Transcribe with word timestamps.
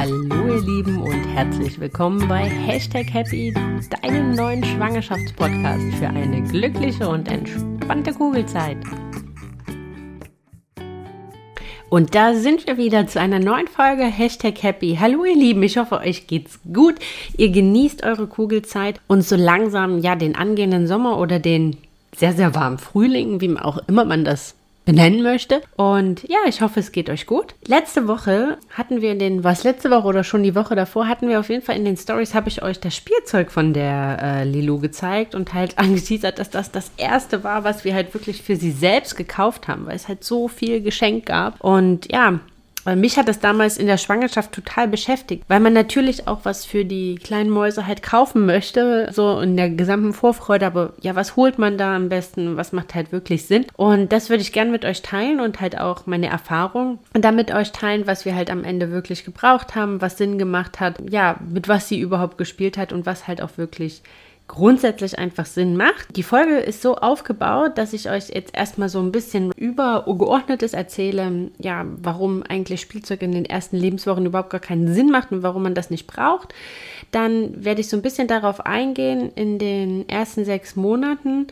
Hallo 0.00 0.54
ihr 0.54 0.62
Lieben 0.62 1.02
und 1.02 1.26
herzlich 1.34 1.78
willkommen 1.78 2.26
bei 2.26 2.44
Hashtag 2.48 3.12
Happy, 3.12 3.52
deinem 4.00 4.34
neuen 4.34 4.64
Schwangerschaftspodcast 4.64 5.94
für 5.98 6.08
eine 6.08 6.42
glückliche 6.42 7.06
und 7.06 7.28
entspannte 7.28 8.14
Kugelzeit. 8.14 8.78
Und 11.90 12.14
da 12.14 12.32
sind 12.32 12.66
wir 12.66 12.78
wieder 12.78 13.08
zu 13.08 13.20
einer 13.20 13.40
neuen 13.40 13.68
Folge 13.68 14.04
Hashtag 14.04 14.62
Happy. 14.62 14.96
Hallo 14.98 15.26
ihr 15.26 15.36
Lieben, 15.36 15.62
ich 15.62 15.76
hoffe 15.76 15.98
euch 15.98 16.26
geht's 16.26 16.60
gut. 16.72 16.94
Ihr 17.36 17.50
genießt 17.50 18.02
eure 18.02 18.26
Kugelzeit 18.26 19.02
und 19.06 19.20
so 19.20 19.36
langsam 19.36 19.98
ja 19.98 20.16
den 20.16 20.34
angehenden 20.34 20.86
Sommer 20.86 21.18
oder 21.18 21.38
den 21.38 21.76
sehr, 22.16 22.32
sehr 22.32 22.54
warmen 22.54 22.78
Frühling, 22.78 23.42
wie 23.42 23.54
auch 23.58 23.76
immer 23.86 24.06
man 24.06 24.24
das 24.24 24.54
benennen 24.84 25.22
möchte. 25.22 25.62
Und 25.76 26.22
ja, 26.28 26.38
ich 26.46 26.62
hoffe, 26.62 26.80
es 26.80 26.92
geht 26.92 27.10
euch 27.10 27.26
gut. 27.26 27.54
Letzte 27.66 28.08
Woche 28.08 28.58
hatten 28.70 29.00
wir 29.00 29.12
in 29.12 29.18
den, 29.18 29.44
was 29.44 29.64
letzte 29.64 29.90
Woche 29.90 30.06
oder 30.08 30.24
schon 30.24 30.42
die 30.42 30.54
Woche 30.54 30.74
davor, 30.74 31.06
hatten 31.06 31.28
wir 31.28 31.40
auf 31.40 31.48
jeden 31.48 31.62
Fall 31.62 31.76
in 31.76 31.84
den 31.84 31.96
Stories, 31.96 32.34
habe 32.34 32.48
ich 32.48 32.62
euch 32.62 32.80
das 32.80 32.96
Spielzeug 32.96 33.50
von 33.50 33.72
der 33.72 34.18
äh, 34.22 34.44
Lilou 34.44 34.78
gezeigt 34.78 35.34
und 35.34 35.54
halt 35.54 35.78
angeteasert, 35.78 36.38
dass 36.38 36.50
das 36.50 36.70
das 36.70 36.90
erste 36.96 37.44
war, 37.44 37.64
was 37.64 37.84
wir 37.84 37.94
halt 37.94 38.12
wirklich 38.14 38.42
für 38.42 38.56
sie 38.56 38.72
selbst 38.72 39.16
gekauft 39.16 39.68
haben, 39.68 39.86
weil 39.86 39.96
es 39.96 40.08
halt 40.08 40.24
so 40.24 40.48
viel 40.48 40.80
Geschenk 40.80 41.26
gab. 41.26 41.60
Und 41.60 42.10
ja, 42.10 42.40
mich 42.84 43.16
hat 43.18 43.28
das 43.28 43.40
damals 43.40 43.76
in 43.76 43.86
der 43.86 43.98
Schwangerschaft 43.98 44.52
total 44.52 44.88
beschäftigt, 44.88 45.44
weil 45.48 45.60
man 45.60 45.72
natürlich 45.72 46.26
auch 46.28 46.40
was 46.44 46.64
für 46.64 46.84
die 46.84 47.16
kleinen 47.16 47.50
Mäuse 47.50 47.86
halt 47.86 48.02
kaufen 48.02 48.46
möchte, 48.46 49.08
so 49.12 49.40
in 49.40 49.56
der 49.56 49.70
gesamten 49.70 50.12
Vorfreude, 50.12 50.66
aber 50.66 50.94
ja, 51.00 51.14
was 51.14 51.36
holt 51.36 51.58
man 51.58 51.78
da 51.78 51.96
am 51.96 52.08
besten, 52.08 52.56
was 52.56 52.72
macht 52.72 52.94
halt 52.94 53.12
wirklich 53.12 53.46
Sinn? 53.46 53.66
Und 53.76 54.12
das 54.12 54.30
würde 54.30 54.42
ich 54.42 54.52
gerne 54.52 54.70
mit 54.70 54.84
euch 54.84 55.02
teilen 55.02 55.40
und 55.40 55.60
halt 55.60 55.78
auch 55.78 56.06
meine 56.06 56.28
Erfahrung 56.28 56.98
und 57.14 57.24
damit 57.24 57.52
euch 57.52 57.72
teilen, 57.72 58.06
was 58.06 58.24
wir 58.24 58.34
halt 58.34 58.50
am 58.50 58.64
Ende 58.64 58.90
wirklich 58.90 59.24
gebraucht 59.24 59.74
haben, 59.74 60.00
was 60.00 60.18
Sinn 60.18 60.38
gemacht 60.38 60.80
hat, 60.80 60.98
ja, 61.10 61.36
mit 61.48 61.68
was 61.68 61.88
sie 61.88 62.00
überhaupt 62.00 62.38
gespielt 62.38 62.78
hat 62.78 62.92
und 62.92 63.06
was 63.06 63.28
halt 63.28 63.42
auch 63.42 63.56
wirklich 63.56 64.02
grundsätzlich 64.50 65.16
einfach 65.16 65.46
Sinn 65.46 65.76
macht. 65.76 66.16
Die 66.16 66.24
Folge 66.24 66.56
ist 66.56 66.82
so 66.82 66.96
aufgebaut, 66.96 67.78
dass 67.78 67.92
ich 67.92 68.10
euch 68.10 68.30
jetzt 68.30 68.52
erstmal 68.52 68.88
so 68.88 68.98
ein 68.98 69.12
bisschen 69.12 69.52
übergeordnetes 69.52 70.72
erzähle, 70.72 71.52
ja, 71.58 71.86
warum 72.02 72.42
eigentlich 72.42 72.80
Spielzeug 72.80 73.22
in 73.22 73.30
den 73.30 73.44
ersten 73.44 73.76
Lebenswochen 73.76 74.26
überhaupt 74.26 74.50
gar 74.50 74.60
keinen 74.60 74.92
Sinn 74.92 75.08
macht 75.08 75.30
und 75.30 75.44
warum 75.44 75.62
man 75.62 75.74
das 75.74 75.90
nicht 75.90 76.08
braucht. 76.08 76.52
Dann 77.12 77.64
werde 77.64 77.80
ich 77.80 77.88
so 77.88 77.96
ein 77.96 78.02
bisschen 78.02 78.26
darauf 78.26 78.66
eingehen 78.66 79.30
in 79.36 79.60
den 79.60 80.08
ersten 80.08 80.44
sechs 80.44 80.74
Monaten, 80.74 81.46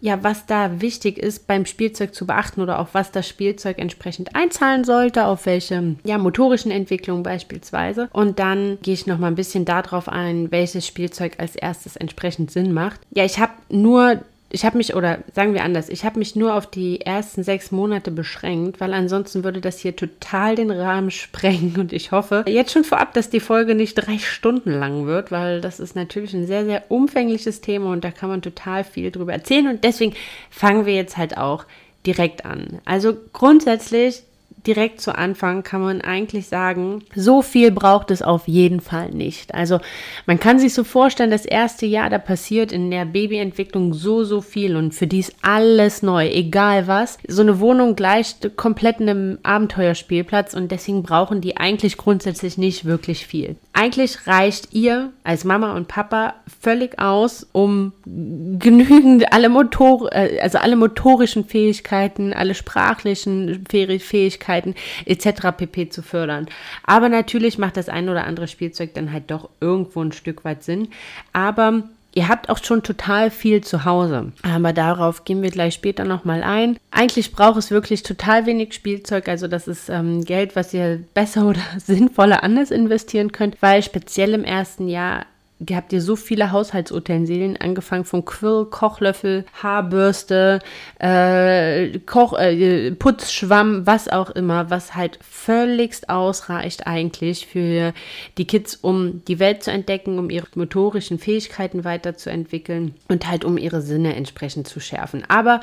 ja, 0.00 0.22
was 0.22 0.46
da 0.46 0.80
wichtig 0.80 1.18
ist 1.18 1.46
beim 1.46 1.66
Spielzeug 1.66 2.14
zu 2.14 2.26
beachten 2.26 2.60
oder 2.60 2.78
auf 2.78 2.94
was 2.94 3.12
das 3.12 3.28
Spielzeug 3.28 3.78
entsprechend 3.78 4.34
einzahlen 4.34 4.84
sollte, 4.84 5.26
auf 5.26 5.46
welche 5.46 5.96
ja, 6.04 6.18
motorischen 6.18 6.70
Entwicklungen 6.70 7.22
beispielsweise. 7.22 8.08
Und 8.12 8.38
dann 8.38 8.78
gehe 8.82 8.94
ich 8.94 9.06
noch 9.06 9.18
mal 9.18 9.28
ein 9.28 9.34
bisschen 9.34 9.64
darauf 9.64 10.08
ein, 10.08 10.50
welches 10.50 10.86
Spielzeug 10.86 11.34
als 11.38 11.56
erstes 11.56 11.96
entsprechend 11.96 12.50
Sinn 12.50 12.72
macht. 12.72 13.00
Ja, 13.14 13.24
ich 13.24 13.38
habe 13.38 13.52
nur 13.68 14.20
ich 14.56 14.64
habe 14.64 14.78
mich, 14.78 14.94
oder 14.94 15.18
sagen 15.34 15.52
wir 15.52 15.64
anders, 15.64 15.90
ich 15.90 16.06
habe 16.06 16.18
mich 16.18 16.34
nur 16.34 16.54
auf 16.54 16.66
die 16.66 17.02
ersten 17.02 17.42
sechs 17.42 17.70
Monate 17.72 18.10
beschränkt, 18.10 18.80
weil 18.80 18.94
ansonsten 18.94 19.44
würde 19.44 19.60
das 19.60 19.80
hier 19.80 19.94
total 19.94 20.54
den 20.54 20.70
Rahmen 20.70 21.10
sprengen. 21.10 21.76
Und 21.78 21.92
ich 21.92 22.10
hoffe 22.10 22.42
jetzt 22.48 22.72
schon 22.72 22.82
vorab, 22.82 23.12
dass 23.12 23.28
die 23.28 23.40
Folge 23.40 23.74
nicht 23.74 23.96
drei 23.96 24.16
Stunden 24.16 24.70
lang 24.70 25.04
wird, 25.04 25.30
weil 25.30 25.60
das 25.60 25.78
ist 25.78 25.94
natürlich 25.94 26.32
ein 26.32 26.46
sehr, 26.46 26.64
sehr 26.64 26.84
umfängliches 26.88 27.60
Thema 27.60 27.92
und 27.92 28.02
da 28.02 28.10
kann 28.10 28.30
man 28.30 28.40
total 28.40 28.82
viel 28.82 29.10
drüber 29.10 29.34
erzählen. 29.34 29.68
Und 29.68 29.84
deswegen 29.84 30.14
fangen 30.48 30.86
wir 30.86 30.94
jetzt 30.94 31.18
halt 31.18 31.36
auch 31.36 31.66
direkt 32.06 32.46
an. 32.46 32.80
Also 32.86 33.14
grundsätzlich 33.34 34.22
direkt 34.66 35.00
zu 35.00 35.16
Anfang 35.16 35.62
kann 35.62 35.80
man 35.80 36.00
eigentlich 36.00 36.48
sagen, 36.48 37.04
so 37.14 37.42
viel 37.42 37.70
braucht 37.70 38.10
es 38.10 38.22
auf 38.22 38.48
jeden 38.48 38.80
Fall 38.80 39.10
nicht. 39.10 39.54
Also 39.54 39.80
man 40.26 40.40
kann 40.40 40.58
sich 40.58 40.74
so 40.74 40.84
vorstellen, 40.84 41.30
das 41.30 41.44
erste 41.44 41.86
Jahr, 41.86 42.10
da 42.10 42.18
passiert 42.18 42.72
in 42.72 42.90
der 42.90 43.04
Babyentwicklung 43.04 43.94
so, 43.94 44.24
so 44.24 44.40
viel 44.40 44.76
und 44.76 44.94
für 44.94 45.06
die 45.06 45.20
ist 45.20 45.34
alles 45.42 46.02
neu, 46.02 46.26
egal 46.28 46.86
was. 46.86 47.18
So 47.28 47.42
eine 47.42 47.60
Wohnung 47.60 47.96
gleicht 47.96 48.56
komplett 48.56 49.00
einem 49.00 49.38
Abenteuerspielplatz 49.42 50.54
und 50.54 50.70
deswegen 50.72 51.02
brauchen 51.02 51.40
die 51.40 51.56
eigentlich 51.56 51.96
grundsätzlich 51.96 52.58
nicht 52.58 52.84
wirklich 52.84 53.26
viel. 53.26 53.56
Eigentlich 53.72 54.26
reicht 54.26 54.72
ihr 54.72 55.12
als 55.22 55.44
Mama 55.44 55.76
und 55.76 55.86
Papa 55.86 56.34
völlig 56.60 56.98
aus, 56.98 57.46
um 57.52 57.92
genügend 58.04 59.32
alle 59.32 59.48
Motor, 59.48 60.10
äh, 60.12 60.40
also 60.40 60.58
alle 60.58 60.76
motorischen 60.76 61.44
Fähigkeiten, 61.44 62.32
alle 62.32 62.54
sprachlichen 62.54 63.64
Fähigkeiten 63.68 64.55
Fähigkeiten 64.56 64.74
etc. 65.04 65.56
pp. 65.56 65.88
zu 65.88 66.02
fördern. 66.02 66.46
Aber 66.84 67.08
natürlich 67.08 67.58
macht 67.58 67.76
das 67.76 67.88
ein 67.88 68.08
oder 68.08 68.26
andere 68.26 68.48
Spielzeug 68.48 68.94
dann 68.94 69.12
halt 69.12 69.30
doch 69.30 69.50
irgendwo 69.60 70.02
ein 70.02 70.12
Stück 70.12 70.44
weit 70.44 70.62
Sinn. 70.62 70.88
Aber 71.32 71.82
Ihr 72.14 72.28
habt 72.28 72.48
auch 72.48 72.56
schon 72.64 72.82
total 72.82 73.30
viel 73.30 73.62
zu 73.62 73.84
Hause, 73.84 74.32
aber 74.42 74.72
darauf 74.72 75.26
gehen 75.26 75.42
wir 75.42 75.50
gleich 75.50 75.74
später 75.74 76.06
nochmal 76.06 76.42
ein. 76.42 76.78
Eigentlich 76.90 77.30
braucht 77.32 77.58
es 77.58 77.70
wirklich 77.70 78.04
total 78.04 78.46
wenig 78.46 78.72
Spielzeug, 78.72 79.28
also 79.28 79.48
das 79.48 79.68
ist 79.68 79.90
ähm, 79.90 80.24
Geld, 80.24 80.56
was 80.56 80.72
ihr 80.72 81.04
besser 81.12 81.46
oder 81.50 81.60
sinnvoller 81.76 82.42
anders 82.42 82.70
investieren 82.70 83.32
könnt, 83.32 83.60
weil 83.60 83.82
speziell 83.82 84.32
im 84.32 84.44
ersten 84.44 84.88
Jahr 84.88 85.26
habt 85.70 85.92
ihr 85.92 86.02
so 86.02 86.16
viele 86.16 86.52
Haushaltsutensilien, 86.52 87.56
angefangen 87.56 88.04
von 88.04 88.24
Quill, 88.24 88.66
Kochlöffel, 88.66 89.46
Haarbürste, 89.62 90.60
äh, 90.98 91.98
Koch, 92.00 92.38
äh, 92.38 92.90
Putzschwamm, 92.90 93.86
was 93.86 94.08
auch 94.08 94.30
immer, 94.30 94.68
was 94.70 94.94
halt 94.94 95.18
völligst 95.22 96.10
ausreicht 96.10 96.86
eigentlich 96.86 97.46
für 97.46 97.94
die 98.36 98.46
Kids, 98.46 98.76
um 98.76 99.24
die 99.24 99.38
Welt 99.38 99.62
zu 99.62 99.70
entdecken, 99.70 100.18
um 100.18 100.28
ihre 100.28 100.46
motorischen 100.54 101.18
Fähigkeiten 101.18 101.84
weiterzuentwickeln 101.84 102.94
und 103.08 103.28
halt 103.28 103.44
um 103.44 103.56
ihre 103.56 103.80
Sinne 103.80 104.14
entsprechend 104.14 104.68
zu 104.68 104.80
schärfen. 104.80 105.24
Aber 105.28 105.60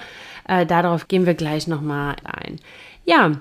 äh, 0.47 0.65
darauf 0.65 1.07
gehen 1.07 1.25
wir 1.25 1.35
gleich 1.35 1.67
nochmal 1.67 2.15
ein. 2.23 2.59
Ja, 3.05 3.33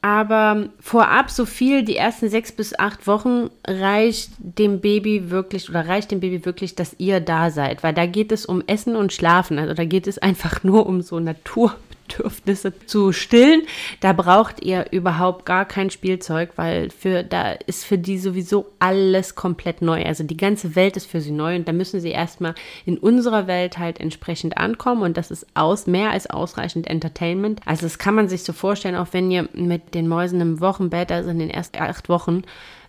aber 0.00 0.68
vorab 0.78 1.30
so 1.30 1.44
viel, 1.44 1.84
die 1.84 1.96
ersten 1.96 2.28
sechs 2.28 2.52
bis 2.52 2.78
acht 2.78 3.06
Wochen 3.06 3.50
reicht 3.66 4.30
dem 4.38 4.80
Baby 4.80 5.30
wirklich 5.30 5.68
oder 5.68 5.88
reicht 5.88 6.10
dem 6.10 6.20
Baby 6.20 6.44
wirklich, 6.44 6.76
dass 6.76 6.94
ihr 6.98 7.20
da 7.20 7.50
seid, 7.50 7.82
weil 7.82 7.94
da 7.94 8.06
geht 8.06 8.30
es 8.30 8.46
um 8.46 8.62
Essen 8.66 8.94
und 8.94 9.12
Schlafen. 9.12 9.58
Also 9.58 9.74
da 9.74 9.84
geht 9.84 10.06
es 10.06 10.18
einfach 10.18 10.62
nur 10.62 10.86
um 10.86 11.02
so 11.02 11.18
Natur, 11.18 11.74
Bedürfnisse 12.08 12.72
zu 12.86 13.12
stillen. 13.12 13.62
Da 14.00 14.12
braucht 14.12 14.64
ihr 14.64 14.86
überhaupt 14.90 15.44
gar 15.44 15.64
kein 15.64 15.90
Spielzeug, 15.90 16.52
weil 16.56 16.90
für 16.90 17.22
da 17.22 17.52
ist 17.52 17.84
für 17.84 17.98
die 17.98 18.18
sowieso 18.18 18.66
alles 18.78 19.34
komplett 19.34 19.82
neu. 19.82 20.04
Also 20.04 20.24
die 20.24 20.36
ganze 20.36 20.74
Welt 20.74 20.96
ist 20.96 21.06
für 21.06 21.20
sie 21.20 21.30
neu 21.30 21.56
und 21.56 21.68
da 21.68 21.72
müssen 21.72 22.00
sie 22.00 22.10
erstmal 22.10 22.54
in 22.86 22.98
unserer 22.98 23.46
Welt 23.46 23.78
halt 23.78 24.00
entsprechend 24.00 24.58
ankommen 24.58 25.02
und 25.02 25.16
das 25.16 25.30
ist 25.30 25.46
aus 25.54 25.86
mehr 25.86 26.10
als 26.10 26.28
ausreichend 26.28 26.86
Entertainment. 26.88 27.60
Also 27.64 27.82
das 27.82 27.98
kann 27.98 28.14
man 28.14 28.28
sich 28.28 28.42
so 28.42 28.52
vorstellen, 28.52 28.96
auch 28.96 29.08
wenn 29.12 29.30
ihr 29.30 29.48
mit 29.52 29.94
den 29.94 30.08
Mäusen 30.08 30.40
im 30.40 30.60
Wochenbett, 30.60 31.12
also 31.12 31.30
in 31.30 31.38
den 31.38 31.50
ersten 31.50 31.78
acht 31.78 32.08
Wochen 32.08 32.42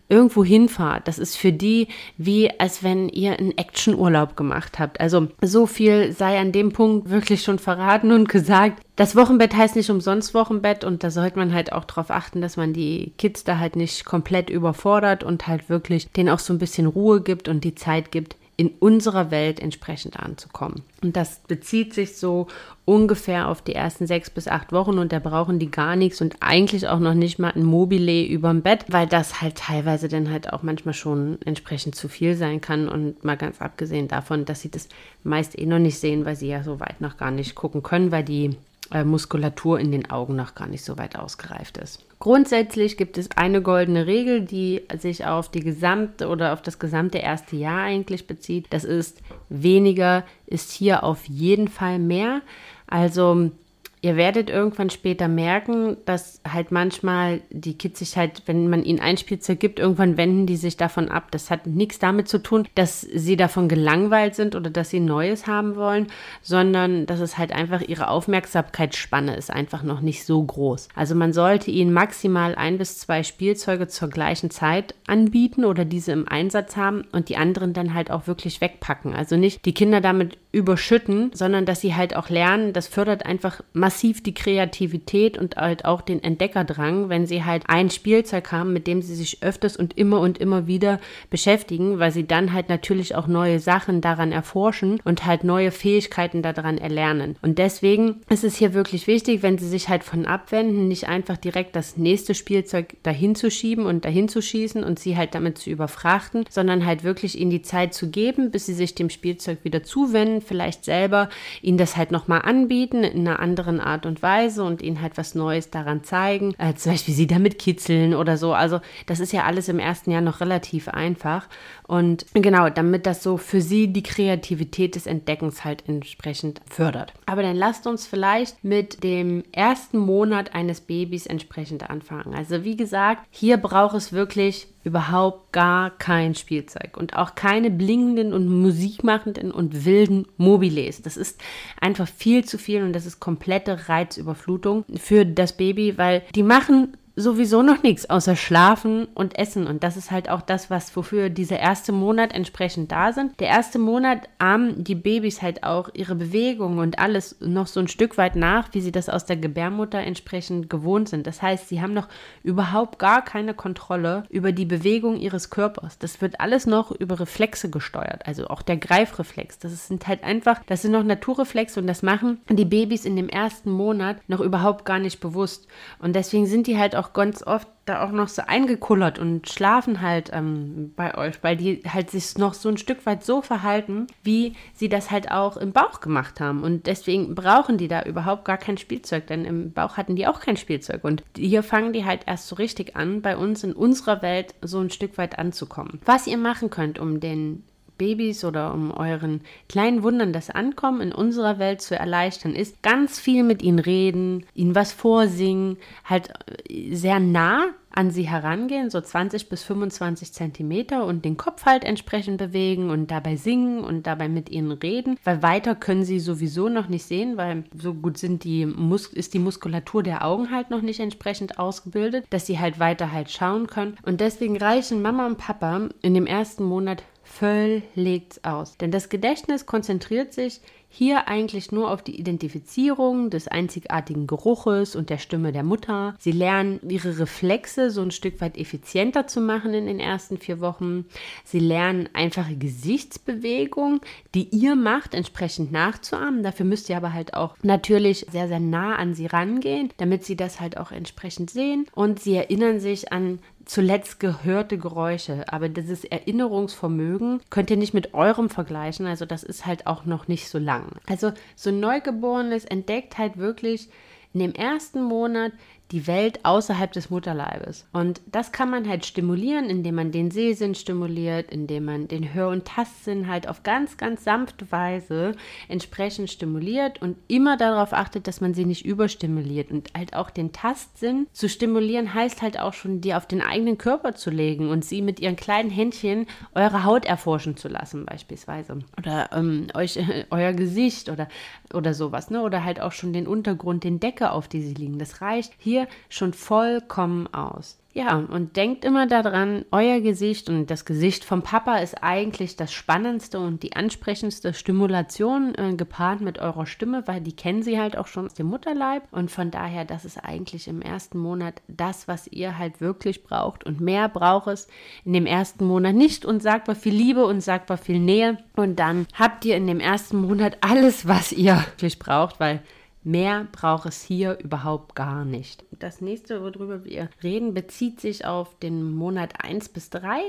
irgendwo 0.10 0.44
hinfahrt. 0.44 1.08
Das 1.08 1.20
ist 1.20 1.38
für 1.38 1.54
die 1.54 1.88
wie, 2.18 2.52
als 2.60 2.84
wenn 2.84 3.10
ihr 3.10 3.40
einen 3.40 3.58
Actionurlaub 3.58 4.36
gemacht 4.36 4.80
habt. 4.80 5.00
Also 5.00 5.28
so 5.42 5.68
viel 5.68 6.12
sei 6.12 6.40
an 6.40 6.52
dem 6.52 6.74
Punkt 6.74 7.10
wirklich 7.10 7.44
schon 7.44 7.60
verraten 7.60 8.12
und 8.12 8.28
gesagt. 8.28 8.82
Das 8.96 9.16
Wochenbett 9.16 9.56
heißt 9.56 9.76
nicht 9.76 9.90
umsonst 9.90 10.34
Wochenbett 10.34 10.84
und 10.84 11.04
da 11.04 11.12
sollte 11.12 11.40
man 11.40 11.54
halt 11.54 11.72
auch 11.72 11.86
darauf 11.86 12.10
achten, 12.10 12.42
dass 12.42 12.58
man 12.58 12.74
die 12.74 13.14
Kids 13.18 13.44
da 13.44 13.60
halt 13.60 13.76
nicht 13.76 14.04
komplett 14.04 14.50
überfordert 14.50 15.24
und 15.24 15.48
halt 15.48 15.70
wirklich 15.70 16.12
denen 16.12 16.30
auch 16.30 16.40
so 16.40 16.52
ein 16.52 16.60
bisschen 16.60 16.88
Ruhe 16.88 17.22
gibt 17.22 17.48
und 17.48 17.64
die 17.64 17.76
Zeit 17.76 18.12
gibt, 18.12 18.36
in 18.60 18.72
unserer 18.80 19.32
Welt 19.32 19.62
entsprechend 19.62 20.20
anzukommen. 20.20 20.84
Und 21.02 21.16
das 21.16 21.40
bezieht 21.48 21.94
sich 21.94 22.18
so 22.18 22.48
ungefähr 22.84 23.48
auf 23.48 23.62
die 23.62 23.74
ersten 23.74 24.06
sechs 24.06 24.30
bis 24.30 24.50
acht 24.50 24.74
Wochen 24.74 25.00
und 25.00 25.14
da 25.14 25.20
brauchen 25.20 25.60
die 25.60 25.72
gar 25.72 25.96
nichts 25.96 26.20
und 26.20 26.36
eigentlich 26.42 26.90
auch 26.90 27.00
noch 27.00 27.14
nicht 27.14 27.40
mal 27.40 27.54
ein 27.56 27.64
Mobile 27.64 28.26
überm 28.26 28.62
Bett, 28.62 28.84
weil 28.90 29.08
das 29.08 29.40
halt 29.40 29.56
teilweise 29.56 30.10
dann 30.10 30.30
halt 30.30 30.52
auch 30.52 30.62
manchmal 30.62 30.94
schon 30.94 31.38
entsprechend 31.46 31.96
zu 31.96 32.10
viel 32.10 32.36
sein 32.36 32.60
kann 32.60 32.90
und 32.90 33.24
mal 33.24 33.38
ganz 33.38 33.62
abgesehen 33.62 34.10
davon, 34.10 34.44
dass 34.44 34.60
sie 34.60 34.72
das 34.72 34.90
meist 35.24 35.58
eh 35.58 35.66
noch 35.66 35.80
nicht 35.80 35.98
sehen, 35.98 36.26
weil 36.26 36.36
sie 36.36 36.50
ja 36.50 36.62
so 36.62 36.82
weit 36.82 37.00
noch 37.00 37.16
gar 37.16 37.32
nicht 37.32 37.56
gucken 37.56 37.82
können, 37.82 38.12
weil 38.12 38.26
die 38.26 38.58
äh, 38.92 39.04
Muskulatur 39.04 39.80
in 39.80 39.92
den 39.92 40.10
Augen 40.10 40.36
noch 40.36 40.56
gar 40.56 40.68
nicht 40.68 40.84
so 40.84 40.98
weit 40.98 41.18
ausgereift 41.18 41.78
ist. 41.78 42.04
Grundsätzlich 42.20 42.98
gibt 42.98 43.18
es 43.18 43.30
eine 43.36 43.62
goldene 43.62 44.06
Regel, 44.06 44.42
die 44.42 44.82
sich 44.98 45.26
auf 45.26 45.50
die 45.50 45.62
gesamte 45.62 46.28
oder 46.28 46.54
auf 46.54 46.62
das 46.62 46.78
gesamte 46.78 47.20
erste 47.20 47.56
Jahr 47.56 47.84
eigentlich 47.84 48.28
bezieht. 48.28 48.68
Das 48.72 48.84
ist 48.84 49.22
weniger 49.48 50.26
ist 50.46 50.72
hier 50.72 51.04
auf 51.04 51.26
jeden 51.26 51.68
Fall 51.68 51.98
mehr. 52.00 52.42
Also 52.88 53.52
ihr 54.02 54.16
werdet 54.16 54.50
irgendwann 54.50 54.90
später 54.90 55.28
merken, 55.28 55.98
dass 56.06 56.42
halt 56.50 56.72
manchmal 56.72 57.42
die 57.50 57.78
Kids 57.78 58.00
sich 58.00 58.16
halt, 58.18 58.44
wenn 58.46 58.70
man 58.70 58.84
ihnen 58.84 59.00
ein 59.00 59.18
Spielzeug 59.18 59.60
gibt, 59.60 59.80
irgendwann 59.80 60.18
wenden 60.18 60.46
die 60.46 60.56
sich 60.56 60.78
davon 60.78 61.10
ab. 61.10 61.32
Das 61.32 61.52
hat 61.52 61.68
nichts 61.68 62.00
damit 62.00 62.30
zu 62.30 62.42
tun, 62.42 62.68
dass 62.76 63.02
sie 63.02 63.36
davon 63.36 63.68
gelangweilt 63.68 64.36
sind 64.36 64.56
oder 64.56 64.70
dass 64.70 64.90
sie 64.90 65.00
Neues 65.00 65.48
haben 65.48 65.76
wollen, 65.76 66.08
sondern 66.42 67.06
dass 67.06 67.20
es 67.20 67.38
halt 67.38 67.52
einfach 67.52 67.82
ihre 67.82 68.10
Aufmerksamkeitsspanne 68.10 69.36
ist 69.36 69.52
einfach 69.52 69.84
noch 69.84 70.02
nicht 70.02 70.26
so 70.26 70.42
groß. 70.42 70.88
Also 70.96 71.16
man 71.16 71.34
sollte 71.34 71.70
ihnen 71.72 71.92
maximal 71.92 72.56
ein 72.56 72.78
bis 72.78 73.00
zwei 73.00 73.24
Spielzeuge 73.24 73.88
zur 73.88 74.10
gleichen 74.10 74.50
Zeit 74.50 74.96
anbieten 75.08 75.66
oder 75.66 75.84
diese 75.84 76.14
im 76.14 76.28
Einsatz 76.28 76.78
haben 76.78 77.04
und 77.12 77.28
die 77.30 77.38
anderen 77.38 77.74
dann 77.74 77.94
halt 77.94 78.12
auch 78.12 78.28
wirklich 78.28 78.62
wegpacken. 78.62 79.14
Also 79.14 79.36
nicht 79.36 79.66
die 79.66 79.74
Kinder 79.74 80.00
damit 80.00 80.38
überschütten, 80.52 81.30
sondern 81.34 81.66
dass 81.66 81.82
sie 81.82 81.94
halt 81.94 82.16
auch 82.16 82.30
lernen, 82.30 82.74
das 82.74 82.88
fördert 82.88 83.24
einfach 83.24 83.62
massiv 83.74 84.24
die 84.24 84.34
Kreativität 84.34 85.38
und 85.38 85.58
halt 85.58 85.86
auch 85.86 86.02
den 86.02 86.24
Entdeckerdrang, 86.24 87.08
wenn 87.08 87.28
sie 87.28 87.44
halt 87.44 87.66
ein 87.68 87.92
Spielzeug 87.92 88.52
haben, 88.52 88.74
mit 88.74 88.88
dem 88.88 89.04
sie 89.04 89.14
sich 89.14 89.44
öfters 89.44 89.78
und 89.78 89.96
immer 89.96 90.20
und 90.20 90.40
immer 90.40 90.66
wieder 90.66 91.00
beschäftigen, 91.30 92.00
weil 92.00 92.12
sie 92.12 92.26
dann 92.26 92.52
halt 92.52 92.68
natürlich 92.68 93.14
auch 93.14 93.28
neue 93.28 93.60
Sachen 93.60 94.02
daran 94.02 94.32
erforschen 94.32 95.00
und 95.04 95.28
halt 95.28 95.44
neue 95.44 95.70
Fähigkeiten 95.70 96.42
daran 96.42 96.80
erlernen. 96.80 97.36
Und 97.44 97.60
deswegen 97.60 98.22
ist 98.30 98.44
es 98.44 98.56
hier 98.56 98.74
wirklich 98.74 99.06
wichtig, 99.06 99.44
wenn 99.44 99.60
sie 99.60 99.70
sich 99.70 99.88
halt 99.88 100.04
von 100.04 100.26
abwenden, 100.26 100.88
nicht 100.88 101.08
einfach 101.08 101.38
direkt 101.38 101.76
das 101.76 101.96
nächste 101.96 102.34
Spielzeug 102.34 102.96
dahin 103.04 103.36
zu 103.36 103.52
schieben 103.52 103.86
und 103.86 104.04
dahin 104.04 104.28
zu 104.28 104.42
schießen 104.42 104.84
und 104.84 104.98
sie 104.98 105.16
halt 105.16 105.36
damit 105.36 105.60
zu 105.60 105.70
überfrachten, 105.70 106.46
sondern 106.50 106.88
halt 106.88 107.04
wirklich 107.04 107.38
ihnen 107.38 107.52
die 107.52 107.62
Zeit 107.62 107.94
zu 107.94 108.10
geben, 108.10 108.50
bis 108.50 108.66
sie 108.66 108.74
sich 108.74 108.96
dem 108.96 109.12
Spielzeug 109.12 109.60
wieder 109.64 109.84
zuwenden 109.84 110.39
vielleicht 110.42 110.86
selber 110.86 111.30
ihnen 111.62 111.78
das 111.78 111.98
halt 111.98 112.12
nochmal 112.12 112.42
anbieten 112.44 113.04
in 113.04 113.28
einer 113.28 113.40
anderen 113.40 113.80
Art 113.80 114.06
und 114.06 114.22
Weise 114.22 114.64
und 114.64 114.82
ihnen 114.82 115.02
halt 115.02 115.18
was 115.18 115.36
Neues 115.36 115.70
daran 115.70 116.04
zeigen. 116.04 116.54
Äh, 116.58 116.74
zum 116.76 116.94
Beispiel 116.94 117.14
sie 117.14 117.28
damit 117.28 117.60
kitzeln 117.60 118.14
oder 118.14 118.38
so. 118.38 118.54
Also 118.54 118.80
das 119.08 119.20
ist 119.20 119.34
ja 119.34 119.44
alles 119.44 119.70
im 119.70 119.80
ersten 119.80 120.12
Jahr 120.12 120.22
noch 120.22 120.42
relativ 120.42 120.88
einfach. 120.88 121.48
Und 121.88 122.26
genau, 122.34 122.70
damit 122.70 123.06
das 123.06 123.24
so 123.24 123.38
für 123.38 123.62
sie 123.62 123.88
die 123.92 124.04
Kreativität 124.04 124.96
des 124.96 125.08
Entdeckens 125.08 125.66
halt 125.66 125.84
entsprechend 125.88 126.62
fördert. 126.70 127.14
Aber 127.26 127.42
dann 127.42 127.56
lasst 127.56 127.88
uns 127.88 128.06
vielleicht 128.06 128.64
mit 128.64 129.04
dem 129.04 129.44
ersten 129.52 129.98
Monat 129.98 130.54
eines 130.54 130.82
Babys 130.82 131.26
entsprechend 131.26 131.90
anfangen. 131.90 132.36
Also 132.36 132.64
wie 132.64 132.78
gesagt, 132.78 133.26
hier 133.32 133.58
braucht 133.58 133.96
es 133.96 134.14
wirklich 134.14 134.68
überhaupt 134.84 135.52
gar 135.52 135.90
kein 135.92 136.36
Spielzeug 136.36 136.96
und 136.96 137.16
auch 137.16 137.36
keine 137.36 137.70
blingenden 137.70 138.34
und 138.34 138.48
musikmachenden 138.48 139.52
und 139.52 139.86
wilden 139.86 140.26
Mobiles. 140.38 141.02
Das 141.02 141.18
ist 141.18 141.42
einfach 141.82 142.08
viel 142.08 142.46
zu 142.46 142.58
viel 142.58 142.84
und 142.84 142.94
das 142.94 143.06
ist 143.06 143.20
komplette 143.20 143.90
Reizüberflutung 143.90 144.86
für 144.96 145.26
das 145.26 145.58
Baby, 145.58 145.98
weil 145.98 146.24
die 146.34 146.44
machen 146.44 146.98
sowieso 147.20 147.62
noch 147.62 147.84
nichts 147.84 148.10
außer 148.10 148.36
schlafen 148.36 149.08
und 149.14 149.38
essen. 149.38 149.68
Und 149.68 149.84
das 149.84 149.98
ist 149.98 150.12
halt 150.12 150.30
auch 150.30 150.42
das, 150.42 150.70
was 150.70 150.96
wofür 150.96 151.30
dieser 151.30 151.60
erste 151.60 151.92
Monat 151.92 152.34
entsprechend 152.34 152.92
da 152.92 153.14
sind. 153.14 153.40
Der 153.40 153.48
erste 153.48 153.80
Monat 153.80 154.30
ahmen 154.40 154.84
die 154.84 154.96
Babys 154.96 155.42
halt 155.42 155.64
auch 155.64 155.90
ihre 155.94 156.16
Bewegungen 156.16 156.80
und 156.80 157.00
alles 157.00 157.36
noch 157.40 157.68
so 157.68 157.80
ein 157.80 157.88
Stück 157.88 158.18
weit 158.18 158.36
nach, 158.36 158.70
wie 158.74 158.82
sie 158.82 158.92
das 158.92 159.10
aus 159.10 159.26
der 159.26 159.38
Gebärmutter 159.38 160.00
entsprechend 160.00 160.70
gewohnt 160.70 161.10
sind. 161.10 161.28
Das 161.28 161.42
heißt, 161.42 161.68
sie 161.68 161.82
haben 161.82 161.94
noch 161.94 162.08
überhaupt 162.44 163.00
gar 163.00 163.24
keine 163.24 163.54
Kontrolle 163.54 164.24
über 164.30 164.52
die 164.52 164.66
Bewegung 164.66 165.18
ihres 165.18 165.50
Körpers. 165.50 165.98
Das 166.00 166.22
wird 166.22 166.40
alles 166.40 166.66
noch 166.66 166.92
über 166.92 167.20
Reflexe 167.20 167.70
gesteuert, 167.70 168.26
also 168.26 168.48
auch 168.48 168.62
der 168.62 168.78
Greifreflex. 168.78 169.60
Das 169.60 169.88
sind 169.88 170.08
halt 170.08 170.24
einfach, 170.24 170.62
das 170.66 170.82
sind 170.82 170.92
noch 170.92 171.04
Naturreflexe 171.04 171.80
und 171.80 171.88
das 171.88 172.02
machen 172.02 172.40
die 172.50 172.66
Babys 172.66 173.06
in 173.06 173.16
dem 173.16 173.30
ersten 173.30 173.72
Monat 173.72 174.18
noch 174.28 174.40
überhaupt 174.40 174.86
gar 174.86 175.00
nicht 175.00 175.20
bewusst. 175.20 175.68
Und 176.00 176.16
deswegen 176.16 176.46
sind 176.46 176.68
die 176.68 176.78
halt 176.78 176.96
auch 176.96 177.09
auch 177.10 177.14
ganz 177.14 177.44
oft 177.44 177.68
da 177.86 178.04
auch 178.04 178.12
noch 178.12 178.28
so 178.28 178.44
eingekullert 178.46 179.18
und 179.18 179.50
schlafen 179.50 180.02
halt 180.02 180.30
ähm, 180.32 180.94
bei 180.96 181.18
euch, 181.18 181.44
weil 181.44 181.58
die 181.58 181.82
halt 181.92 182.12
sich 182.12 182.38
noch 182.38 182.54
so 182.54 182.70
ein 182.70 182.78
Stück 182.78 183.06
weit 183.06 183.24
so 183.24 183.42
verhalten, 183.42 184.08
wie 184.24 184.56
sie 184.76 184.90
das 184.90 185.10
halt 185.10 185.32
auch 185.32 185.58
im 185.58 185.72
Bauch 185.72 186.00
gemacht 186.00 186.40
haben. 186.40 186.62
Und 186.62 186.86
deswegen 186.86 187.34
brauchen 187.34 187.78
die 187.78 187.88
da 187.88 188.04
überhaupt 188.04 188.46
gar 188.46 188.58
kein 188.58 188.78
Spielzeug, 188.78 189.28
denn 189.28 189.44
im 189.44 189.74
Bauch 189.74 189.98
hatten 189.98 190.16
die 190.16 190.28
auch 190.28 190.40
kein 190.40 190.58
Spielzeug. 190.58 191.04
Und 191.04 191.24
hier 191.36 191.64
fangen 191.64 191.94
die 191.94 192.06
halt 192.06 192.22
erst 192.28 192.48
so 192.48 192.56
richtig 192.56 192.96
an, 192.96 193.22
bei 193.22 193.36
uns 193.36 193.64
in 193.64 193.74
unserer 193.74 194.22
Welt 194.22 194.54
so 194.62 194.80
ein 194.80 194.92
Stück 194.92 195.18
weit 195.18 195.40
anzukommen. 195.40 196.00
Was 196.06 196.28
ihr 196.28 196.38
machen 196.38 196.70
könnt, 196.70 197.00
um 197.00 197.20
den 197.20 197.64
Babys 198.00 198.44
oder 198.44 198.74
um 198.74 198.90
euren 198.90 199.42
kleinen 199.68 200.02
Wundern 200.02 200.34
das 200.34 200.50
Ankommen 200.50 201.02
in 201.02 201.12
unserer 201.12 201.60
Welt 201.60 201.82
zu 201.82 201.96
erleichtern, 201.96 202.56
ist 202.56 202.82
ganz 202.82 203.20
viel 203.20 203.44
mit 203.44 203.62
ihnen 203.62 203.78
reden, 203.78 204.46
ihnen 204.56 204.74
was 204.74 204.92
vorsingen, 204.92 205.78
halt 206.04 206.32
äh, 206.68 206.96
sehr 206.96 207.20
nah 207.20 207.66
an 207.92 208.12
sie 208.12 208.28
herangehen, 208.28 208.90
so 208.90 209.02
20 209.02 209.50
bis 209.50 209.64
25 209.64 210.32
Zentimeter 210.32 211.06
und 211.06 211.26
den 211.26 211.38
Kopf 211.38 211.66
halt 211.66 211.84
entsprechend 211.84 212.38
bewegen 212.38 212.90
und 212.90 213.12
dabei 213.12 213.36
singen 213.36 213.84
und 213.84 214.08
dabei 214.08 214.30
mit 214.30 214.50
ihnen 214.50 214.72
reden, 214.72 215.18
weil 215.24 215.42
weiter 215.42 215.76
können 215.76 216.04
sie 216.04 216.20
sowieso 216.20 216.70
noch 216.70 216.88
nicht 216.88 217.06
sehen, 217.06 217.38
weil 217.38 217.64
so 217.76 217.94
gut 217.94 218.18
sind 218.18 218.44
die 218.44 218.66
Mus 218.66 219.08
ist 219.08 219.34
die 219.34 219.40
Muskulatur 219.40 220.04
der 220.04 220.24
Augen 220.24 220.52
halt 220.52 220.70
noch 220.70 220.82
nicht 220.82 221.00
entsprechend 221.00 221.58
ausgebildet, 221.58 222.26
dass 222.30 222.46
sie 222.46 222.60
halt 222.60 222.80
weiter 222.80 223.12
halt 223.12 223.32
schauen 223.32 223.68
können. 223.68 223.98
Und 224.04 224.22
deswegen 224.22 224.58
reichen 224.58 225.02
Mama 225.02 225.26
und 225.26 225.38
Papa 225.38 225.90
in 226.02 226.14
dem 226.14 226.28
ersten 226.28 226.64
Monat 226.64 227.04
völlig 227.30 228.40
aus. 228.44 228.78
Denn 228.78 228.92
das 228.92 229.10
Gedächtnis 229.10 229.66
konzentriert 229.66 230.34
sich 230.34 230.62
hier 230.92 231.28
eigentlich 231.28 231.72
nur 231.72 231.92
auf 231.92 232.02
die 232.02 232.20
Identifizierung 232.20 233.30
des 233.30 233.48
einzigartigen 233.48 234.26
Geruches 234.26 234.96
und 234.96 235.12
der 235.12 235.20
Stimme 235.20 235.52
der 235.52 235.62
Mutter. 235.62 236.16
Sie 236.18 236.32
lernen 236.32 236.80
ihre 236.90 237.20
Reflexe 237.20 237.92
so 237.92 238.02
ein 238.02 238.10
Stück 238.10 238.42
weit 238.42 238.58
effizienter 238.58 239.28
zu 239.28 239.40
machen 239.40 239.76
in 239.76 239.86
den 239.86 240.00
ersten 240.00 240.38
vier 240.40 240.60
Wochen. 240.60 241.06
Sie 241.46 241.60
lernen 241.60 242.10
einfache 242.14 242.56
Gesichtsbewegungen, 242.56 244.02
die 244.34 244.50
ihr 244.50 244.76
macht, 244.76 245.14
entsprechend 245.14 245.72
nachzuahmen. 245.72 246.42
Dafür 246.42 246.66
müsst 246.66 246.90
ihr 246.90 246.98
aber 246.98 247.14
halt 247.14 247.36
auch 247.36 247.56
natürlich 247.62 248.26
sehr, 248.32 248.48
sehr 248.48 248.60
nah 248.60 248.96
an 248.96 249.14
sie 249.14 249.28
rangehen, 249.28 249.92
damit 249.98 250.26
sie 250.26 250.36
das 250.36 250.60
halt 250.60 250.78
auch 250.78 250.92
entsprechend 250.92 251.52
sehen. 251.52 251.86
Und 251.94 252.20
sie 252.20 252.36
erinnern 252.36 252.80
sich 252.80 253.14
an 253.14 253.38
zuletzt 253.70 254.20
gehörte 254.20 254.78
Geräusche. 254.78 255.46
Aber 255.48 255.70
dieses 255.70 256.04
Erinnerungsvermögen 256.04 257.42
könnt 257.50 257.70
ihr 257.70 257.78
nicht 257.78 257.94
mit 257.94 258.14
eurem 258.14 258.50
vergleichen. 258.50 259.06
Also 259.06 259.26
das 259.26 259.44
ist 259.44 259.66
halt 259.66 259.88
auch 259.88 260.06
noch 260.06 260.28
nicht 260.28 260.50
so 260.50 260.58
lang. 260.58 260.88
Also 261.08 261.32
so 261.56 261.70
ein 261.70 261.80
Neugeborenes 261.80 262.66
entdeckt 262.66 263.18
halt 263.18 263.38
wirklich 263.38 263.90
in 264.34 264.42
dem 264.42 264.54
ersten 264.54 265.02
Monat 265.04 265.52
die 265.92 266.06
Welt 266.06 266.46
außerhalb 266.46 266.92
des 266.92 267.10
Mutterleibes. 267.10 267.88
Und 267.92 268.22
das 268.28 268.52
kann 268.52 268.70
man 268.70 268.88
halt 268.88 269.06
stimulieren, 269.06 269.70
indem 269.70 269.96
man 269.96 270.12
den 270.12 270.30
Sehsinn 270.30 270.76
stimuliert, 270.76 271.52
indem 271.52 271.86
man 271.86 272.08
den 272.08 272.34
Hör- 272.34 272.50
und 272.50 272.66
Tastsinn 272.66 273.28
halt 273.28 273.48
auf 273.48 273.64
ganz, 273.64 273.98
ganz 273.98 274.24
sanfte 274.24 274.72
Weise 274.72 275.36
entsprechend 275.68 276.30
stimuliert 276.30 277.02
und 277.02 277.18
immer 277.28 277.58
darauf 277.58 277.94
achtet, 277.94 278.28
dass 278.28 278.40
man 278.40 278.54
sie 278.54 278.66
nicht 278.66 278.86
überstimuliert. 278.86 279.72
Und 279.72 279.90
halt 279.98 280.16
auch 280.16 280.30
den 280.30 280.52
Tastsinn 280.52 281.28
zu 281.34 281.50
stimulieren 281.50 282.14
heißt 282.14 282.42
halt 282.42 282.60
auch 282.60 282.74
schon, 282.74 283.02
die 283.02 283.16
auf 283.16 283.26
den 283.26 283.42
eigenen 283.42 283.78
Körper 283.78 284.14
zu 284.14 284.30
legen 284.30 284.70
und 284.70 284.86
sie 284.86 285.02
mit 285.02 285.20
ihren 285.20 285.36
kleinen 285.36 285.72
Händchen 285.72 286.28
eure 286.54 286.84
Haut 286.84 287.06
erforschen 287.06 287.58
zu 287.58 287.68
lassen, 287.68 288.06
beispielsweise. 288.06 288.80
Oder 288.98 289.30
ähm, 289.34 289.68
euch 289.74 289.98
äh, 289.98 290.26
euer 290.30 290.54
Gesicht 290.54 291.10
oder, 291.10 291.28
oder 291.74 291.94
sowas, 291.94 292.30
ne? 292.30 292.44
Oder 292.44 292.64
halt 292.64 292.80
auch 292.80 292.92
schon 292.92 293.14
den 293.14 293.28
Untergrund, 293.28 293.84
den 293.84 294.00
Decke, 294.00 294.32
auf 294.32 294.48
die 294.48 294.62
sie 294.62 294.74
liegen. 294.74 295.00
Das 295.00 295.22
reicht 295.22 295.54
hier 295.58 295.79
hier 295.80 295.88
schon 296.10 296.34
vollkommen 296.34 297.34
aus. 297.34 297.78
Ja, 297.92 298.18
und 298.18 298.56
denkt 298.56 298.86
immer 298.86 299.08
daran, 299.08 299.66
euer 299.72 300.00
Gesicht 300.00 300.48
und 300.48 300.68
das 300.68 300.86
Gesicht 300.86 301.26
vom 301.26 301.42
Papa 301.42 301.80
ist 301.80 302.04
eigentlich 302.04 302.56
das 302.56 302.72
spannendste 302.72 303.40
und 303.40 303.64
die 303.64 303.76
ansprechendste 303.76 304.54
Stimulation 304.54 305.56
äh, 305.56 305.74
gepaart 305.74 306.22
mit 306.22 306.38
eurer 306.38 306.68
Stimme, 306.68 307.08
weil 307.08 307.20
die 307.20 307.36
kennen 307.36 307.64
sie 307.64 307.80
halt 307.80 307.98
auch 307.98 308.06
schon 308.06 308.28
aus 308.28 308.36
dem 308.36 308.46
Mutterleib. 308.46 309.04
Und 309.12 309.32
von 309.32 309.50
daher, 309.50 309.86
das 309.86 310.06
ist 310.06 310.24
eigentlich 310.24 310.68
im 310.68 310.84
ersten 310.84 311.18
Monat 311.18 311.64
das, 311.68 312.08
was 312.08 312.28
ihr 312.28 312.60
halt 312.60 312.80
wirklich 312.80 313.24
braucht. 313.24 313.66
Und 313.66 313.82
mehr 313.82 314.08
braucht 314.08 314.48
es 314.50 314.68
in 315.04 315.14
dem 315.14 315.26
ersten 315.26 315.66
Monat 315.66 315.96
nicht 315.96 316.26
und 316.26 316.44
sagbar 316.44 316.76
viel 316.76 316.94
Liebe 316.94 317.26
und 317.26 317.42
sagbar 317.42 317.78
viel 317.78 318.00
Nähe. 318.00 318.38
Und 318.56 318.78
dann 318.78 319.08
habt 319.16 319.46
ihr 319.46 319.58
in 319.58 319.66
dem 319.66 319.80
ersten 319.80 320.18
Monat 320.22 320.60
alles, 320.62 321.08
was 321.08 321.32
ihr 321.32 321.56
wirklich 321.56 321.98
braucht, 321.98 322.40
weil 322.40 322.62
Mehr 323.04 323.48
braucht 323.52 323.88
es 323.88 324.04
hier 324.04 324.40
überhaupt 324.40 324.96
gar 324.96 325.24
nicht. 325.24 325.64
Das 325.72 326.02
nächste, 326.02 326.42
worüber 326.42 326.84
wir 326.84 327.10
reden, 327.24 327.54
bezieht 327.54 328.02
sich 328.02 328.26
auf 328.26 328.58
den 328.60 328.92
Monat 328.94 329.44
1 329.44 329.70
bis 329.70 329.90
3. 329.90 330.20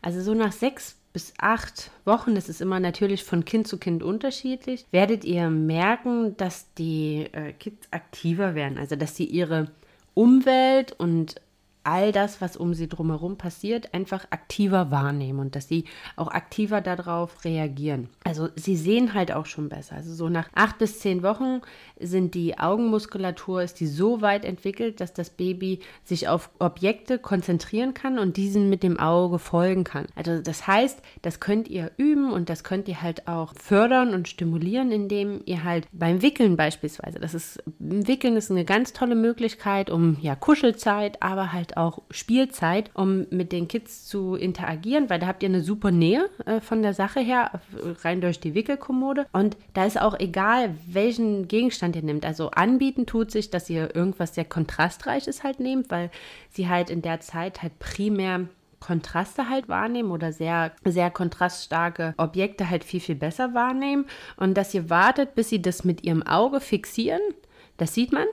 Also 0.00 0.20
so 0.20 0.34
nach 0.34 0.52
sechs 0.52 0.96
bis 1.12 1.34
acht 1.38 1.90
Wochen, 2.04 2.36
das 2.36 2.48
ist 2.48 2.60
immer 2.60 2.78
natürlich 2.78 3.24
von 3.24 3.44
Kind 3.44 3.66
zu 3.66 3.78
Kind 3.78 4.02
unterschiedlich, 4.02 4.86
werdet 4.92 5.24
ihr 5.24 5.50
merken, 5.50 6.36
dass 6.36 6.72
die 6.74 7.26
äh, 7.32 7.52
Kids 7.52 7.88
aktiver 7.90 8.54
werden. 8.54 8.78
Also 8.78 8.94
dass 8.94 9.16
sie 9.16 9.24
ihre 9.24 9.72
Umwelt 10.14 10.92
und 10.92 11.40
all 11.84 12.12
das, 12.12 12.40
was 12.40 12.56
um 12.56 12.74
sie 12.74 12.88
drumherum 12.88 13.36
passiert, 13.36 13.94
einfach 13.94 14.26
aktiver 14.30 14.90
wahrnehmen 14.90 15.38
und 15.38 15.56
dass 15.56 15.68
sie 15.68 15.84
auch 16.16 16.28
aktiver 16.28 16.80
darauf 16.80 17.44
reagieren. 17.44 18.08
Also 18.24 18.48
sie 18.56 18.76
sehen 18.76 19.14
halt 19.14 19.32
auch 19.32 19.46
schon 19.46 19.68
besser. 19.68 19.96
Also 19.96 20.14
so 20.14 20.28
nach 20.28 20.48
acht 20.54 20.78
bis 20.78 21.00
zehn 21.00 21.22
Wochen 21.22 21.60
sind 21.98 22.34
die 22.34 22.58
Augenmuskulatur, 22.58 23.62
ist 23.62 23.80
die 23.80 23.86
so 23.86 24.20
weit 24.20 24.44
entwickelt, 24.44 25.00
dass 25.00 25.12
das 25.12 25.30
Baby 25.30 25.80
sich 26.04 26.28
auf 26.28 26.50
Objekte 26.58 27.18
konzentrieren 27.18 27.94
kann 27.94 28.18
und 28.18 28.36
diesen 28.36 28.68
mit 28.68 28.82
dem 28.82 28.98
Auge 28.98 29.38
folgen 29.38 29.84
kann. 29.84 30.06
Also 30.14 30.40
das 30.40 30.66
heißt, 30.66 31.00
das 31.22 31.40
könnt 31.40 31.68
ihr 31.68 31.90
üben 31.96 32.32
und 32.32 32.48
das 32.48 32.64
könnt 32.64 32.88
ihr 32.88 33.02
halt 33.02 33.26
auch 33.26 33.54
fördern 33.54 34.14
und 34.14 34.28
stimulieren, 34.28 34.92
indem 34.92 35.42
ihr 35.46 35.64
halt 35.64 35.86
beim 35.92 36.22
Wickeln 36.22 36.56
beispielsweise, 36.56 37.18
das 37.18 37.34
ist, 37.34 37.62
Wickeln 37.78 38.36
ist 38.36 38.50
eine 38.50 38.64
ganz 38.64 38.92
tolle 38.92 39.14
Möglichkeit, 39.14 39.90
um 39.90 40.16
ja 40.20 40.34
Kuschelzeit, 40.36 41.22
aber 41.22 41.52
halt 41.52 41.69
auch 41.76 42.02
Spielzeit, 42.10 42.90
um 42.94 43.26
mit 43.30 43.52
den 43.52 43.68
Kids 43.68 44.06
zu 44.06 44.34
interagieren, 44.34 45.10
weil 45.10 45.18
da 45.18 45.26
habt 45.26 45.42
ihr 45.42 45.48
eine 45.48 45.62
super 45.62 45.90
Nähe 45.90 46.28
äh, 46.46 46.60
von 46.60 46.82
der 46.82 46.94
Sache 46.94 47.20
her, 47.20 47.60
rein 48.02 48.20
durch 48.20 48.40
die 48.40 48.54
Wickelkommode. 48.54 49.26
Und 49.32 49.56
da 49.74 49.84
ist 49.84 50.00
auch 50.00 50.18
egal, 50.18 50.74
welchen 50.86 51.48
Gegenstand 51.48 51.96
ihr 51.96 52.02
nehmt. 52.02 52.24
Also 52.24 52.50
anbieten 52.50 53.06
tut 53.06 53.30
sich, 53.30 53.50
dass 53.50 53.70
ihr 53.70 53.94
irgendwas 53.94 54.34
sehr 54.34 54.44
kontrastreiches 54.44 55.42
halt 55.44 55.60
nehmt, 55.60 55.90
weil 55.90 56.10
sie 56.50 56.68
halt 56.68 56.90
in 56.90 57.02
der 57.02 57.20
Zeit 57.20 57.62
halt 57.62 57.78
primär 57.78 58.46
Kontraste 58.80 59.48
halt 59.48 59.68
wahrnehmen 59.68 60.10
oder 60.10 60.32
sehr, 60.32 60.72
sehr 60.84 61.10
kontraststarke 61.10 62.14
Objekte 62.16 62.70
halt 62.70 62.82
viel, 62.82 63.00
viel 63.00 63.14
besser 63.14 63.54
wahrnehmen. 63.54 64.06
Und 64.36 64.54
dass 64.54 64.74
ihr 64.74 64.88
wartet, 64.90 65.34
bis 65.34 65.50
sie 65.50 65.60
das 65.60 65.84
mit 65.84 66.02
ihrem 66.02 66.22
Auge 66.22 66.60
fixieren, 66.60 67.20
das 67.76 67.94
sieht 67.94 68.12
man 68.12 68.26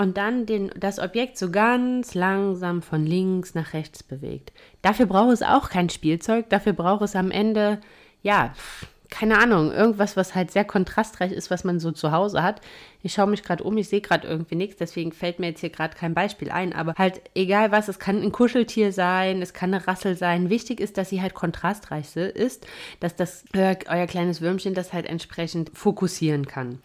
und 0.00 0.16
dann 0.16 0.46
den, 0.46 0.70
das 0.76 0.98
Objekt 0.98 1.36
so 1.36 1.50
ganz 1.50 2.14
langsam 2.14 2.80
von 2.80 3.04
links 3.04 3.54
nach 3.54 3.74
rechts 3.74 4.02
bewegt. 4.02 4.50
Dafür 4.80 5.04
braucht 5.04 5.34
es 5.34 5.42
auch 5.42 5.68
kein 5.68 5.90
Spielzeug, 5.90 6.48
dafür 6.48 6.72
braucht 6.72 7.02
es 7.02 7.14
am 7.14 7.30
Ende, 7.30 7.82
ja, 8.22 8.54
keine 9.10 9.38
Ahnung, 9.38 9.72
irgendwas, 9.72 10.16
was 10.16 10.34
halt 10.34 10.52
sehr 10.52 10.64
kontrastreich 10.64 11.32
ist, 11.32 11.50
was 11.50 11.64
man 11.64 11.80
so 11.80 11.92
zu 11.92 12.12
Hause 12.12 12.42
hat. 12.42 12.62
Ich 13.02 13.12
schaue 13.12 13.26
mich 13.26 13.42
gerade 13.42 13.62
um, 13.62 13.76
ich 13.76 13.90
sehe 13.90 14.00
gerade 14.00 14.26
irgendwie 14.26 14.54
nichts, 14.54 14.76
deswegen 14.76 15.12
fällt 15.12 15.38
mir 15.38 15.48
jetzt 15.48 15.60
hier 15.60 15.68
gerade 15.68 15.94
kein 15.94 16.14
Beispiel 16.14 16.50
ein. 16.50 16.72
Aber 16.72 16.94
halt 16.96 17.20
egal 17.34 17.70
was, 17.70 17.88
es 17.88 17.98
kann 17.98 18.22
ein 18.22 18.32
Kuscheltier 18.32 18.94
sein, 18.94 19.42
es 19.42 19.52
kann 19.52 19.74
eine 19.74 19.86
Rassel 19.86 20.16
sein. 20.16 20.48
Wichtig 20.48 20.80
ist, 20.80 20.96
dass 20.96 21.10
sie 21.10 21.20
halt 21.20 21.34
kontrastreich 21.34 22.16
ist, 22.16 22.66
dass 23.00 23.16
das 23.16 23.44
euer, 23.54 23.76
euer 23.86 24.06
kleines 24.06 24.40
Würmchen 24.40 24.72
das 24.72 24.94
halt 24.94 25.04
entsprechend 25.04 25.72
fokussieren 25.74 26.46
kann. 26.46 26.78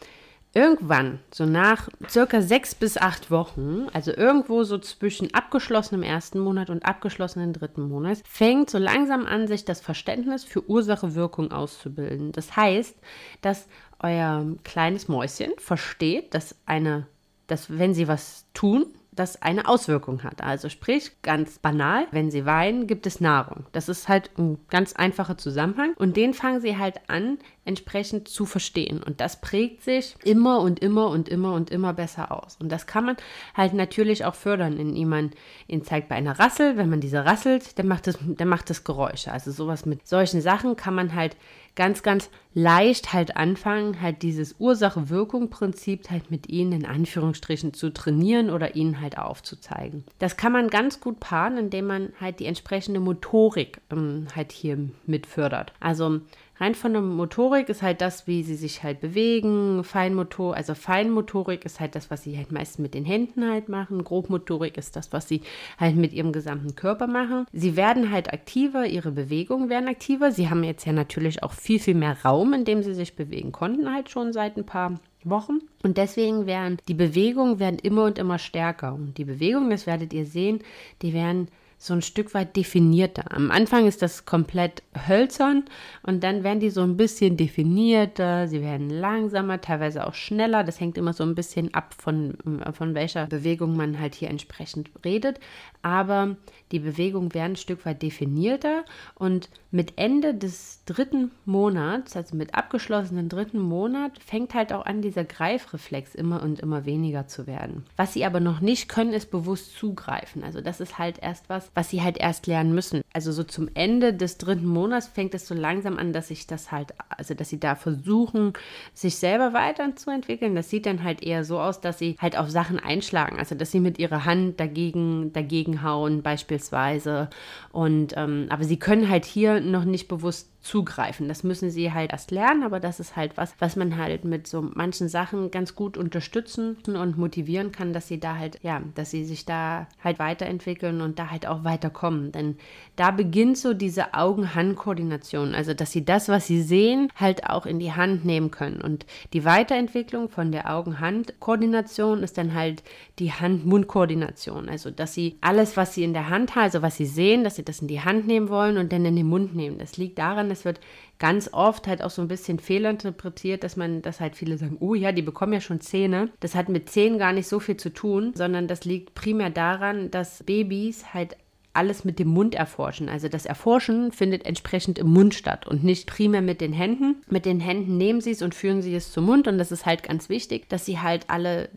Irgendwann, 0.57 1.19
so 1.33 1.45
nach 1.45 1.89
circa 2.07 2.41
sechs 2.41 2.75
bis 2.75 2.95
acht 2.97 3.29
Wochen, 3.29 3.87
also 3.91 4.15
irgendwo 4.15 4.63
so 4.63 4.77
zwischen 4.77 5.33
abgeschlossenem 5.33 6.01
ersten 6.01 6.39
Monat 6.39 6.69
und 6.69 6.85
abgeschlossenen 6.85 7.51
dritten 7.51 7.89
Monat, 7.89 8.19
fängt 8.25 8.69
so 8.69 8.77
langsam 8.77 9.25
an, 9.25 9.47
sich 9.47 9.65
das 9.65 9.81
Verständnis 9.81 10.45
für 10.45 10.67
Ursache-Wirkung 10.69 11.51
auszubilden. 11.51 12.31
Das 12.31 12.55
heißt, 12.55 12.95
dass 13.41 13.67
euer 13.99 14.45
kleines 14.63 15.09
Mäuschen 15.09 15.51
versteht, 15.57 16.33
dass 16.33 16.55
eine, 16.65 17.05
dass 17.47 17.77
wenn 17.77 17.93
sie 17.93 18.07
was 18.07 18.45
tun, 18.53 18.85
das 19.15 19.41
eine 19.41 19.67
Auswirkung 19.67 20.23
hat. 20.23 20.41
Also 20.41 20.69
sprich, 20.69 21.11
ganz 21.21 21.59
banal, 21.59 22.07
wenn 22.11 22.31
sie 22.31 22.45
weinen, 22.45 22.87
gibt 22.87 23.07
es 23.07 23.21
Nahrung. 23.21 23.65
Das 23.71 23.89
ist 23.89 24.07
halt 24.09 24.29
ein 24.37 24.57
ganz 24.69 24.93
einfacher 24.93 25.37
Zusammenhang 25.37 25.93
und 25.97 26.17
den 26.17 26.33
fangen 26.33 26.61
sie 26.61 26.77
halt 26.77 27.01
an, 27.07 27.37
entsprechend 27.65 28.27
zu 28.27 28.45
verstehen. 28.45 29.01
Und 29.01 29.21
das 29.21 29.41
prägt 29.41 29.83
sich 29.83 30.15
immer 30.23 30.59
und 30.59 30.79
immer 30.79 31.07
und 31.09 31.29
immer 31.29 31.53
und 31.53 31.71
immer 31.71 31.93
besser 31.93 32.31
aus. 32.31 32.57
Und 32.61 32.71
das 32.71 32.85
kann 32.85 33.05
man 33.05 33.17
halt 33.55 33.73
natürlich 33.73 34.25
auch 34.25 34.35
fördern, 34.35 34.77
indem 34.77 35.09
man 35.09 35.31
ihn 35.67 35.83
zeigt 35.83 36.09
bei 36.09 36.15
einer 36.15 36.37
Rassel, 36.39 36.77
wenn 36.77 36.89
man 36.89 37.01
diese 37.01 37.25
rasselt, 37.25 37.77
dann 37.79 37.87
macht 37.87 38.07
es, 38.07 38.19
dann 38.21 38.47
macht 38.47 38.69
es 38.69 38.83
Geräusche. 38.83 39.31
Also 39.31 39.51
sowas 39.51 39.85
mit 39.85 40.07
solchen 40.07 40.41
Sachen 40.41 40.75
kann 40.75 40.93
man 40.93 41.15
halt 41.15 41.35
ganz, 41.75 42.03
ganz 42.03 42.29
leicht 42.53 43.11
halt 43.13 43.35
anfangen, 43.35 44.01
halt 44.01 44.21
dieses 44.21 44.55
Ursache-Wirkung-Prinzip 44.59 46.09
halt 46.09 46.31
mit 46.31 46.49
ihnen 46.49 46.71
in 46.71 46.85
Anführungsstrichen 46.85 47.73
zu 47.73 47.91
trainieren 47.91 48.49
oder 48.49 48.75
ihnen 48.75 49.01
halt 49.01 49.17
aufzuzeigen. 49.17 50.05
Das 50.19 50.37
kann 50.37 50.53
man 50.53 50.69
ganz 50.69 51.01
gut 51.01 51.19
paaren, 51.19 51.57
indem 51.57 51.87
man 51.87 52.13
halt 52.19 52.39
die 52.39 52.45
entsprechende 52.45 53.01
Motorik 53.01 53.81
ähm, 53.91 54.27
halt 54.35 54.53
hier 54.53 54.77
mit 55.05 55.25
fördert. 55.25 55.73
Also 55.79 56.21
Rein 56.57 56.73
von 56.73 56.93
der 56.93 57.01
Motorik 57.01 57.67
ist 57.67 57.81
halt 57.81 57.99
das, 57.99 58.27
wie 58.27 58.41
sie 58.43 58.55
sich 58.55 58.81
halt 58.81 59.01
bewegen. 59.01 59.83
Feinmotor, 59.83 60.55
also 60.55 60.73
Feinmotorik 60.73 61.65
ist 61.65 61.81
halt 61.81 61.95
das, 61.95 62.09
was 62.09 62.23
sie 62.23 62.37
halt 62.37 62.53
meist 62.53 62.79
mit 62.79 62.93
den 62.93 63.03
Händen 63.03 63.45
halt 63.49 63.67
machen. 63.67 64.03
Grobmotorik 64.03 64.77
ist 64.77 64.95
das, 64.95 65.11
was 65.11 65.27
sie 65.27 65.41
halt 65.77 65.97
mit 65.97 66.13
ihrem 66.13 66.31
gesamten 66.31 66.75
Körper 66.75 67.07
machen. 67.07 67.45
Sie 67.51 67.75
werden 67.75 68.09
halt 68.09 68.31
aktiver, 68.31 68.85
ihre 68.85 69.11
Bewegungen 69.11 69.69
werden 69.69 69.89
aktiver. 69.89 70.31
Sie 70.31 70.49
haben 70.49 70.63
jetzt 70.63 70.85
ja 70.85 70.93
natürlich 70.93 71.43
auch 71.43 71.51
viel, 71.51 71.79
viel 71.79 71.95
mehr 71.95 72.17
Raum, 72.23 72.53
in 72.53 72.63
dem 72.63 72.83
sie 72.83 72.93
sich 72.93 73.17
bewegen 73.17 73.51
konnten, 73.51 73.93
halt 73.93 74.09
schon 74.09 74.31
seit 74.31 74.55
ein 74.55 74.65
paar 74.65 74.95
Wochen. 75.25 75.59
Und 75.83 75.97
deswegen 75.97 76.45
werden 76.45 76.77
die 76.87 76.93
Bewegungen 76.93 77.59
werden 77.59 77.79
immer 77.79 78.05
und 78.05 78.17
immer 78.17 78.39
stärker. 78.39 78.93
Und 78.93 79.17
die 79.17 79.25
Bewegungen, 79.25 79.71
das 79.71 79.87
werdet 79.87 80.13
ihr 80.13 80.25
sehen, 80.25 80.59
die 81.01 81.13
werden 81.13 81.49
so 81.85 81.93
ein 81.93 82.01
Stück 82.01 82.33
weit 82.33 82.55
definierter. 82.55 83.31
Am 83.31 83.51
Anfang 83.51 83.87
ist 83.87 84.01
das 84.01 84.25
komplett 84.25 84.83
hölzern 85.07 85.65
und 86.03 86.23
dann 86.23 86.43
werden 86.43 86.59
die 86.59 86.69
so 86.69 86.81
ein 86.81 86.97
bisschen 86.97 87.37
definierter, 87.37 88.47
sie 88.47 88.61
werden 88.61 88.89
langsamer, 88.89 89.61
teilweise 89.61 90.07
auch 90.07 90.13
schneller. 90.13 90.63
Das 90.63 90.79
hängt 90.79 90.97
immer 90.97 91.13
so 91.13 91.23
ein 91.23 91.35
bisschen 91.35 91.73
ab 91.73 91.93
von, 91.97 92.37
von 92.73 92.95
welcher 92.95 93.27
Bewegung 93.27 93.75
man 93.75 93.99
halt 93.99 94.15
hier 94.15 94.29
entsprechend 94.29 94.89
redet. 95.03 95.39
Aber 95.81 96.35
die 96.71 96.79
Bewegungen 96.79 97.33
werden 97.33 97.53
ein 97.53 97.57
Stück 97.57 97.85
weit 97.85 98.01
definierter 98.01 98.85
und 99.13 99.49
mit 99.69 99.97
Ende 99.97 100.33
des 100.33 100.81
dritten 100.85 101.31
Monats, 101.45 102.15
also 102.15 102.35
mit 102.35 102.55
abgeschlossenen 102.55 103.29
dritten 103.29 103.59
Monat, 103.59 104.17
fängt 104.23 104.53
halt 104.53 104.73
auch 104.73 104.85
an, 104.85 105.01
dieser 105.01 105.25
Greifreflex 105.25 106.15
immer 106.15 106.41
und 106.41 106.61
immer 106.61 106.85
weniger 106.85 107.27
zu 107.27 107.45
werden. 107.45 107.85
Was 107.97 108.13
sie 108.13 108.25
aber 108.25 108.39
noch 108.39 108.61
nicht 108.61 108.89
können, 108.89 109.13
ist 109.13 109.29
bewusst 109.29 109.77
zugreifen. 109.77 110.43
Also 110.43 110.61
das 110.61 110.79
ist 110.79 110.97
halt 110.97 111.19
erst 111.21 111.49
was, 111.49 111.69
was 111.75 111.89
sie 111.89 112.01
halt 112.01 112.17
erst 112.17 112.47
lernen 112.47 112.73
müssen. 112.73 113.01
Also 113.13 113.31
so 113.31 113.43
zum 113.43 113.69
Ende 113.73 114.13
des 114.13 114.37
dritten 114.37 114.65
Monats 114.65 115.07
fängt 115.07 115.35
es 115.35 115.47
so 115.47 115.53
langsam 115.53 115.97
an, 115.97 116.13
dass 116.13 116.29
sich 116.29 116.47
das 116.47 116.71
halt, 116.71 116.93
also 117.09 117.33
dass 117.33 117.49
sie 117.49 117.59
da 117.59 117.75
versuchen, 117.75 118.53
sich 118.93 119.17
selber 119.17 119.53
weiterzuentwickeln. 119.53 120.55
Das 120.55 120.69
sieht 120.69 120.85
dann 120.85 121.03
halt 121.03 121.21
eher 121.21 121.43
so 121.43 121.59
aus, 121.59 121.81
dass 121.81 121.99
sie 121.99 122.15
halt 122.19 122.37
auf 122.37 122.49
Sachen 122.49 122.79
einschlagen. 122.79 123.37
Also 123.37 123.55
dass 123.55 123.71
sie 123.71 123.81
mit 123.81 123.99
ihrer 123.99 124.25
Hand 124.25 124.59
dagegen, 124.59 125.33
dagegen 125.33 125.83
hauen 125.83 126.23
beispielsweise. 126.23 127.29
Und 127.71 128.13
ähm, 128.15 128.47
aber 128.49 128.63
sie 128.63 128.79
können 128.79 129.09
halt 129.09 129.25
hier 129.25 129.59
noch 129.59 129.83
nicht 129.83 130.07
bewusst 130.07 130.49
zugreifen. 130.65 131.27
Das 131.27 131.43
müssen 131.43 131.69
sie 131.69 131.93
halt 131.93 132.11
erst 132.11 132.31
lernen, 132.31 132.63
aber 132.63 132.79
das 132.79 132.99
ist 132.99 133.15
halt 133.15 133.37
was, 133.37 133.53
was 133.59 133.75
man 133.75 133.97
halt 133.97 134.25
mit 134.25 134.47
so 134.47 134.63
manchen 134.63 135.07
Sachen 135.07 135.51
ganz 135.51 135.75
gut 135.75 135.95
unterstützen 135.95 136.77
und 136.87 137.17
motivieren 137.17 137.71
kann, 137.71 137.93
dass 137.93 138.07
sie 138.07 138.19
da 138.19 138.35
halt, 138.37 138.59
ja, 138.63 138.81
dass 138.95 139.11
sie 139.11 139.25
sich 139.25 139.45
da 139.45 139.87
halt 140.03 140.17
weiterentwickeln 140.17 141.01
und 141.01 141.19
da 141.19 141.29
halt 141.29 141.45
auch 141.45 141.54
weiterkommen. 141.63 142.31
Denn 142.31 142.57
da 142.95 143.11
beginnt 143.11 143.57
so 143.57 143.73
diese 143.73 144.13
Augen-Hand-Koordination, 144.13 145.55
also 145.55 145.73
dass 145.73 145.91
sie 145.91 146.03
das, 146.03 146.29
was 146.29 146.47
sie 146.47 146.61
sehen, 146.61 147.11
halt 147.15 147.49
auch 147.49 147.65
in 147.65 147.79
die 147.79 147.93
Hand 147.93 148.25
nehmen 148.25 148.51
können. 148.51 148.81
Und 148.81 149.05
die 149.33 149.45
Weiterentwicklung 149.45 150.29
von 150.29 150.51
der 150.51 150.69
Augen-Hand-Koordination 150.69 152.23
ist 152.23 152.37
dann 152.37 152.53
halt 152.53 152.83
die 153.19 153.31
Hand-Mund-Koordination. 153.31 154.69
Also 154.69 154.91
dass 154.91 155.13
sie 155.13 155.37
alles, 155.41 155.77
was 155.77 155.93
sie 155.93 156.03
in 156.03 156.13
der 156.13 156.29
Hand 156.29 156.55
haben, 156.55 156.63
also 156.63 156.81
was 156.81 156.97
sie 156.97 157.05
sehen, 157.05 157.43
dass 157.43 157.55
sie 157.55 157.65
das 157.65 157.79
in 157.79 157.87
die 157.87 158.01
Hand 158.01 158.27
nehmen 158.27 158.49
wollen 158.49 158.77
und 158.77 158.91
dann 158.91 159.05
in 159.05 159.15
den 159.15 159.27
Mund 159.27 159.55
nehmen. 159.55 159.77
Das 159.77 159.97
liegt 159.97 160.19
daran, 160.19 160.51
es 160.51 160.65
wird 160.65 160.79
ganz 161.19 161.49
oft 161.53 161.87
halt 161.87 162.03
auch 162.03 162.09
so 162.09 162.21
ein 162.21 162.27
bisschen 162.27 162.59
fehlinterpretiert, 162.59 163.63
dass 163.63 163.75
man, 163.75 164.01
dass 164.01 164.19
halt 164.19 164.35
viele 164.35 164.57
sagen, 164.57 164.77
oh 164.79 164.95
ja, 164.95 165.11
die 165.11 165.21
bekommen 165.21 165.53
ja 165.53 165.61
schon 165.61 165.81
Zähne. 165.81 166.29
Das 166.39 166.55
hat 166.55 166.69
mit 166.69 166.89
Zähnen 166.89 167.19
gar 167.19 167.33
nicht 167.33 167.47
so 167.47 167.59
viel 167.59 167.77
zu 167.77 167.93
tun, 167.93 168.33
sondern 168.35 168.67
das 168.67 168.85
liegt 168.85 169.15
primär 169.15 169.49
daran, 169.49 170.11
dass 170.11 170.43
Babys 170.43 171.13
halt 171.13 171.37
alles 171.75 172.05
mit 172.05 172.19
dem 172.19 172.29
Mund 172.29 172.55
erforschen. 172.55 173.09
Also 173.09 173.27
das 173.27 173.45
Erforschen 173.45 174.11
findet 174.11 174.45
entsprechend 174.45 174.99
im 174.99 175.07
Mund 175.07 175.33
statt 175.33 175.67
und 175.67 175.83
nicht 175.83 176.07
primär 176.07 176.41
mit 176.41 176.61
den 176.61 176.73
Händen. 176.73 177.21
Mit 177.29 177.45
den 177.45 177.59
Händen 177.59 177.97
nehmen 177.97 178.21
sie 178.21 178.31
es 178.31 178.41
und 178.41 178.55
führen 178.55 178.81
sie 178.81 178.95
es 178.95 179.11
zum 179.11 179.25
Mund 179.25 179.47
und 179.47 179.57
das 179.57 179.71
ist 179.71 179.85
halt 179.85 180.03
ganz 180.03 180.29
wichtig, 180.29 180.69
dass 180.69 180.85
sie 180.85 180.99
halt 180.99 181.29
alle 181.29 181.69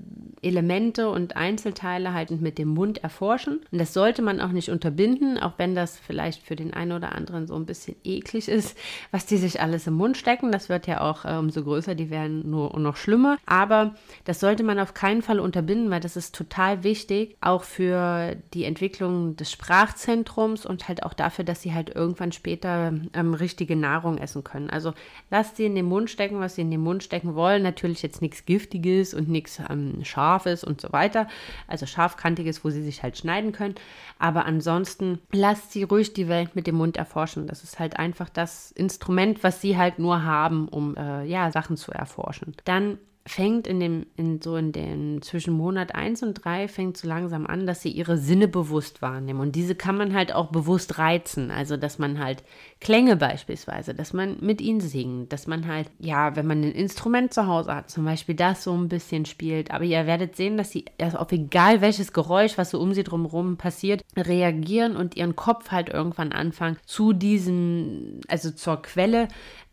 Elemente 0.42 1.08
und 1.08 1.36
Einzelteile 1.36 2.12
halt 2.12 2.30
mit 2.30 2.58
dem 2.58 2.68
Mund 2.68 2.98
erforschen. 2.98 3.60
Und 3.70 3.78
das 3.78 3.92
sollte 3.92 4.22
man 4.22 4.40
auch 4.40 4.52
nicht 4.52 4.70
unterbinden, 4.70 5.38
auch 5.38 5.54
wenn 5.56 5.74
das 5.74 5.98
vielleicht 5.98 6.42
für 6.42 6.56
den 6.56 6.72
einen 6.74 6.92
oder 6.92 7.14
anderen 7.14 7.46
so 7.46 7.54
ein 7.54 7.66
bisschen 7.66 7.96
eklig 8.04 8.48
ist, 8.48 8.76
was 9.10 9.26
die 9.26 9.36
sich 9.36 9.60
alles 9.60 9.86
im 9.86 9.94
Mund 9.94 10.16
stecken. 10.16 10.52
Das 10.52 10.68
wird 10.68 10.86
ja 10.86 11.00
auch 11.00 11.24
äh, 11.24 11.36
umso 11.36 11.62
größer, 11.64 11.94
die 11.94 12.10
werden 12.10 12.48
nur 12.50 12.78
noch 12.78 12.96
schlimmer. 12.96 13.38
Aber 13.46 13.94
das 14.24 14.40
sollte 14.40 14.62
man 14.62 14.78
auf 14.78 14.94
keinen 14.94 15.22
Fall 15.22 15.40
unterbinden, 15.40 15.90
weil 15.90 16.00
das 16.00 16.16
ist 16.16 16.34
total 16.34 16.84
wichtig, 16.84 17.36
auch 17.40 17.64
für 17.64 18.36
die 18.54 18.64
Entwicklung 18.64 19.36
des 19.36 19.50
Sprach 19.50 19.87
Sprachzentrums 19.88 20.66
und 20.66 20.88
halt 20.88 21.02
auch 21.02 21.14
dafür, 21.14 21.44
dass 21.44 21.62
sie 21.62 21.72
halt 21.72 21.94
irgendwann 21.94 22.32
später 22.32 22.92
ähm, 23.14 23.34
richtige 23.34 23.76
Nahrung 23.76 24.18
essen 24.18 24.44
können. 24.44 24.70
Also 24.70 24.92
lasst 25.30 25.56
sie 25.56 25.64
in 25.64 25.74
den 25.74 25.86
Mund 25.86 26.10
stecken, 26.10 26.40
was 26.40 26.54
sie 26.54 26.62
in 26.62 26.70
den 26.70 26.80
Mund 26.80 27.02
stecken 27.02 27.34
wollen. 27.34 27.62
Natürlich 27.62 28.02
jetzt 28.02 28.20
nichts 28.20 28.44
Giftiges 28.44 29.14
und 29.14 29.28
nichts 29.28 29.60
ähm, 29.68 30.04
Scharfes 30.04 30.64
und 30.64 30.80
so 30.80 30.92
weiter. 30.92 31.26
Also 31.66 31.86
scharfkantig 31.86 32.46
ist, 32.46 32.64
wo 32.64 32.70
sie 32.70 32.82
sich 32.82 33.02
halt 33.02 33.16
schneiden 33.16 33.52
können. 33.52 33.76
Aber 34.18 34.44
ansonsten 34.44 35.20
lasst 35.32 35.72
sie 35.72 35.84
ruhig 35.84 36.12
die 36.12 36.28
Welt 36.28 36.54
mit 36.54 36.66
dem 36.66 36.76
Mund 36.76 36.96
erforschen. 36.96 37.46
Das 37.46 37.64
ist 37.64 37.78
halt 37.78 37.98
einfach 37.98 38.28
das 38.28 38.70
Instrument, 38.72 39.42
was 39.42 39.60
sie 39.60 39.76
halt 39.76 39.98
nur 39.98 40.22
haben, 40.24 40.68
um 40.68 40.96
äh, 40.96 41.24
ja, 41.24 41.50
Sachen 41.50 41.76
zu 41.76 41.92
erforschen. 41.92 42.54
Dann 42.64 42.98
fängt 43.28 43.66
in 43.66 43.80
dem, 43.80 44.06
in 44.16 44.40
so 44.40 44.56
in 44.56 44.72
den 44.72 45.22
zwischen 45.22 45.54
Monat 45.54 45.94
1 45.94 46.22
und 46.22 46.34
3 46.44 46.68
fängt 46.68 46.96
so 46.96 47.06
langsam 47.06 47.46
an, 47.46 47.66
dass 47.66 47.82
sie 47.82 47.90
ihre 47.90 48.18
Sinne 48.18 48.48
bewusst 48.48 49.02
wahrnehmen. 49.02 49.40
Und 49.40 49.54
diese 49.54 49.74
kann 49.74 49.96
man 49.96 50.14
halt 50.14 50.34
auch 50.34 50.50
bewusst 50.50 50.98
reizen. 50.98 51.50
Also, 51.50 51.76
dass 51.76 51.98
man 51.98 52.18
halt 52.18 52.42
Klänge 52.80 53.16
beispielsweise, 53.16 53.94
dass 53.94 54.12
man 54.12 54.38
mit 54.40 54.60
ihnen 54.60 54.80
singt, 54.80 55.32
dass 55.32 55.46
man 55.46 55.66
halt, 55.66 55.90
ja, 55.98 56.34
wenn 56.36 56.46
man 56.46 56.62
ein 56.62 56.72
Instrument 56.72 57.32
zu 57.32 57.46
Hause 57.46 57.74
hat, 57.74 57.90
zum 57.90 58.04
Beispiel 58.04 58.34
das 58.34 58.64
so 58.64 58.72
ein 58.72 58.88
bisschen 58.88 59.26
spielt. 59.26 59.70
Aber 59.70 59.84
ihr 59.84 60.06
werdet 60.06 60.34
sehen, 60.34 60.56
dass 60.56 60.70
sie 60.70 60.86
erst 60.96 61.16
auf 61.16 61.30
egal 61.32 61.80
welches 61.80 62.12
Geräusch, 62.12 62.58
was 62.58 62.70
so 62.70 62.80
um 62.80 62.94
sie 62.94 63.04
drumherum 63.04 63.56
passiert, 63.56 64.02
reagieren 64.16 64.96
und 64.96 65.16
ihren 65.16 65.36
Kopf 65.36 65.70
halt 65.70 65.88
irgendwann 65.88 66.32
anfangen, 66.32 66.78
zu 66.86 67.12
diesem, 67.12 68.20
also 68.28 68.50
zur 68.50 68.82
Quelle 68.82 69.28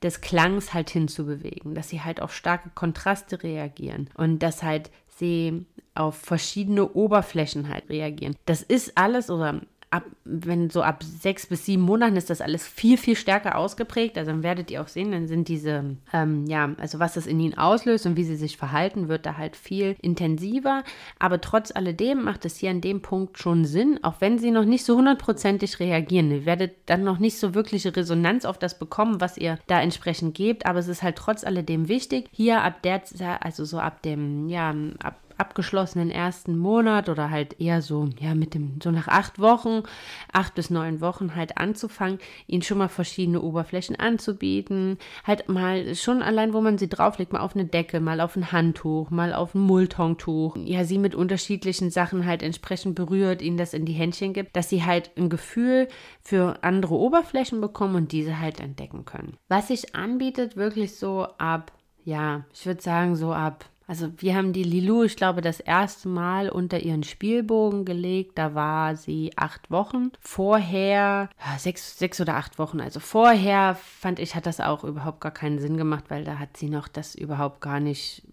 des 0.05 0.21
Klangs 0.21 0.73
halt 0.73 0.89
hinzubewegen, 0.91 1.73
dass 1.73 1.89
sie 1.89 2.01
halt 2.01 2.21
auf 2.21 2.33
starke 2.33 2.69
Kontraste 2.75 3.41
reagieren 3.43 4.09
und 4.15 4.39
dass 4.39 4.63
halt 4.63 4.91
sie 5.07 5.65
auf 5.95 6.15
verschiedene 6.15 6.93
Oberflächen 6.93 7.69
halt 7.69 7.89
reagieren. 7.89 8.35
Das 8.45 8.61
ist 8.61 8.97
alles 8.97 9.29
oder 9.29 9.61
ab, 9.89 10.03
wenn 10.23 10.69
so 10.69 10.81
ab 10.81 11.03
sechs 11.03 11.47
bis 11.47 11.65
sieben 11.65 11.83
Monaten 11.83 12.15
ist 12.15 12.29
das 12.29 12.41
alles 12.41 12.67
viel, 12.67 12.97
viel 12.97 13.15
stärker 13.15 13.57
ausgeprägt. 13.57 14.17
Also 14.17 14.31
dann 14.31 14.43
werdet 14.43 14.71
ihr 14.71 14.81
auch 14.81 14.87
sehen, 14.87 15.11
dann 15.11 15.27
sind 15.27 15.47
diese, 15.47 15.95
ähm, 16.13 16.45
ja, 16.47 16.73
also 16.77 16.99
was 16.99 17.13
das 17.13 17.27
in 17.27 17.39
ihnen 17.39 17.57
auslöst 17.57 18.05
und 18.05 18.17
wie 18.17 18.23
sie 18.23 18.35
sich 18.35 18.57
verhalten, 18.57 19.07
wird 19.07 19.25
da 19.25 19.37
halt 19.37 19.55
viel 19.55 19.95
intensiver. 20.01 20.83
Aber 21.19 21.41
trotz 21.41 21.71
alledem 21.75 22.23
macht 22.23 22.45
es 22.45 22.57
hier 22.57 22.71
an 22.71 22.81
dem 22.81 23.01
Punkt 23.01 23.37
schon 23.39 23.65
Sinn, 23.65 23.99
auch 24.03 24.15
wenn 24.19 24.39
sie 24.39 24.51
noch 24.51 24.65
nicht 24.65 24.85
so 24.85 24.97
hundertprozentig 24.97 25.79
reagieren. 25.79 26.31
Ihr 26.31 26.45
werdet 26.45 26.75
dann 26.87 27.03
noch 27.03 27.19
nicht 27.19 27.39
so 27.39 27.53
wirkliche 27.53 27.95
Resonanz 27.95 28.45
auf 28.45 28.57
das 28.57 28.77
bekommen, 28.79 29.21
was 29.21 29.37
ihr 29.37 29.59
da 29.67 29.81
entsprechend 29.81 30.35
gebt. 30.35 30.65
Aber 30.65 30.79
es 30.79 30.87
ist 30.87 31.03
halt 31.03 31.15
trotz 31.15 31.43
alledem 31.43 31.87
wichtig, 31.87 32.27
hier 32.31 32.61
ab 32.61 32.81
der, 32.81 33.01
also 33.41 33.65
so 33.65 33.79
ab 33.79 34.01
dem, 34.01 34.49
ja, 34.49 34.73
ab 35.01 35.19
abgeschlossenen 35.37 36.11
ersten 36.11 36.57
Monat 36.57 37.09
oder 37.09 37.29
halt 37.29 37.59
eher 37.59 37.81
so, 37.81 38.09
ja, 38.19 38.35
mit 38.35 38.53
dem, 38.53 38.79
so 38.81 38.91
nach 38.91 39.07
acht 39.07 39.39
Wochen, 39.39 39.83
acht 40.31 40.55
bis 40.55 40.69
neun 40.69 41.01
Wochen 41.01 41.35
halt 41.35 41.57
anzufangen, 41.57 42.19
ihnen 42.47 42.61
schon 42.61 42.77
mal 42.77 42.87
verschiedene 42.87 43.41
Oberflächen 43.41 43.95
anzubieten, 43.95 44.97
halt 45.23 45.49
mal 45.49 45.95
schon 45.95 46.21
allein, 46.21 46.53
wo 46.53 46.61
man 46.61 46.77
sie 46.77 46.89
drauflegt, 46.89 47.33
mal 47.33 47.41
auf 47.41 47.55
eine 47.55 47.65
Decke, 47.65 47.99
mal 47.99 48.21
auf 48.21 48.35
ein 48.35 48.51
Handtuch, 48.51 49.09
mal 49.09 49.33
auf 49.33 49.55
ein 49.55 49.61
Mulltontuch, 49.61 50.57
ja, 50.57 50.83
sie 50.83 50.97
mit 50.97 51.15
unterschiedlichen 51.15 51.89
Sachen 51.91 52.25
halt 52.25 52.43
entsprechend 52.43 52.95
berührt, 52.95 53.41
ihnen 53.41 53.57
das 53.57 53.73
in 53.73 53.85
die 53.85 53.93
Händchen 53.93 54.33
gibt, 54.33 54.55
dass 54.55 54.69
sie 54.69 54.83
halt 54.83 55.11
ein 55.17 55.29
Gefühl 55.29 55.87
für 56.21 56.63
andere 56.63 56.95
Oberflächen 56.95 57.61
bekommen 57.61 57.95
und 57.95 58.11
diese 58.11 58.39
halt 58.39 58.59
entdecken 58.59 59.05
können. 59.05 59.37
Was 59.47 59.67
sich 59.67 59.95
anbietet, 59.95 60.55
wirklich 60.55 60.95
so 60.95 61.27
ab, 61.37 61.71
ja, 62.03 62.45
ich 62.53 62.65
würde 62.65 62.81
sagen, 62.81 63.15
so 63.15 63.33
ab 63.33 63.65
also 63.87 64.11
wir 64.17 64.35
haben 64.35 64.51
die 64.51 64.63
Lilou, 64.63 65.03
ich 65.03 65.15
glaube, 65.15 65.41
das 65.41 65.59
erste 65.59 66.09
Mal 66.09 66.49
unter 66.49 66.79
ihren 66.79 67.03
Spielbogen 67.03 67.85
gelegt. 67.85 68.37
Da 68.37 68.55
war 68.55 68.95
sie 68.95 69.31
acht 69.35 69.69
Wochen. 69.69 70.11
Vorher, 70.19 71.29
sechs, 71.57 71.99
sechs 71.99 72.19
oder 72.19 72.35
acht 72.35 72.57
Wochen. 72.57 72.81
Also 72.81 72.99
vorher 72.99 73.75
fand 73.75 74.19
ich, 74.19 74.35
hat 74.35 74.47
das 74.47 74.59
auch 74.59 74.83
überhaupt 74.83 75.21
gar 75.21 75.33
keinen 75.33 75.59
Sinn 75.59 75.77
gemacht, 75.77 76.05
weil 76.09 76.23
da 76.23 76.39
hat 76.39 76.57
sie 76.57 76.69
noch 76.69 76.87
das 76.87 77.13
überhaupt 77.13 77.61
gar 77.61 77.79
nicht 77.79 78.23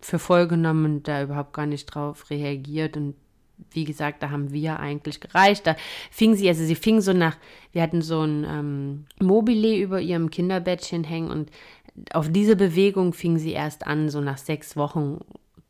für 0.00 0.18
voll 0.18 0.48
genommen 0.48 1.02
da 1.02 1.22
überhaupt 1.22 1.52
gar 1.52 1.66
nicht 1.66 1.86
drauf 1.86 2.30
reagiert. 2.30 2.96
Und 2.96 3.14
wie 3.70 3.84
gesagt, 3.84 4.22
da 4.22 4.30
haben 4.30 4.52
wir 4.52 4.80
eigentlich 4.80 5.20
gereicht. 5.20 5.66
Da 5.66 5.76
fing 6.10 6.34
sie, 6.34 6.48
also 6.48 6.64
sie 6.64 6.74
fing 6.74 7.00
so 7.00 7.12
nach, 7.12 7.36
wir 7.72 7.82
hatten 7.82 8.02
so 8.02 8.22
ein 8.22 8.44
ähm, 8.44 9.04
Mobile 9.20 9.76
über 9.76 10.00
ihrem 10.00 10.30
Kinderbettchen 10.30 11.04
hängen 11.04 11.30
und 11.30 11.50
auf 12.12 12.30
diese 12.30 12.56
Bewegung 12.56 13.12
fing 13.12 13.38
sie 13.38 13.52
erst 13.52 13.86
an, 13.86 14.08
so 14.08 14.20
nach 14.20 14.38
sechs 14.38 14.76
Wochen 14.76 15.20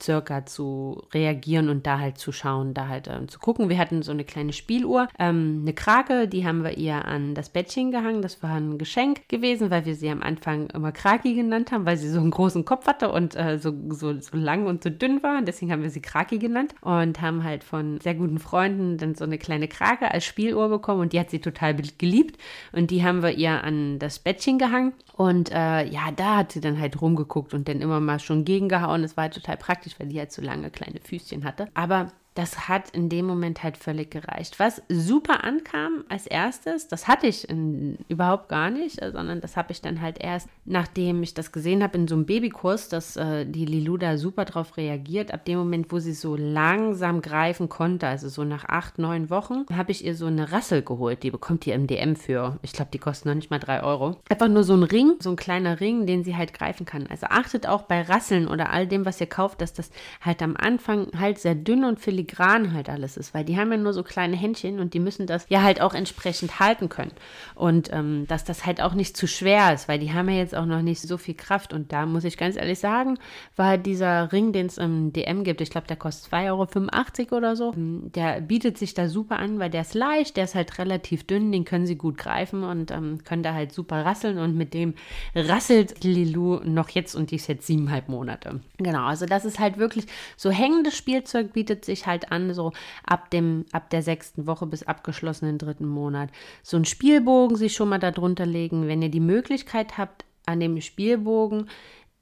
circa 0.02 0.44
zu 0.46 1.02
reagieren 1.14 1.68
und 1.68 1.86
da 1.86 1.98
halt 1.98 2.18
zu 2.18 2.32
schauen, 2.32 2.74
da 2.74 2.88
halt 2.88 3.08
ähm, 3.08 3.28
zu 3.28 3.38
gucken. 3.38 3.68
Wir 3.68 3.78
hatten 3.78 4.02
so 4.02 4.12
eine 4.12 4.24
kleine 4.24 4.52
Spieluhr, 4.52 5.08
ähm, 5.18 5.60
eine 5.62 5.72
Krake, 5.72 6.28
die 6.28 6.46
haben 6.46 6.64
wir 6.64 6.76
ihr 6.76 7.04
an 7.04 7.34
das 7.34 7.50
Bettchen 7.50 7.90
gehangen. 7.90 8.22
Das 8.22 8.42
war 8.42 8.54
ein 8.54 8.78
Geschenk 8.78 9.28
gewesen, 9.28 9.70
weil 9.70 9.84
wir 9.84 9.94
sie 9.94 10.10
am 10.10 10.22
Anfang 10.22 10.68
immer 10.70 10.92
Kraki 10.92 11.34
genannt 11.34 11.72
haben, 11.72 11.86
weil 11.86 11.96
sie 11.96 12.08
so 12.08 12.20
einen 12.20 12.30
großen 12.30 12.64
Kopf 12.64 12.86
hatte 12.86 13.10
und 13.10 13.36
äh, 13.36 13.58
so, 13.58 13.72
so, 13.90 14.18
so 14.18 14.36
lang 14.36 14.66
und 14.66 14.82
so 14.82 14.90
dünn 14.90 15.22
war. 15.22 15.38
Und 15.38 15.46
deswegen 15.46 15.72
haben 15.72 15.82
wir 15.82 15.90
sie 15.90 16.02
Kraki 16.02 16.38
genannt 16.38 16.74
und 16.80 17.20
haben 17.20 17.44
halt 17.44 17.64
von 17.64 18.00
sehr 18.00 18.14
guten 18.14 18.38
Freunden 18.38 18.98
dann 18.98 19.14
so 19.14 19.24
eine 19.24 19.38
kleine 19.38 19.68
Krake 19.68 20.10
als 20.10 20.24
Spieluhr 20.24 20.68
bekommen 20.68 21.00
und 21.00 21.12
die 21.12 21.20
hat 21.20 21.30
sie 21.30 21.40
total 21.40 21.74
geliebt. 21.74 22.38
Und 22.72 22.90
die 22.90 23.04
haben 23.04 23.22
wir 23.22 23.30
ihr 23.30 23.62
an 23.62 23.98
das 23.98 24.18
Bettchen 24.18 24.58
gehangen. 24.58 24.92
Und 25.14 25.50
äh, 25.50 25.84
ja, 25.86 26.10
da 26.14 26.38
hat 26.38 26.52
sie 26.52 26.60
dann 26.60 26.80
halt 26.80 27.00
rumgeguckt 27.00 27.54
und 27.54 27.68
dann 27.68 27.80
immer 27.80 28.00
mal 28.00 28.18
schon 28.18 28.44
gegengehauen. 28.44 29.02
Das 29.02 29.16
war 29.16 29.24
halt 29.24 29.34
total 29.34 29.56
praktisch 29.56 29.91
praktisch, 29.92 30.00
weil 30.00 30.08
die 30.08 30.18
halt 30.18 30.32
so 30.32 30.42
lange 30.42 30.70
kleine 30.70 31.00
Füßchen 31.00 31.44
hatte. 31.44 31.68
Aber 31.74 32.08
das 32.34 32.68
hat 32.68 32.90
in 32.90 33.08
dem 33.08 33.26
Moment 33.26 33.62
halt 33.62 33.76
völlig 33.76 34.10
gereicht. 34.10 34.58
Was 34.58 34.82
super 34.88 35.44
ankam 35.44 36.04
als 36.08 36.26
erstes, 36.26 36.88
das 36.88 37.06
hatte 37.06 37.26
ich 37.26 37.48
in, 37.48 37.98
überhaupt 38.08 38.48
gar 38.48 38.70
nicht, 38.70 39.02
äh, 39.02 39.12
sondern 39.12 39.40
das 39.40 39.56
habe 39.56 39.72
ich 39.72 39.82
dann 39.82 40.00
halt 40.00 40.18
erst, 40.18 40.48
nachdem 40.64 41.22
ich 41.22 41.34
das 41.34 41.52
gesehen 41.52 41.82
habe 41.82 41.98
in 41.98 42.08
so 42.08 42.14
einem 42.14 42.24
Babykurs, 42.24 42.88
dass 42.88 43.16
äh, 43.16 43.44
die 43.44 43.66
Lilu 43.66 43.98
da 43.98 44.16
super 44.16 44.44
drauf 44.44 44.76
reagiert. 44.76 45.32
Ab 45.34 45.44
dem 45.44 45.58
Moment, 45.58 45.92
wo 45.92 45.98
sie 45.98 46.14
so 46.14 46.34
langsam 46.36 47.20
greifen 47.20 47.68
konnte, 47.68 48.06
also 48.06 48.28
so 48.28 48.44
nach 48.44 48.64
acht, 48.64 48.98
neun 48.98 49.28
Wochen, 49.28 49.66
habe 49.72 49.92
ich 49.92 50.04
ihr 50.04 50.14
so 50.14 50.26
eine 50.26 50.52
Rassel 50.52 50.82
geholt. 50.82 51.22
Die 51.22 51.30
bekommt 51.30 51.66
ihr 51.66 51.74
im 51.74 51.86
DM 51.86 52.16
für, 52.16 52.58
ich 52.62 52.72
glaube, 52.72 52.90
die 52.92 52.98
kosten 52.98 53.28
noch 53.28 53.34
nicht 53.34 53.50
mal 53.50 53.58
drei 53.58 53.82
Euro. 53.82 54.16
Einfach 54.30 54.48
nur 54.48 54.64
so 54.64 54.74
ein 54.74 54.82
Ring, 54.82 55.16
so 55.20 55.30
ein 55.30 55.36
kleiner 55.36 55.80
Ring, 55.80 56.06
den 56.06 56.24
sie 56.24 56.36
halt 56.36 56.54
greifen 56.54 56.86
kann. 56.86 57.06
Also 57.08 57.26
achtet 57.28 57.66
auch 57.66 57.82
bei 57.82 58.00
Rasseln 58.00 58.48
oder 58.48 58.70
all 58.70 58.86
dem, 58.86 59.04
was 59.04 59.20
ihr 59.20 59.26
kauft, 59.26 59.60
dass 59.60 59.74
das 59.74 59.90
halt 60.22 60.40
am 60.40 60.56
Anfang 60.56 61.08
halt 61.18 61.38
sehr 61.38 61.54
dünn 61.54 61.84
und 61.84 62.00
filigran 62.00 62.21
filigran 62.22 62.72
halt 62.72 62.88
alles 62.88 63.16
ist, 63.16 63.34
weil 63.34 63.44
die 63.44 63.56
haben 63.56 63.70
ja 63.70 63.76
nur 63.76 63.92
so 63.92 64.02
kleine 64.02 64.36
Händchen 64.36 64.78
und 64.80 64.94
die 64.94 65.00
müssen 65.00 65.26
das 65.26 65.46
ja 65.48 65.62
halt 65.62 65.80
auch 65.80 65.94
entsprechend 65.94 66.60
halten 66.60 66.88
können. 66.88 67.12
Und 67.54 67.92
ähm, 67.92 68.26
dass 68.28 68.44
das 68.44 68.66
halt 68.66 68.80
auch 68.80 68.94
nicht 68.94 69.16
zu 69.16 69.26
schwer 69.26 69.72
ist, 69.74 69.88
weil 69.88 69.98
die 69.98 70.12
haben 70.12 70.28
ja 70.28 70.36
jetzt 70.36 70.54
auch 70.54 70.66
noch 70.66 70.82
nicht 70.82 71.00
so 71.00 71.18
viel 71.18 71.34
Kraft. 71.34 71.72
Und 71.72 71.92
da 71.92 72.06
muss 72.06 72.24
ich 72.24 72.36
ganz 72.36 72.56
ehrlich 72.56 72.78
sagen, 72.78 73.18
war 73.56 73.78
dieser 73.78 74.32
Ring, 74.32 74.52
den 74.52 74.66
es 74.66 74.78
im 74.78 75.12
DM 75.12 75.44
gibt, 75.44 75.60
ich 75.60 75.70
glaube, 75.70 75.86
der 75.86 75.96
kostet 75.96 76.32
2,85 76.32 77.20
Euro 77.26 77.36
oder 77.36 77.56
so, 77.56 77.74
der 77.76 78.40
bietet 78.40 78.78
sich 78.78 78.94
da 78.94 79.08
super 79.08 79.38
an, 79.38 79.58
weil 79.58 79.70
der 79.70 79.82
ist 79.82 79.94
leicht, 79.94 80.36
der 80.36 80.44
ist 80.44 80.54
halt 80.54 80.78
relativ 80.78 81.26
dünn, 81.26 81.52
den 81.52 81.64
können 81.64 81.86
sie 81.86 81.96
gut 81.96 82.18
greifen 82.18 82.62
und 82.64 82.90
ähm, 82.90 83.24
können 83.24 83.42
da 83.42 83.54
halt 83.54 83.72
super 83.72 84.04
rasseln 84.04 84.38
und 84.38 84.56
mit 84.56 84.74
dem 84.74 84.94
rasselt 85.34 86.04
Lilou 86.04 86.60
noch 86.64 86.90
jetzt 86.90 87.14
und 87.14 87.30
die 87.30 87.36
ist 87.36 87.48
jetzt 87.48 87.66
siebeneinhalb 87.66 88.08
Monate. 88.08 88.60
Genau, 88.78 89.06
also 89.06 89.26
das 89.26 89.44
ist 89.44 89.58
halt 89.58 89.78
wirklich 89.78 90.06
so 90.36 90.50
hängendes 90.50 90.96
Spielzeug 90.96 91.52
bietet 91.52 91.84
sich 91.84 92.06
halt 92.06 92.11
an, 92.30 92.52
so 92.54 92.72
ab 93.04 93.30
dem, 93.30 93.64
ab 93.72 93.90
der 93.90 94.02
sechsten 94.02 94.46
Woche 94.46 94.66
bis 94.66 94.82
abgeschlossenen 94.82 95.58
dritten 95.58 95.86
Monat. 95.86 96.30
So 96.62 96.76
ein 96.76 96.84
Spielbogen 96.84 97.56
sich 97.56 97.74
schon 97.74 97.88
mal 97.88 97.98
darunter 97.98 98.46
legen, 98.46 98.88
wenn 98.88 99.02
ihr 99.02 99.10
die 99.10 99.20
Möglichkeit 99.20 99.98
habt, 99.98 100.24
an 100.46 100.60
dem 100.60 100.80
Spielbogen 100.80 101.68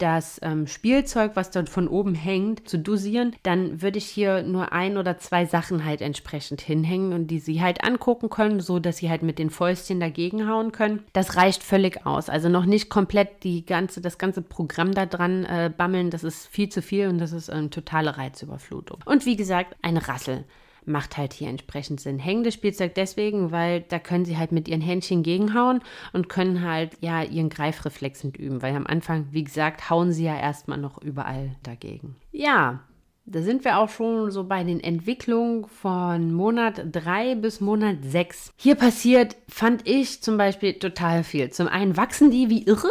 das 0.00 0.40
ähm, 0.42 0.66
Spielzeug, 0.66 1.32
was 1.34 1.50
dort 1.50 1.68
von 1.68 1.88
oben 1.88 2.14
hängt, 2.14 2.68
zu 2.68 2.78
dosieren, 2.78 3.36
dann 3.42 3.82
würde 3.82 3.98
ich 3.98 4.06
hier 4.06 4.42
nur 4.42 4.72
ein 4.72 4.96
oder 4.96 5.18
zwei 5.18 5.46
Sachen 5.46 5.84
halt 5.84 6.00
entsprechend 6.00 6.60
hinhängen 6.60 7.12
und 7.12 7.28
die 7.28 7.38
sie 7.38 7.60
halt 7.60 7.84
angucken 7.84 8.30
können, 8.30 8.60
so 8.60 8.78
dass 8.78 8.98
sie 8.98 9.10
halt 9.10 9.22
mit 9.22 9.38
den 9.38 9.50
Fäustchen 9.50 10.00
dagegen 10.00 10.48
hauen 10.48 10.72
können. 10.72 11.04
Das 11.12 11.36
reicht 11.36 11.62
völlig 11.62 12.06
aus. 12.06 12.28
Also 12.28 12.48
noch 12.48 12.64
nicht 12.64 12.88
komplett 12.88 13.44
die 13.44 13.64
ganze, 13.64 14.00
das 14.00 14.18
ganze 14.18 14.42
Programm 14.42 14.92
da 14.92 15.06
dran 15.06 15.44
äh, 15.44 15.70
bammeln. 15.74 16.10
Das 16.10 16.24
ist 16.24 16.48
viel 16.48 16.68
zu 16.68 16.82
viel 16.82 17.08
und 17.08 17.18
das 17.18 17.32
ist 17.32 17.50
eine 17.50 17.70
totale 17.70 18.16
Reizüberflutung. 18.16 19.00
Und 19.04 19.26
wie 19.26 19.36
gesagt, 19.36 19.76
eine 19.82 20.08
Rassel 20.08 20.44
macht 20.90 21.16
halt 21.16 21.32
hier 21.32 21.48
entsprechend 21.48 22.00
Sinn. 22.00 22.18
Hängendes 22.18 22.54
Spielzeug 22.54 22.94
deswegen, 22.94 23.50
weil 23.50 23.82
da 23.82 23.98
können 23.98 24.24
sie 24.24 24.36
halt 24.36 24.52
mit 24.52 24.68
ihren 24.68 24.80
Händchen 24.80 25.22
gegenhauen 25.22 25.80
und 26.12 26.28
können 26.28 26.62
halt 26.62 26.96
ja 27.00 27.22
ihren 27.22 27.48
Greifreflex 27.48 28.24
üben, 28.24 28.62
weil 28.62 28.74
am 28.76 28.86
Anfang, 28.86 29.28
wie 29.30 29.44
gesagt, 29.44 29.88
hauen 29.90 30.12
sie 30.12 30.24
ja 30.24 30.38
erstmal 30.38 30.78
noch 30.78 31.00
überall 31.00 31.56
dagegen. 31.62 32.16
Ja, 32.32 32.80
da 33.26 33.42
sind 33.42 33.64
wir 33.64 33.78
auch 33.78 33.88
schon 33.88 34.30
so 34.30 34.44
bei 34.44 34.64
den 34.64 34.80
Entwicklungen 34.80 35.66
von 35.66 36.32
Monat 36.32 36.82
3 36.90 37.36
bis 37.36 37.60
Monat 37.60 37.98
6. 38.02 38.52
Hier 38.56 38.74
passiert, 38.74 39.36
fand 39.48 39.86
ich 39.86 40.20
zum 40.20 40.36
Beispiel 40.36 40.74
total 40.74 41.22
viel. 41.22 41.50
Zum 41.50 41.68
einen 41.68 41.96
wachsen 41.96 42.30
die 42.30 42.50
wie 42.50 42.64
irre 42.64 42.88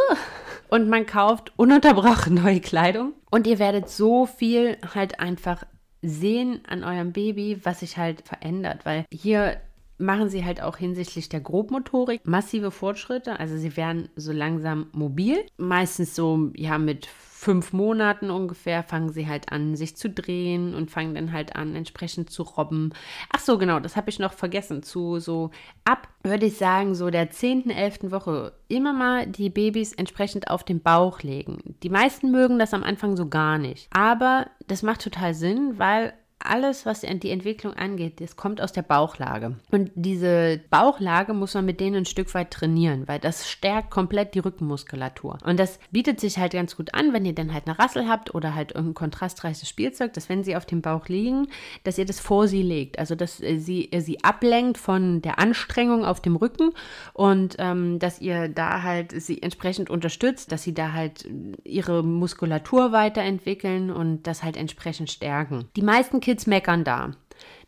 und 0.69 0.87
man 0.87 1.05
kauft 1.05 1.51
ununterbrochen 1.57 2.35
neue 2.35 2.61
Kleidung. 2.61 3.13
Und 3.29 3.47
ihr 3.47 3.59
werdet 3.59 3.89
so 3.89 4.25
viel 4.25 4.77
halt 4.95 5.19
einfach 5.19 5.65
sehen 6.01 6.61
an 6.67 6.83
eurem 6.83 7.11
Baby, 7.11 7.59
was 7.63 7.81
sich 7.81 7.97
halt 7.97 8.21
verändert, 8.21 8.85
weil 8.85 9.05
hier 9.11 9.59
machen 9.97 10.29
sie 10.29 10.45
halt 10.45 10.61
auch 10.61 10.77
hinsichtlich 10.77 11.29
der 11.29 11.41
Grobmotorik 11.41 12.25
massive 12.25 12.71
Fortschritte. 12.71 13.39
Also 13.39 13.57
sie 13.57 13.75
werden 13.75 14.09
so 14.15 14.31
langsam 14.31 14.87
mobil, 14.93 15.45
meistens 15.57 16.15
so 16.15 16.51
ja 16.55 16.77
mit 16.77 17.07
fünf 17.39 17.71
Monaten 17.71 18.31
ungefähr 18.31 18.83
fangen 18.83 19.13
sie 19.13 19.25
halt 19.25 19.49
an, 19.49 19.77
sich 19.77 19.95
zu 19.95 20.09
drehen 20.09 20.75
und 20.75 20.91
fangen 20.91 21.15
dann 21.15 21.31
halt 21.31 21.55
an, 21.55 21.73
entsprechend 21.73 22.29
zu 22.29 22.43
robben. 22.43 22.93
Ach 23.31 23.39
so, 23.39 23.57
genau, 23.57 23.79
das 23.79 23.95
habe 23.95 24.09
ich 24.09 24.19
noch 24.19 24.33
vergessen. 24.33 24.83
Zu 24.83 25.21
so 25.21 25.49
ab, 25.85 26.09
würde 26.21 26.47
ich 26.47 26.57
sagen, 26.57 26.95
so 26.95 27.09
der 27.09 27.29
10., 27.29 27.69
11. 27.69 28.11
Woche 28.11 28.51
immer 28.67 28.91
mal 28.91 29.25
die 29.25 29.49
Babys 29.49 29.93
entsprechend 29.93 30.49
auf 30.49 30.65
den 30.65 30.81
Bauch 30.81 31.21
legen. 31.21 31.75
Die 31.81 31.89
meisten 31.89 32.29
mögen 32.29 32.59
das 32.59 32.73
am 32.73 32.83
Anfang 32.83 33.15
so 33.15 33.29
gar 33.29 33.57
nicht. 33.57 33.87
Aber 33.95 34.47
das 34.67 34.83
macht 34.83 35.01
total 35.01 35.33
Sinn, 35.33 35.79
weil 35.79 36.13
alles, 36.39 36.85
was 36.85 37.01
die 37.01 37.29
Entwicklung 37.29 37.73
angeht, 37.73 38.21
das 38.21 38.35
kommt 38.35 38.61
aus 38.61 38.71
der 38.71 38.81
Bauchlage. 38.81 39.57
Und 39.71 39.91
diese 39.95 40.61
Bauchlage 40.69 41.33
muss 41.33 41.53
man 41.53 41.65
mit 41.65 41.79
denen 41.79 41.97
ein 41.97 42.05
Stück 42.05 42.33
weit 42.33 42.51
trainieren, 42.51 43.07
weil 43.07 43.19
das 43.19 43.49
stärkt 43.49 43.91
komplett 43.91 44.35
die 44.35 44.39
Rückenmuskulatur. 44.39 45.37
Und 45.43 45.59
das 45.59 45.79
bietet 45.91 46.19
sich 46.19 46.37
halt 46.37 46.53
ganz 46.53 46.77
gut 46.77 46.93
an, 46.93 47.13
wenn 47.13 47.25
ihr 47.25 47.35
dann 47.35 47.53
halt 47.53 47.67
eine 47.67 47.77
Rassel 47.77 48.07
habt 48.07 48.33
oder 48.33 48.55
halt 48.55 48.71
irgendein 48.71 48.93
kontrastreiches 48.93 49.67
Spielzeug, 49.67 50.13
dass 50.13 50.29
wenn 50.29 50.43
sie 50.43 50.55
auf 50.55 50.65
dem 50.65 50.81
Bauch 50.81 51.07
liegen, 51.07 51.47
dass 51.83 51.97
ihr 51.97 52.05
das 52.05 52.19
vor 52.19 52.47
sie 52.47 52.63
legt. 52.63 52.99
Also, 52.99 53.15
dass 53.15 53.37
sie, 53.37 53.89
sie 53.97 54.23
ablenkt 54.23 54.77
von 54.77 55.21
der 55.21 55.39
Anstrengung 55.39 56.05
auf 56.05 56.21
dem 56.21 56.35
Rücken 56.35 56.71
und 57.13 57.55
ähm, 57.59 57.99
dass 57.99 58.21
ihr 58.21 58.47
da 58.47 58.83
halt 58.83 59.11
sie 59.11 59.41
entsprechend 59.41 59.89
unterstützt, 59.89 60.51
dass 60.51 60.63
sie 60.63 60.73
da 60.73 60.93
halt 60.93 61.27
ihre 61.63 62.03
Muskulatur 62.03 62.91
weiterentwickeln 62.91 63.91
und 63.91 64.23
das 64.23 64.43
halt 64.43 64.55
entsprechend 64.55 65.11
stärken. 65.11 65.65
Die 65.75 65.81
meisten 65.81 66.21
Kids 66.29 66.45
meckern 66.45 66.83
da. 66.83 67.13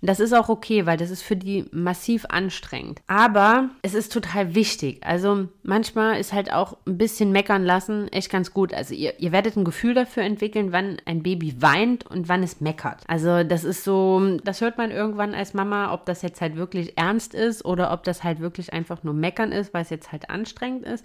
Das 0.04 0.19
ist 0.19 0.34
auch 0.34 0.50
okay, 0.50 0.86
weil 0.86 0.97
das 0.97 1.10
ist 1.10 1.24
für 1.24 1.36
die 1.36 1.65
massiv 1.71 2.26
anstrengend. 2.30 3.02
Aber 3.08 3.69
es 3.82 3.95
ist 3.95 4.12
total 4.12 4.54
wichtig. 4.54 5.02
Also 5.04 5.47
manchmal 5.63 6.19
ist 6.19 6.32
halt 6.34 6.54
auch 6.54 6.78
ein 6.88 6.97
bisschen 6.97 7.32
meckern 7.32 7.63
lassen 7.63 8.08
echt 8.10 8.30
ganz 8.32 8.54
gut. 8.54 8.71
Also 8.74 8.93
ihr, 8.93 9.19
ihr 9.19 9.32
werdet 9.32 9.58
ein 9.58 9.63
Gefühl 9.63 9.95
dafür 9.95 10.24
entwickeln, 10.24 10.71
wann 10.71 10.97
ein 11.06 11.24
Baby 11.24 11.60
weint 11.60 12.06
und 12.06 12.30
wann 12.30 12.43
es 12.43 12.62
meckert. 12.62 13.04
Also 13.08 13.43
das 13.43 13.63
ist 13.63 13.84
so, 13.84 14.38
das 14.43 14.62
hört 14.62 14.78
man 14.78 14.91
irgendwann 14.91 15.34
als 15.34 15.56
Mama, 15.56 15.91
ob 15.91 16.06
das 16.06 16.21
jetzt 16.21 16.41
halt 16.41 16.56
wirklich 16.56 16.97
ernst 16.97 17.34
ist 17.34 17.65
oder 17.65 17.91
ob 17.91 18.04
das 18.04 18.24
halt 18.24 18.39
wirklich 18.39 18.74
einfach 18.74 19.04
nur 19.04 19.13
meckern 19.15 19.52
ist, 19.52 19.74
weil 19.74 19.84
es 19.84 19.89
jetzt 19.89 20.12
halt 20.12 20.30
anstrengend 20.30 20.86
ist. 20.86 21.04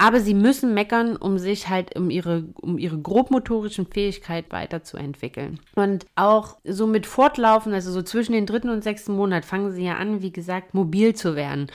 Aber 0.00 0.20
sie 0.20 0.32
müssen 0.32 0.74
meckern, 0.74 1.16
um 1.16 1.38
sich 1.38 1.68
halt 1.68 1.96
um 1.96 2.08
ihre, 2.08 2.44
um 2.54 2.78
ihre 2.78 2.96
grobmotorischen 2.96 3.86
Fähigkeiten 3.86 4.52
weiterzuentwickeln. 4.52 5.58
Und 5.74 6.06
auch 6.14 6.56
so 6.62 6.86
mit 6.86 7.04
Fortlaufen, 7.04 7.74
also 7.74 7.90
so 7.90 8.02
zwischen 8.02 8.32
den 8.32 8.46
dritten 8.46 8.70
und 8.70 8.84
sechsten 8.84 9.12
Monat, 9.16 9.44
fangen 9.44 9.72
sie 9.72 9.84
ja 9.84 9.96
an, 9.96 10.22
wie 10.22 10.30
gesagt, 10.30 10.72
mobil 10.72 11.14
zu 11.14 11.34
werden. 11.34 11.66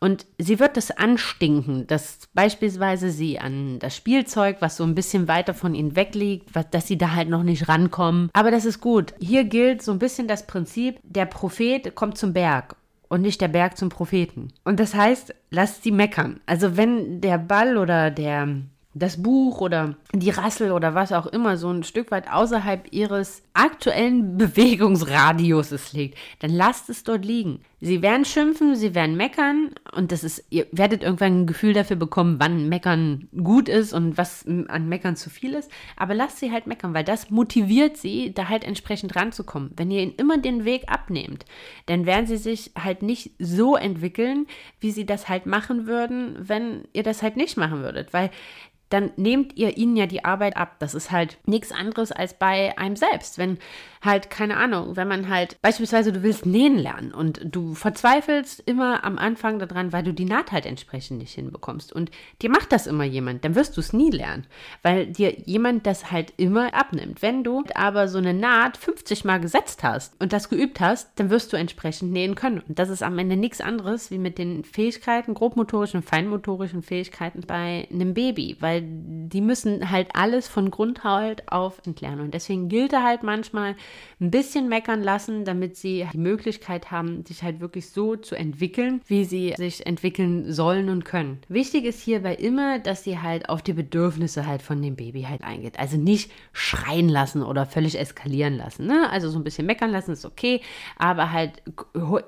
Und 0.00 0.26
sie 0.38 0.58
wird 0.58 0.76
das 0.76 0.90
anstinken, 0.90 1.86
dass 1.86 2.28
beispielsweise 2.34 3.10
sie 3.10 3.38
an 3.38 3.78
das 3.78 3.96
Spielzeug, 3.96 4.56
was 4.58 4.76
so 4.76 4.82
ein 4.82 4.96
bisschen 4.96 5.28
weiter 5.28 5.54
von 5.54 5.76
ihnen 5.76 5.94
wegliegt, 5.94 6.50
dass 6.72 6.88
sie 6.88 6.98
da 6.98 7.14
halt 7.14 7.28
noch 7.28 7.44
nicht 7.44 7.68
rankommen. 7.68 8.28
Aber 8.32 8.50
das 8.50 8.64
ist 8.64 8.80
gut. 8.80 9.14
Hier 9.20 9.44
gilt 9.44 9.82
so 9.82 9.92
ein 9.92 10.00
bisschen 10.00 10.26
das 10.26 10.48
Prinzip, 10.48 10.98
der 11.04 11.26
Prophet 11.26 11.94
kommt 11.94 12.18
zum 12.18 12.32
Berg 12.32 12.74
und 13.08 13.22
nicht 13.22 13.40
der 13.40 13.48
Berg 13.48 13.76
zum 13.76 13.88
Propheten. 13.88 14.48
Und 14.64 14.80
das 14.80 14.94
heißt, 14.94 15.34
lasst 15.50 15.82
sie 15.82 15.92
meckern. 15.92 16.40
Also 16.46 16.76
wenn 16.76 17.20
der 17.20 17.38
Ball 17.38 17.76
oder 17.76 18.10
der 18.10 18.48
das 18.94 19.22
Buch 19.22 19.60
oder 19.60 19.94
die 20.12 20.30
Rassel 20.30 20.72
oder 20.72 20.94
was 20.94 21.12
auch 21.12 21.26
immer 21.26 21.56
so 21.56 21.70
ein 21.70 21.84
Stück 21.84 22.10
weit 22.10 22.30
außerhalb 22.30 22.92
ihres 22.92 23.42
aktuellen 23.52 24.36
Bewegungsradiuses 24.38 25.92
liegt, 25.92 26.18
dann 26.40 26.50
lasst 26.50 26.90
es 26.90 27.04
dort 27.04 27.24
liegen. 27.24 27.60
Sie 27.80 28.02
werden 28.02 28.24
schimpfen, 28.24 28.74
sie 28.74 28.94
werden 28.96 29.16
meckern 29.16 29.70
und 29.92 30.10
das 30.10 30.24
ist, 30.24 30.44
ihr 30.50 30.66
werdet 30.72 31.04
irgendwann 31.04 31.42
ein 31.42 31.46
Gefühl 31.46 31.74
dafür 31.74 31.94
bekommen, 31.94 32.40
wann 32.40 32.68
Meckern 32.68 33.28
gut 33.40 33.68
ist 33.68 33.92
und 33.92 34.18
was 34.18 34.44
an 34.46 34.88
Meckern 34.88 35.14
zu 35.14 35.30
viel 35.30 35.54
ist. 35.54 35.70
Aber 35.96 36.14
lasst 36.14 36.38
sie 36.38 36.50
halt 36.50 36.66
meckern, 36.66 36.92
weil 36.92 37.04
das 37.04 37.30
motiviert 37.30 37.96
sie, 37.96 38.34
da 38.34 38.48
halt 38.48 38.64
entsprechend 38.64 39.14
ranzukommen. 39.14 39.70
Wenn 39.76 39.92
ihr 39.92 40.02
ihnen 40.02 40.16
immer 40.16 40.38
den 40.38 40.64
Weg 40.64 40.84
abnehmt, 40.88 41.44
dann 41.86 42.04
werden 42.04 42.26
sie 42.26 42.36
sich 42.36 42.72
halt 42.76 43.02
nicht 43.02 43.32
so 43.38 43.76
entwickeln, 43.76 44.46
wie 44.80 44.90
sie 44.90 45.06
das 45.06 45.28
halt 45.28 45.46
machen 45.46 45.86
würden, 45.86 46.36
wenn 46.40 46.88
ihr 46.92 47.04
das 47.04 47.22
halt 47.22 47.36
nicht 47.36 47.56
machen 47.56 47.82
würdet. 47.82 48.12
Weil 48.12 48.30
dann 48.88 49.10
nehmt 49.16 49.56
ihr 49.56 49.76
ihnen 49.76 49.96
ja 49.96 50.06
die 50.06 50.24
Arbeit 50.24 50.56
ab. 50.56 50.76
Das 50.78 50.94
ist 50.94 51.10
halt 51.10 51.38
nichts 51.46 51.72
anderes 51.72 52.12
als 52.12 52.34
bei 52.34 52.76
einem 52.78 52.96
selbst. 52.96 53.38
Wenn 53.38 53.58
halt, 54.02 54.30
keine 54.30 54.56
Ahnung, 54.56 54.96
wenn 54.96 55.08
man 55.08 55.28
halt, 55.28 55.60
beispielsweise 55.60 56.12
du 56.12 56.22
willst 56.22 56.46
nähen 56.46 56.78
lernen 56.78 57.12
und 57.12 57.40
du 57.44 57.67
verzweifelst 57.74 58.62
immer 58.66 59.04
am 59.04 59.18
Anfang 59.18 59.58
daran, 59.58 59.92
weil 59.92 60.02
du 60.02 60.12
die 60.12 60.24
Naht 60.24 60.52
halt 60.52 60.66
entsprechend 60.66 61.18
nicht 61.18 61.34
hinbekommst 61.34 61.92
und 61.92 62.10
dir 62.42 62.50
macht 62.50 62.72
das 62.72 62.86
immer 62.86 63.04
jemand, 63.04 63.44
dann 63.44 63.54
wirst 63.54 63.76
du 63.76 63.80
es 63.80 63.92
nie 63.92 64.10
lernen, 64.10 64.46
weil 64.82 65.06
dir 65.06 65.38
jemand 65.40 65.86
das 65.86 66.10
halt 66.10 66.32
immer 66.36 66.74
abnimmt. 66.74 67.22
Wenn 67.22 67.44
du 67.44 67.64
aber 67.74 68.08
so 68.08 68.18
eine 68.18 68.34
Naht 68.34 68.76
50 68.76 69.24
Mal 69.24 69.40
gesetzt 69.40 69.82
hast 69.82 70.20
und 70.20 70.32
das 70.32 70.48
geübt 70.48 70.80
hast, 70.80 71.10
dann 71.16 71.30
wirst 71.30 71.52
du 71.52 71.56
entsprechend 71.56 72.12
nähen 72.12 72.34
können. 72.34 72.62
Und 72.68 72.78
das 72.78 72.88
ist 72.88 73.02
am 73.02 73.18
Ende 73.18 73.36
nichts 73.36 73.60
anderes 73.60 74.10
wie 74.10 74.18
mit 74.18 74.38
den 74.38 74.64
Fähigkeiten, 74.64 75.34
grobmotorischen, 75.34 76.02
feinmotorischen 76.02 76.82
Fähigkeiten 76.82 77.42
bei 77.46 77.88
einem 77.90 78.14
Baby, 78.14 78.56
weil 78.60 78.82
die 78.84 79.40
müssen 79.40 79.90
halt 79.90 80.08
alles 80.14 80.48
von 80.48 80.70
Grund 80.70 81.04
halt 81.04 81.50
auf 81.50 81.80
entlernen. 81.84 82.20
Und 82.20 82.34
deswegen 82.34 82.68
gilt 82.68 82.92
er 82.92 83.02
halt 83.02 83.22
manchmal 83.22 83.76
ein 84.20 84.30
bisschen 84.30 84.68
meckern 84.68 85.02
lassen, 85.02 85.44
damit 85.44 85.76
sie 85.76 86.06
die 86.12 86.18
Möglichkeit 86.18 86.90
haben, 86.90 87.24
sich 87.24 87.42
halt 87.42 87.57
wirklich 87.60 87.90
so 87.90 88.16
zu 88.16 88.34
entwickeln, 88.34 89.00
wie 89.06 89.24
sie 89.24 89.54
sich 89.56 89.86
entwickeln 89.86 90.52
sollen 90.52 90.88
und 90.88 91.04
können. 91.04 91.38
Wichtig 91.48 91.84
ist 91.84 92.00
hierbei 92.00 92.34
immer, 92.34 92.78
dass 92.78 93.04
sie 93.04 93.18
halt 93.18 93.48
auf 93.48 93.62
die 93.62 93.72
Bedürfnisse 93.72 94.46
halt 94.46 94.62
von 94.62 94.80
dem 94.82 94.96
Baby 94.96 95.22
halt 95.22 95.42
eingeht. 95.42 95.78
Also 95.78 95.96
nicht 95.96 96.30
schreien 96.52 97.08
lassen 97.08 97.42
oder 97.42 97.66
völlig 97.66 97.98
eskalieren 97.98 98.56
lassen. 98.56 98.86
Ne? 98.86 99.08
Also 99.10 99.30
so 99.30 99.38
ein 99.38 99.44
bisschen 99.44 99.66
meckern 99.66 99.90
lassen 99.90 100.12
ist 100.12 100.24
okay, 100.24 100.60
aber 100.96 101.32
halt, 101.32 101.62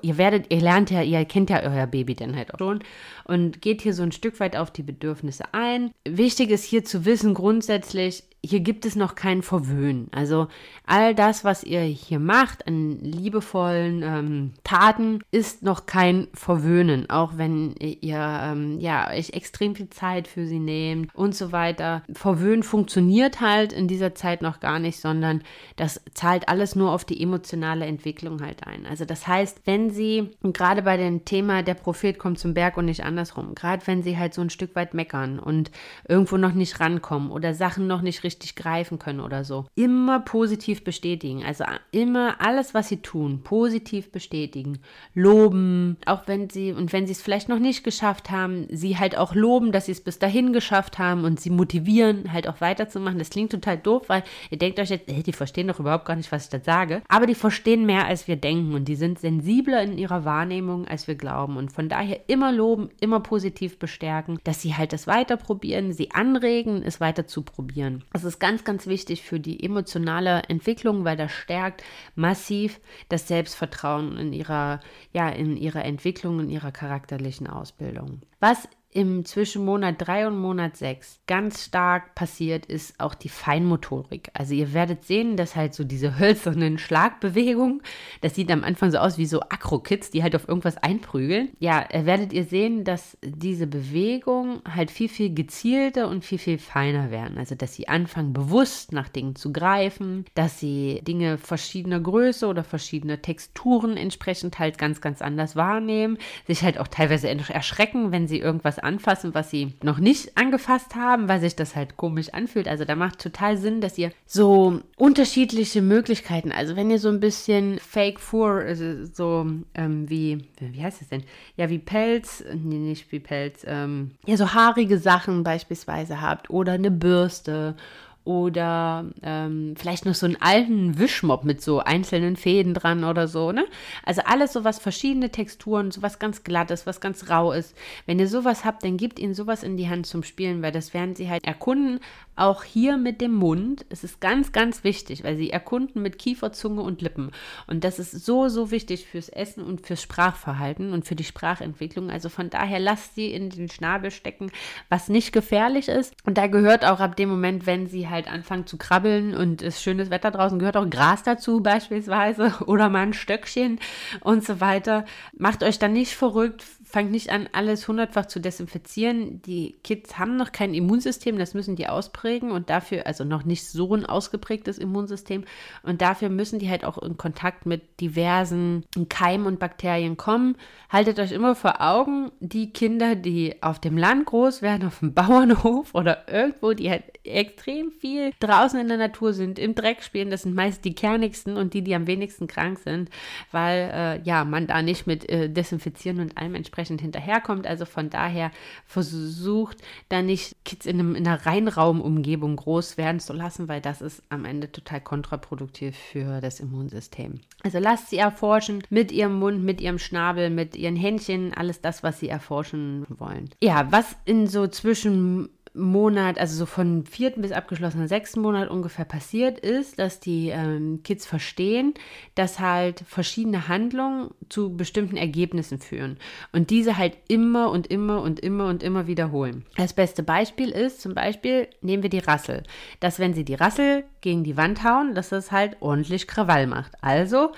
ihr 0.01 0.17
werdet, 0.17 0.51
ihr 0.53 0.61
lernt 0.61 0.91
ja, 0.91 1.01
ihr 1.01 1.23
kennt 1.25 1.49
ja 1.49 1.61
euer 1.63 1.87
Baby 1.87 2.15
dann 2.15 2.35
halt 2.35 2.53
auch 2.53 2.59
schon 2.59 2.79
und 3.25 3.61
geht 3.61 3.81
hier 3.81 3.93
so 3.93 4.03
ein 4.03 4.11
Stück 4.11 4.39
weit 4.39 4.55
auf 4.55 4.71
die 4.71 4.83
Bedürfnisse 4.83 5.53
ein. 5.53 5.91
Wichtig 6.07 6.49
ist 6.49 6.63
hier 6.63 6.83
zu 6.83 7.05
wissen 7.05 7.33
grundsätzlich, 7.33 8.23
hier 8.43 8.61
gibt 8.61 8.85
es 8.85 8.95
noch 8.95 9.13
kein 9.13 9.43
Verwöhnen. 9.43 10.07
Also 10.11 10.47
all 10.87 11.13
das, 11.13 11.43
was 11.43 11.63
ihr 11.63 11.81
hier 11.81 12.17
macht 12.17 12.65
an 12.67 12.97
liebevollen 12.99 14.01
ähm, 14.01 14.53
Taten, 14.63 15.19
ist 15.29 15.61
noch 15.61 15.85
kein 15.85 16.27
Verwöhnen. 16.33 17.07
Auch 17.07 17.37
wenn 17.37 17.75
ihr 17.75 18.17
ähm, 18.17 18.79
ja 18.79 19.11
euch 19.11 19.33
extrem 19.33 19.75
viel 19.75 19.91
Zeit 19.91 20.27
für 20.27 20.47
sie 20.47 20.57
nehmt 20.57 21.13
und 21.13 21.35
so 21.35 21.51
weiter. 21.51 22.01
Verwöhnen 22.11 22.63
funktioniert 22.63 23.41
halt 23.41 23.73
in 23.73 23.87
dieser 23.87 24.15
Zeit 24.15 24.41
noch 24.41 24.59
gar 24.59 24.79
nicht, 24.79 24.99
sondern 24.99 25.43
das 25.75 26.01
zahlt 26.15 26.49
alles 26.49 26.75
nur 26.75 26.91
auf 26.93 27.05
die 27.05 27.21
emotionale 27.21 27.85
Entwicklung 27.85 28.41
halt 28.41 28.65
ein. 28.65 28.87
Also 28.87 29.05
das 29.05 29.27
heißt, 29.27 29.61
wenn 29.65 29.91
sie 29.91 30.31
gerade 30.41 30.81
bei 30.81 30.97
dem 30.97 31.25
Thema 31.25 31.61
der 31.61 31.75
Prophet 31.75 32.17
kommt 32.17 32.39
zum 32.39 32.55
Berg 32.55 32.75
und 32.77 32.85
nicht 32.85 33.03
andersrum, 33.03 33.53
gerade 33.53 33.85
wenn 33.85 34.01
sie 34.01 34.17
halt 34.17 34.33
so 34.33 34.41
ein 34.41 34.49
Stück 34.49 34.75
weit 34.75 34.95
meckern 34.95 35.37
und 35.37 35.69
irgendwo 36.07 36.37
noch 36.37 36.53
nicht 36.53 36.79
rankommen 36.79 37.29
oder 37.29 37.53
Sachen 37.53 37.85
noch 37.85 38.01
nicht 38.01 38.23
richtig 38.23 38.30
richtig 38.31 38.55
greifen 38.55 38.97
können 38.99 39.19
oder 39.19 39.43
so. 39.43 39.65
Immer 39.75 40.19
positiv 40.19 40.83
bestätigen. 40.83 41.43
Also 41.43 41.65
immer 41.91 42.39
alles, 42.39 42.73
was 42.73 42.89
sie 42.89 43.01
tun, 43.01 43.41
positiv 43.43 44.11
bestätigen. 44.11 44.79
Loben, 45.13 45.97
auch 46.05 46.27
wenn 46.27 46.49
sie, 46.49 46.71
und 46.71 46.93
wenn 46.93 47.05
sie 47.05 47.11
es 47.11 47.21
vielleicht 47.21 47.49
noch 47.49 47.59
nicht 47.59 47.83
geschafft 47.83 48.31
haben, 48.31 48.67
sie 48.69 48.97
halt 48.97 49.17
auch 49.17 49.35
loben, 49.35 49.71
dass 49.71 49.85
sie 49.85 49.91
es 49.91 50.01
bis 50.01 50.19
dahin 50.19 50.53
geschafft 50.53 50.97
haben 50.97 51.25
und 51.25 51.39
sie 51.39 51.49
motivieren, 51.49 52.31
halt 52.31 52.47
auch 52.47 52.61
weiterzumachen. 52.61 53.19
Das 53.19 53.29
klingt 53.29 53.51
total 53.51 53.77
doof, 53.77 54.03
weil 54.07 54.23
ihr 54.49 54.57
denkt 54.57 54.79
euch 54.79 54.89
jetzt, 54.89 55.11
hey, 55.11 55.23
die 55.23 55.33
verstehen 55.33 55.67
doch 55.67 55.79
überhaupt 55.79 56.05
gar 56.05 56.15
nicht, 56.15 56.31
was 56.31 56.45
ich 56.45 56.49
da 56.49 56.59
sage. 56.59 57.01
Aber 57.09 57.25
die 57.25 57.35
verstehen 57.35 57.85
mehr, 57.85 58.05
als 58.05 58.27
wir 58.27 58.35
denken 58.35 58.73
und 58.73 58.85
die 58.85 58.95
sind 58.95 59.19
sensibler 59.19 59.83
in 59.83 59.97
ihrer 59.97 60.25
Wahrnehmung, 60.25 60.87
als 60.87 61.07
wir 61.07 61.15
glauben. 61.15 61.57
Und 61.57 61.71
von 61.71 61.89
daher 61.89 62.21
immer 62.27 62.51
loben, 62.51 62.89
immer 62.99 63.19
positiv 63.19 63.79
bestärken, 63.79 64.39
dass 64.43 64.61
sie 64.61 64.75
halt 64.75 64.93
das 64.93 65.07
weiterprobieren, 65.07 65.91
sie 65.91 66.11
anregen, 66.11 66.83
es 66.83 67.01
weiter 67.01 67.27
zu 67.27 67.41
probieren. 67.41 68.03
Das 68.21 68.33
ist 68.35 68.39
ganz, 68.39 68.63
ganz 68.63 68.85
wichtig 68.85 69.23
für 69.23 69.39
die 69.39 69.63
emotionale 69.63 70.43
Entwicklung, 70.47 71.05
weil 71.05 71.17
das 71.17 71.31
stärkt 71.31 71.83
massiv 72.13 72.79
das 73.09 73.27
Selbstvertrauen 73.27 74.15
in 74.15 74.31
ihrer, 74.31 74.79
ja, 75.11 75.29
in 75.29 75.57
ihrer 75.57 75.83
Entwicklung, 75.83 76.39
in 76.39 76.51
ihrer 76.51 76.71
charakterlichen 76.71 77.47
Ausbildung. 77.47 78.21
Was 78.39 78.69
im 78.93 79.25
Zwischenmonat 79.25 79.95
3 79.99 80.27
und 80.27 80.37
Monat 80.37 80.75
6 80.77 81.21
ganz 81.27 81.65
stark 81.65 82.13
passiert, 82.13 82.65
ist 82.65 82.99
auch 82.99 83.15
die 83.15 83.29
Feinmotorik. 83.29 84.29
Also 84.33 84.53
ihr 84.53 84.73
werdet 84.73 85.05
sehen, 85.05 85.37
dass 85.37 85.55
halt 85.55 85.73
so 85.73 85.83
diese 85.83 86.19
hölzernen 86.19 86.77
Schlagbewegungen, 86.77 87.81
das 88.21 88.35
sieht 88.35 88.51
am 88.51 88.63
Anfang 88.63 88.91
so 88.91 88.97
aus 88.97 89.17
wie 89.17 89.25
so 89.25 89.39
Akro-Kids, 89.41 90.11
die 90.11 90.23
halt 90.23 90.35
auf 90.35 90.47
irgendwas 90.47 90.77
einprügeln. 90.77 91.49
Ja, 91.59 91.87
werdet 91.91 92.33
ihr 92.33 92.43
sehen, 92.43 92.83
dass 92.83 93.17
diese 93.23 93.65
Bewegungen 93.67 94.61
halt 94.67 94.91
viel, 94.91 95.09
viel 95.09 95.33
gezielter 95.33 96.09
und 96.09 96.25
viel, 96.25 96.37
viel 96.37 96.57
feiner 96.57 97.11
werden. 97.11 97.37
Also 97.37 97.55
dass 97.55 97.73
sie 97.73 97.87
anfangen 97.87 98.33
bewusst 98.33 98.91
nach 98.91 99.07
Dingen 99.07 99.35
zu 99.35 99.53
greifen, 99.53 100.25
dass 100.33 100.59
sie 100.59 101.01
Dinge 101.07 101.37
verschiedener 101.37 101.99
Größe 101.99 102.45
oder 102.47 102.63
verschiedener 102.63 103.21
Texturen 103.21 103.95
entsprechend 103.95 104.59
halt 104.59 104.77
ganz, 104.77 104.99
ganz 104.99 105.21
anders 105.21 105.55
wahrnehmen, 105.55 106.17
sich 106.45 106.63
halt 106.63 106.77
auch 106.77 106.87
teilweise 106.87 107.29
erschrecken, 107.29 108.11
wenn 108.11 108.27
sie 108.27 108.39
irgendwas 108.39 108.80
anfassen, 108.83 109.33
was 109.33 109.49
sie 109.49 109.73
noch 109.83 109.99
nicht 109.99 110.37
angefasst 110.37 110.95
haben, 110.95 111.27
weil 111.27 111.39
sich 111.39 111.55
das 111.55 111.75
halt 111.75 111.97
komisch 111.97 112.33
anfühlt. 112.33 112.67
Also 112.67 112.85
da 112.85 112.95
macht 112.95 113.19
total 113.19 113.57
Sinn, 113.57 113.81
dass 113.81 113.97
ihr 113.97 114.11
so 114.25 114.81
unterschiedliche 114.97 115.81
Möglichkeiten, 115.81 116.51
also 116.51 116.75
wenn 116.75 116.91
ihr 116.91 116.99
so 116.99 117.09
ein 117.09 117.19
bisschen 117.19 117.79
Fake 117.79 118.19
Fur, 118.19 118.61
also 118.61 119.05
so 119.05 119.45
ähm, 119.73 120.09
wie, 120.09 120.45
wie 120.59 120.83
heißt 120.83 121.01
es 121.01 121.09
denn? 121.09 121.23
Ja, 121.57 121.69
wie 121.69 121.79
Pelz, 121.79 122.43
nee, 122.53 122.77
nicht 122.77 123.11
wie 123.11 123.19
Pelz, 123.19 123.63
ähm, 123.67 124.11
ja, 124.25 124.37
so 124.37 124.53
haarige 124.53 124.97
Sachen 124.97 125.43
beispielsweise 125.43 126.21
habt 126.21 126.49
oder 126.49 126.73
eine 126.73 126.91
Bürste 126.91 127.75
oder 128.23 129.05
ähm, 129.23 129.73
vielleicht 129.77 130.05
noch 130.05 130.13
so 130.13 130.27
einen 130.27 130.39
alten 130.39 130.99
Wischmopp 130.99 131.43
mit 131.43 131.61
so 131.61 131.79
einzelnen 131.79 132.35
Fäden 132.35 132.73
dran 132.73 133.03
oder 133.03 133.27
so, 133.27 133.51
ne? 133.51 133.65
Also 134.03 134.21
alles 134.25 134.53
so 134.53 134.63
was 134.63 134.77
verschiedene 134.77 135.31
Texturen, 135.31 135.89
so 135.89 136.03
was 136.03 136.19
ganz 136.19 136.43
glattes, 136.43 136.85
was 136.85 137.01
ganz 137.01 137.29
rau 137.29 137.51
ist. 137.51 137.75
Wenn 138.05 138.19
ihr 138.19 138.27
sowas 138.27 138.63
habt, 138.63 138.83
dann 138.83 138.97
gebt 138.97 139.17
ihnen 139.17 139.33
sowas 139.33 139.63
in 139.63 139.75
die 139.75 139.89
Hand 139.89 140.05
zum 140.05 140.23
Spielen, 140.23 140.61
weil 140.61 140.71
das 140.71 140.93
werden 140.93 141.15
sie 141.15 141.29
halt 141.29 141.43
erkunden, 141.45 141.99
auch 142.35 142.63
hier 142.63 142.97
mit 142.97 143.21
dem 143.21 143.33
Mund. 143.33 143.85
Es 143.89 144.03
ist 144.03 144.21
ganz, 144.21 144.51
ganz 144.51 144.83
wichtig, 144.83 145.23
weil 145.23 145.37
sie 145.37 145.49
erkunden 145.49 146.01
mit 146.01 146.17
Kiefer, 146.17 146.53
Zunge 146.53 146.81
und 146.81 147.01
Lippen. 147.01 147.31
Und 147.67 147.83
das 147.83 147.99
ist 147.99 148.11
so, 148.25 148.49
so 148.49 148.71
wichtig 148.71 149.05
fürs 149.05 149.29
Essen 149.29 149.63
und 149.63 149.85
fürs 149.85 150.01
Sprachverhalten 150.01 150.93
und 150.93 151.05
für 151.05 151.15
die 151.15 151.23
Sprachentwicklung. 151.23 152.09
Also 152.09 152.29
von 152.29 152.49
daher 152.49 152.79
lasst 152.79 153.15
sie 153.15 153.31
in 153.31 153.49
den 153.49 153.69
Schnabel 153.69 154.11
stecken, 154.11 154.51
was 154.89 155.09
nicht 155.09 155.33
gefährlich 155.33 155.87
ist. 155.87 156.13
Und 156.25 156.37
da 156.37 156.47
gehört 156.47 156.85
auch 156.85 156.99
ab 156.99 157.15
dem 157.15 157.29
Moment, 157.29 157.65
wenn 157.65 157.87
sie 157.87 158.07
halt 158.11 158.31
anfangen 158.31 158.67
zu 158.67 158.77
krabbeln 158.77 159.35
und 159.35 159.61
es 159.61 159.75
ist 159.75 159.83
schönes 159.83 160.09
Wetter 160.09 160.29
draußen, 160.29 160.59
gehört 160.59 160.77
auch 160.77 160.89
Gras 160.89 161.23
dazu 161.23 161.61
beispielsweise 161.61 162.53
oder 162.67 162.89
mal 162.89 163.03
ein 163.03 163.13
Stöckchen 163.13 163.79
und 164.19 164.45
so 164.45 164.61
weiter. 164.61 165.05
Macht 165.37 165.63
euch 165.63 165.79
dann 165.79 165.93
nicht 165.93 166.15
verrückt, 166.15 166.63
fangt 166.91 167.11
nicht 167.11 167.29
an, 167.29 167.49
alles 167.53 167.87
hundertfach 167.87 168.25
zu 168.25 168.39
desinfizieren. 168.39 169.41
Die 169.43 169.75
Kids 169.83 170.19
haben 170.19 170.35
noch 170.35 170.51
kein 170.51 170.73
Immunsystem, 170.73 171.37
das 171.37 171.53
müssen 171.53 171.75
die 171.75 171.87
ausprägen 171.87 172.51
und 172.51 172.69
dafür, 172.69 173.07
also 173.07 173.23
noch 173.23 173.45
nicht 173.45 173.65
so 173.65 173.95
ein 173.95 174.05
ausgeprägtes 174.05 174.77
Immunsystem 174.77 175.45
und 175.83 176.01
dafür 176.01 176.29
müssen 176.29 176.59
die 176.59 176.69
halt 176.69 176.83
auch 176.83 176.97
in 176.97 177.17
Kontakt 177.17 177.65
mit 177.65 177.99
diversen 178.01 178.85
Keimen 179.09 179.47
und 179.47 179.59
Bakterien 179.59 180.17
kommen. 180.17 180.57
Haltet 180.89 181.19
euch 181.19 181.31
immer 181.31 181.55
vor 181.55 181.81
Augen, 181.81 182.31
die 182.39 182.73
Kinder, 182.73 183.15
die 183.15 183.55
auf 183.61 183.79
dem 183.79 183.97
Land 183.97 184.25
groß 184.25 184.61
werden, 184.61 184.87
auf 184.87 184.99
dem 184.99 185.13
Bauernhof 185.21 185.95
oder 185.95 186.27
irgendwo, 186.27 186.73
die 186.73 186.89
halt 186.89 187.03
extrem 187.23 187.91
viel 187.91 188.31
draußen 188.39 188.79
in 188.79 188.89
der 188.89 188.97
Natur 188.97 189.33
sind, 189.33 189.59
im 189.59 189.75
Dreck 189.75 190.03
spielen, 190.03 190.29
das 190.29 190.41
sind 190.41 190.55
meist 190.55 190.83
die 190.83 190.95
kernigsten 190.95 191.55
und 191.55 191.73
die, 191.73 191.83
die 191.83 191.95
am 191.95 192.07
wenigsten 192.07 192.47
krank 192.47 192.79
sind, 192.79 193.09
weil 193.51 193.91
äh, 193.93 194.21
ja, 194.23 194.43
man 194.43 194.67
da 194.67 194.81
nicht 194.81 195.07
mit 195.07 195.29
äh, 195.29 195.49
Desinfizieren 195.49 196.19
und 196.19 196.37
allem 196.37 196.55
entsprechend 196.55 196.80
entsprechend 196.81 197.01
hinterherkommt. 197.01 197.67
Also 197.67 197.85
von 197.85 198.09
daher 198.09 198.51
versucht 198.85 199.77
da 200.09 200.21
nicht 200.21 200.55
Kids 200.65 200.85
in, 200.85 200.99
einem, 200.99 201.15
in 201.15 201.27
einer 201.27 201.45
Reinraumumgebung 201.45 202.55
groß 202.55 202.97
werden 202.97 203.19
zu 203.19 203.33
lassen, 203.33 203.67
weil 203.67 203.81
das 203.81 204.01
ist 204.01 204.23
am 204.29 204.45
Ende 204.45 204.71
total 204.71 205.01
kontraproduktiv 205.01 205.95
für 205.95 206.41
das 206.41 206.59
Immunsystem. 206.59 207.41
Also 207.63 207.79
lasst 207.79 208.09
sie 208.09 208.17
erforschen 208.17 208.83
mit 208.89 209.11
ihrem 209.11 209.39
Mund, 209.39 209.63
mit 209.63 209.79
ihrem 209.81 209.99
Schnabel, 209.99 210.49
mit 210.49 210.75
ihren 210.75 210.95
Händchen, 210.95 211.53
alles 211.53 211.81
das, 211.81 212.03
was 212.03 212.19
sie 212.19 212.29
erforschen 212.29 213.05
wollen. 213.09 213.49
Ja, 213.61 213.91
was 213.91 214.15
in 214.25 214.47
so 214.47 214.67
zwischen 214.67 215.49
Monat, 215.73 216.37
also 216.37 216.55
so 216.57 216.65
von 216.65 217.05
vierten 217.05 217.41
bis 217.41 217.53
abgeschlossenen 217.53 218.07
sechsten 218.07 218.41
Monat 218.41 218.69
ungefähr 218.69 219.05
passiert 219.05 219.59
ist, 219.59 219.99
dass 219.99 220.19
die 220.19 220.49
ähm, 220.49 221.01
Kids 221.03 221.25
verstehen, 221.25 221.93
dass 222.35 222.59
halt 222.59 223.03
verschiedene 223.07 223.69
Handlungen 223.69 224.31
zu 224.49 224.75
bestimmten 224.75 225.15
Ergebnissen 225.15 225.79
führen 225.79 226.17
und 226.51 226.71
diese 226.71 226.97
halt 226.97 227.17
immer 227.29 227.71
und 227.71 227.87
immer 227.87 228.21
und 228.21 228.41
immer 228.41 228.67
und 228.67 228.83
immer 228.83 229.07
wiederholen. 229.07 229.65
Das 229.77 229.93
beste 229.93 230.23
Beispiel 230.23 230.69
ist 230.69 231.01
zum 231.01 231.13
Beispiel, 231.13 231.67
nehmen 231.81 232.03
wir 232.03 232.09
die 232.09 232.19
Rassel, 232.19 232.63
dass 232.99 233.19
wenn 233.19 233.33
sie 233.33 233.45
die 233.45 233.55
Rassel 233.55 234.03
gegen 234.19 234.43
die 234.43 234.57
Wand 234.57 234.83
hauen, 234.83 235.15
dass 235.15 235.29
das 235.29 235.51
halt 235.53 235.77
ordentlich 235.79 236.27
Krawall 236.27 236.67
macht. 236.67 236.91
Also 237.01 237.51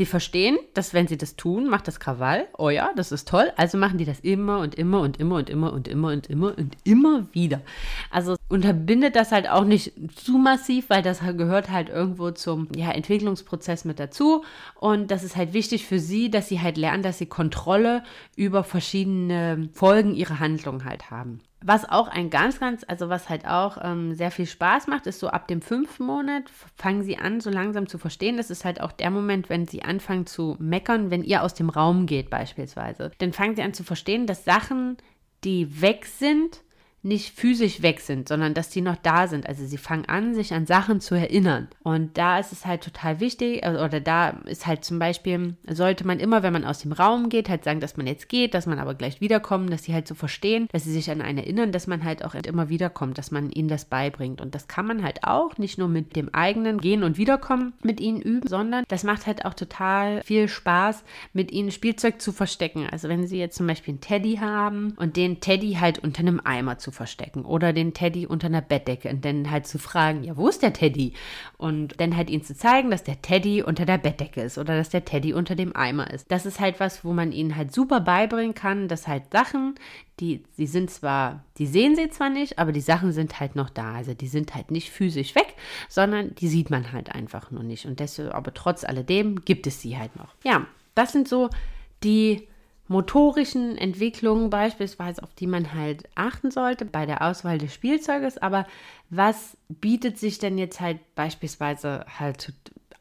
Sie 0.00 0.06
verstehen, 0.06 0.56
dass 0.72 0.94
wenn 0.94 1.08
sie 1.08 1.18
das 1.18 1.36
tun, 1.36 1.68
macht 1.68 1.86
das 1.86 2.00
Krawall. 2.00 2.48
Oh 2.56 2.70
ja, 2.70 2.90
das 2.96 3.12
ist 3.12 3.28
toll. 3.28 3.52
Also 3.56 3.76
machen 3.76 3.98
die 3.98 4.06
das 4.06 4.18
immer 4.20 4.60
und 4.60 4.74
immer 4.74 5.02
und 5.02 5.20
immer 5.20 5.36
und 5.36 5.50
immer 5.50 5.74
und 5.74 5.88
immer 5.88 6.08
und 6.08 6.26
immer 6.30 6.56
und 6.56 6.74
immer 6.84 7.26
wieder. 7.34 7.60
Also 8.10 8.36
unterbindet 8.48 9.14
das 9.14 9.30
halt 9.30 9.46
auch 9.46 9.66
nicht 9.66 9.92
zu 10.16 10.38
massiv, 10.38 10.88
weil 10.88 11.02
das 11.02 11.20
gehört 11.20 11.70
halt 11.70 11.90
irgendwo 11.90 12.30
zum 12.30 12.68
ja, 12.74 12.90
Entwicklungsprozess 12.90 13.84
mit 13.84 14.00
dazu. 14.00 14.42
Und 14.74 15.10
das 15.10 15.22
ist 15.22 15.36
halt 15.36 15.52
wichtig 15.52 15.84
für 15.84 15.98
sie, 15.98 16.30
dass 16.30 16.48
sie 16.48 16.62
halt 16.62 16.78
lernen, 16.78 17.02
dass 17.02 17.18
sie 17.18 17.26
Kontrolle 17.26 18.02
über 18.36 18.64
verschiedene 18.64 19.68
Folgen 19.74 20.14
ihrer 20.14 20.40
Handlung 20.40 20.86
halt 20.86 21.10
haben. 21.10 21.42
Was 21.62 21.88
auch 21.88 22.08
ein 22.08 22.30
ganz, 22.30 22.58
ganz, 22.58 22.84
also 22.88 23.10
was 23.10 23.28
halt 23.28 23.46
auch 23.46 23.76
ähm, 23.82 24.14
sehr 24.14 24.30
viel 24.30 24.46
Spaß 24.46 24.86
macht, 24.86 25.06
ist 25.06 25.20
so 25.20 25.28
ab 25.28 25.46
dem 25.46 25.60
fünften 25.60 26.04
Monat 26.04 26.44
fangen 26.76 27.02
sie 27.02 27.18
an, 27.18 27.40
so 27.40 27.50
langsam 27.50 27.86
zu 27.86 27.98
verstehen. 27.98 28.38
Das 28.38 28.50
ist 28.50 28.64
halt 28.64 28.80
auch 28.80 28.92
der 28.92 29.10
Moment, 29.10 29.50
wenn 29.50 29.66
sie 29.66 29.82
anfangen 29.82 30.24
zu 30.24 30.56
meckern, 30.58 31.10
wenn 31.10 31.22
ihr 31.22 31.42
aus 31.42 31.52
dem 31.52 31.68
Raum 31.68 32.06
geht 32.06 32.30
beispielsweise. 32.30 33.10
Dann 33.18 33.34
fangen 33.34 33.56
sie 33.56 33.62
an 33.62 33.74
zu 33.74 33.84
verstehen, 33.84 34.26
dass 34.26 34.44
Sachen, 34.44 34.96
die 35.44 35.82
weg 35.82 36.06
sind, 36.06 36.62
nicht 37.02 37.34
physisch 37.34 37.82
weg 37.82 38.00
sind, 38.00 38.28
sondern 38.28 38.54
dass 38.54 38.68
die 38.68 38.82
noch 38.82 38.96
da 38.96 39.26
sind. 39.26 39.48
Also 39.48 39.64
sie 39.64 39.78
fangen 39.78 40.04
an, 40.06 40.34
sich 40.34 40.52
an 40.52 40.66
Sachen 40.66 41.00
zu 41.00 41.14
erinnern. 41.14 41.68
Und 41.82 42.18
da 42.18 42.38
ist 42.38 42.52
es 42.52 42.66
halt 42.66 42.82
total 42.82 43.20
wichtig, 43.20 43.64
äh, 43.64 43.70
oder 43.70 44.00
da 44.00 44.30
ist 44.46 44.66
halt 44.66 44.84
zum 44.84 44.98
Beispiel, 44.98 45.54
sollte 45.68 46.06
man 46.06 46.20
immer, 46.20 46.42
wenn 46.42 46.52
man 46.52 46.64
aus 46.64 46.80
dem 46.80 46.92
Raum 46.92 47.28
geht, 47.28 47.48
halt 47.48 47.64
sagen, 47.64 47.80
dass 47.80 47.96
man 47.96 48.06
jetzt 48.06 48.28
geht, 48.28 48.54
dass 48.54 48.66
man 48.66 48.78
aber 48.78 48.94
gleich 48.94 49.20
wiederkommt, 49.20 49.72
dass 49.72 49.84
sie 49.84 49.94
halt 49.94 50.06
so 50.06 50.14
verstehen, 50.14 50.68
dass 50.72 50.84
sie 50.84 50.92
sich 50.92 51.10
an 51.10 51.22
einen 51.22 51.38
erinnern, 51.38 51.72
dass 51.72 51.86
man 51.86 52.04
halt 52.04 52.24
auch 52.24 52.34
immer 52.34 52.68
wiederkommt, 52.68 53.16
dass 53.16 53.30
man 53.30 53.50
ihnen 53.50 53.68
das 53.68 53.86
beibringt. 53.86 54.40
Und 54.40 54.54
das 54.54 54.68
kann 54.68 54.86
man 54.86 55.02
halt 55.02 55.24
auch 55.24 55.56
nicht 55.58 55.78
nur 55.78 55.88
mit 55.88 56.16
dem 56.16 56.34
eigenen 56.34 56.78
Gehen 56.78 57.02
und 57.02 57.16
Wiederkommen 57.16 57.72
mit 57.82 58.00
ihnen 58.00 58.20
üben, 58.20 58.48
sondern 58.48 58.84
das 58.88 59.04
macht 59.04 59.26
halt 59.26 59.44
auch 59.44 59.54
total 59.54 60.22
viel 60.22 60.48
Spaß, 60.48 61.02
mit 61.32 61.50
ihnen 61.50 61.70
Spielzeug 61.70 62.20
zu 62.20 62.32
verstecken. 62.32 62.86
Also 62.90 63.08
wenn 63.08 63.26
sie 63.26 63.38
jetzt 63.38 63.56
zum 63.56 63.66
Beispiel 63.66 63.92
einen 63.92 64.00
Teddy 64.00 64.36
haben 64.36 64.94
und 64.96 65.16
den 65.16 65.40
Teddy 65.40 65.74
halt 65.80 65.98
unter 65.98 66.20
einem 66.20 66.40
Eimer 66.44 66.78
zu 66.78 66.89
verstecken 66.92 67.44
oder 67.44 67.72
den 67.72 67.94
Teddy 67.94 68.26
unter 68.26 68.46
einer 68.46 68.60
Bettdecke 68.60 69.08
und 69.08 69.24
dann 69.24 69.50
halt 69.50 69.66
zu 69.66 69.78
fragen, 69.78 70.24
ja, 70.24 70.36
wo 70.36 70.48
ist 70.48 70.62
der 70.62 70.72
Teddy? 70.72 71.14
Und 71.56 72.00
dann 72.00 72.16
halt 72.16 72.30
ihnen 72.30 72.42
zu 72.42 72.54
zeigen, 72.56 72.90
dass 72.90 73.04
der 73.04 73.20
Teddy 73.22 73.62
unter 73.62 73.86
der 73.86 73.98
Bettdecke 73.98 74.42
ist 74.42 74.58
oder 74.58 74.76
dass 74.76 74.90
der 74.90 75.04
Teddy 75.04 75.32
unter 75.32 75.54
dem 75.54 75.74
Eimer 75.74 76.10
ist. 76.10 76.30
Das 76.30 76.46
ist 76.46 76.60
halt 76.60 76.80
was, 76.80 77.04
wo 77.04 77.12
man 77.12 77.32
ihnen 77.32 77.56
halt 77.56 77.72
super 77.72 78.00
beibringen 78.00 78.54
kann, 78.54 78.88
dass 78.88 79.08
halt 79.08 79.32
Sachen, 79.32 79.74
die, 80.20 80.44
sie 80.52 80.66
sind 80.66 80.90
zwar, 80.90 81.44
die 81.58 81.66
sehen 81.66 81.96
sie 81.96 82.10
zwar 82.10 82.30
nicht, 82.30 82.58
aber 82.58 82.72
die 82.72 82.80
Sachen 82.80 83.12
sind 83.12 83.40
halt 83.40 83.56
noch 83.56 83.70
da. 83.70 83.94
Also 83.94 84.14
die 84.14 84.28
sind 84.28 84.54
halt 84.54 84.70
nicht 84.70 84.90
physisch 84.90 85.34
weg, 85.34 85.54
sondern 85.88 86.34
die 86.34 86.48
sieht 86.48 86.70
man 86.70 86.92
halt 86.92 87.14
einfach 87.14 87.50
nur 87.50 87.62
nicht. 87.62 87.86
Und 87.86 88.00
deshalb, 88.00 88.34
aber 88.34 88.52
trotz 88.54 88.84
alledem 88.84 89.44
gibt 89.44 89.66
es 89.66 89.80
sie 89.80 89.98
halt 89.98 90.16
noch. 90.16 90.34
Ja, 90.44 90.66
das 90.94 91.12
sind 91.12 91.28
so 91.28 91.50
die 92.02 92.46
motorischen 92.90 93.78
Entwicklungen 93.78 94.50
beispielsweise, 94.50 95.22
auf 95.22 95.32
die 95.32 95.46
man 95.46 95.74
halt 95.74 96.08
achten 96.16 96.50
sollte 96.50 96.84
bei 96.84 97.06
der 97.06 97.22
Auswahl 97.22 97.56
des 97.56 97.72
Spielzeuges. 97.72 98.36
Aber 98.36 98.66
was 99.10 99.56
bietet 99.68 100.18
sich 100.18 100.40
denn 100.40 100.58
jetzt 100.58 100.80
halt 100.80 100.98
beispielsweise 101.14 102.04
halt 102.18 102.52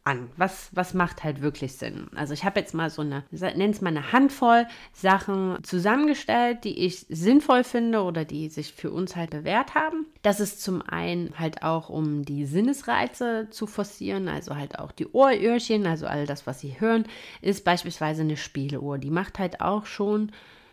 an? 0.10 0.30
Was, 0.38 0.69
was 0.74 0.93
macht 0.93 1.24
halt 1.24 1.41
wirklich 1.41 1.74
Sinn? 1.74 2.08
Also 2.15 2.34
ich 2.34 2.43
habe 2.43 2.60
jetzt 2.60 2.74
mal 2.74 2.89
so 2.89 3.02
eine, 3.02 3.24
nenn 3.32 3.72
es 3.72 3.82
mal 3.82 3.89
eine 3.89 4.12
Handvoll 4.12 4.65
Sachen 4.91 5.63
zusammengestellt, 5.63 6.63
die 6.63 6.86
ich 6.86 7.06
sinnvoll 7.10 7.63
finde 7.63 8.02
oder 8.02 8.26
die 8.26 8.50
sich 8.50 8.74
für 8.74 8.91
uns 8.91 9.15
halt 9.15 9.30
bewährt 9.30 9.76
haben. 9.76 10.08
Das 10.22 10.39
ist 10.39 10.62
zum 10.62 10.82
einen 10.82 11.38
halt 11.38 11.63
auch, 11.63 11.89
um 11.89 12.26
die 12.26 12.45
Sinnesreize 12.45 13.48
zu 13.52 13.67
forcieren, 13.67 14.28
also 14.28 14.56
halt 14.56 14.80
auch 14.80 14.91
die 14.91 15.08
Ohröhrchen, 15.08 15.86
also 15.86 16.08
all 16.08 16.26
das, 16.26 16.48
was 16.48 16.60
sie 16.60 16.80
hören, 16.80 17.06
ist 17.41 17.63
beispielsweise 17.63 18.24
eine 18.24 18.38
Spieluhr. 18.38 18.98
Die 18.98 19.12
macht 19.12 19.39
halt 19.39 19.62
auch 19.62 19.86
schon 19.86 20.32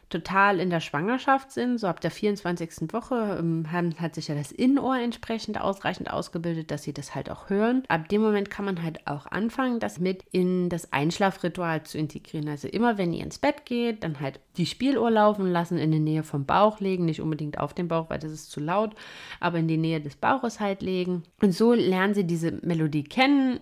total 0.09 0.61
in 0.61 0.71
der 0.71 0.81
Schwangerschaft 0.81 1.51
sind, 1.51 1.79
so 1.79 1.89
ab 1.89 2.01
der 2.01 2.11
24. 2.11 2.93
Woche, 2.93 3.39
ähm, 3.41 3.65
hat 3.99 4.15
sich 4.15 4.29
ja 4.29 4.35
das 4.35 4.53
Innenohr 4.53 4.99
entsprechend 4.99 5.61
ausreichend 5.61 6.11
ausgebildet, 6.11 6.71
dass 6.71 6.85
sie 6.85 6.93
das 6.93 7.15
halt 7.15 7.31
auch 7.31 7.51
hören. 7.51 7.83
Ab 7.89 8.09
dem 8.09 8.23
Moment 8.23 8.51
kann 8.51 8.65
man 8.65 8.83
halt 8.83 9.07
auch 9.07 9.27
anfangen, 9.27 9.81
das 9.81 9.99
mit 9.99 10.25
in 10.31 10.69
das 10.69 10.93
Einschlafritual 10.93 11.83
zu 11.83 11.99
integrieren. 11.99 12.49
Also 12.49 12.69
immer, 12.69 12.99
wenn 12.99 13.13
ihr 13.13 13.25
ins 13.25 13.39
Bett 13.39 13.67
geht, 13.67 14.05
dann 14.05 14.21
halt 14.21 14.41
die 14.57 14.67
Spieluhr 14.67 15.11
laufen 15.11 15.51
lassen, 15.51 15.79
in 15.79 15.91
die 15.91 16.01
Nähe 16.01 16.23
vom 16.23 16.47
Bauch 16.47 16.81
legen, 16.81 17.05
nicht 17.05 17.21
unbedingt 17.21 17.59
auf 17.59 17.75
den 17.75 17.89
Bauch, 17.89 18.09
weil 18.09 18.19
das 18.19 18.33
ist 18.33 18.51
zu 18.51 18.61
laut, 18.61 18.95
aber 19.41 19.59
in 19.59 19.69
die 19.69 19.77
Nähe 19.77 20.01
des 20.01 20.17
Bauches 20.17 20.61
halt 20.61 20.83
legen. 20.83 21.25
Und 21.43 21.53
so 21.53 21.73
lernen 21.73 22.15
sie 22.15 22.25
diese 22.25 22.53
Melodie 22.53 23.05
kennen 23.05 23.61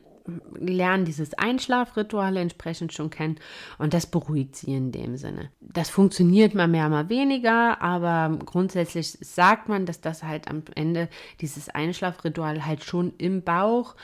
lernen 0.54 1.04
dieses 1.04 1.34
Einschlafritual 1.34 2.37
entsprechend 2.37 2.92
schon 2.92 3.10
kennen 3.10 3.37
und 3.78 3.92
das 3.92 4.06
beruhigt 4.06 4.56
sie 4.56 4.74
in 4.74 4.90
dem 4.90 5.16
Sinne. 5.16 5.50
Das 5.60 5.90
funktioniert 5.90 6.54
mal 6.54 6.68
mehr, 6.68 6.88
mal 6.88 7.08
weniger, 7.08 7.82
aber 7.82 8.38
grundsätzlich 8.44 9.10
sagt 9.20 9.68
man, 9.68 9.87
dass 9.87 10.00
das 10.00 10.22
halt 10.22 10.48
am 10.48 10.62
Ende 10.74 11.08
dieses 11.40 11.68
Einschlafritual 11.68 12.64
halt 12.64 12.84
schon 12.84 13.12
im 13.18 13.42
Bauch 13.42 13.94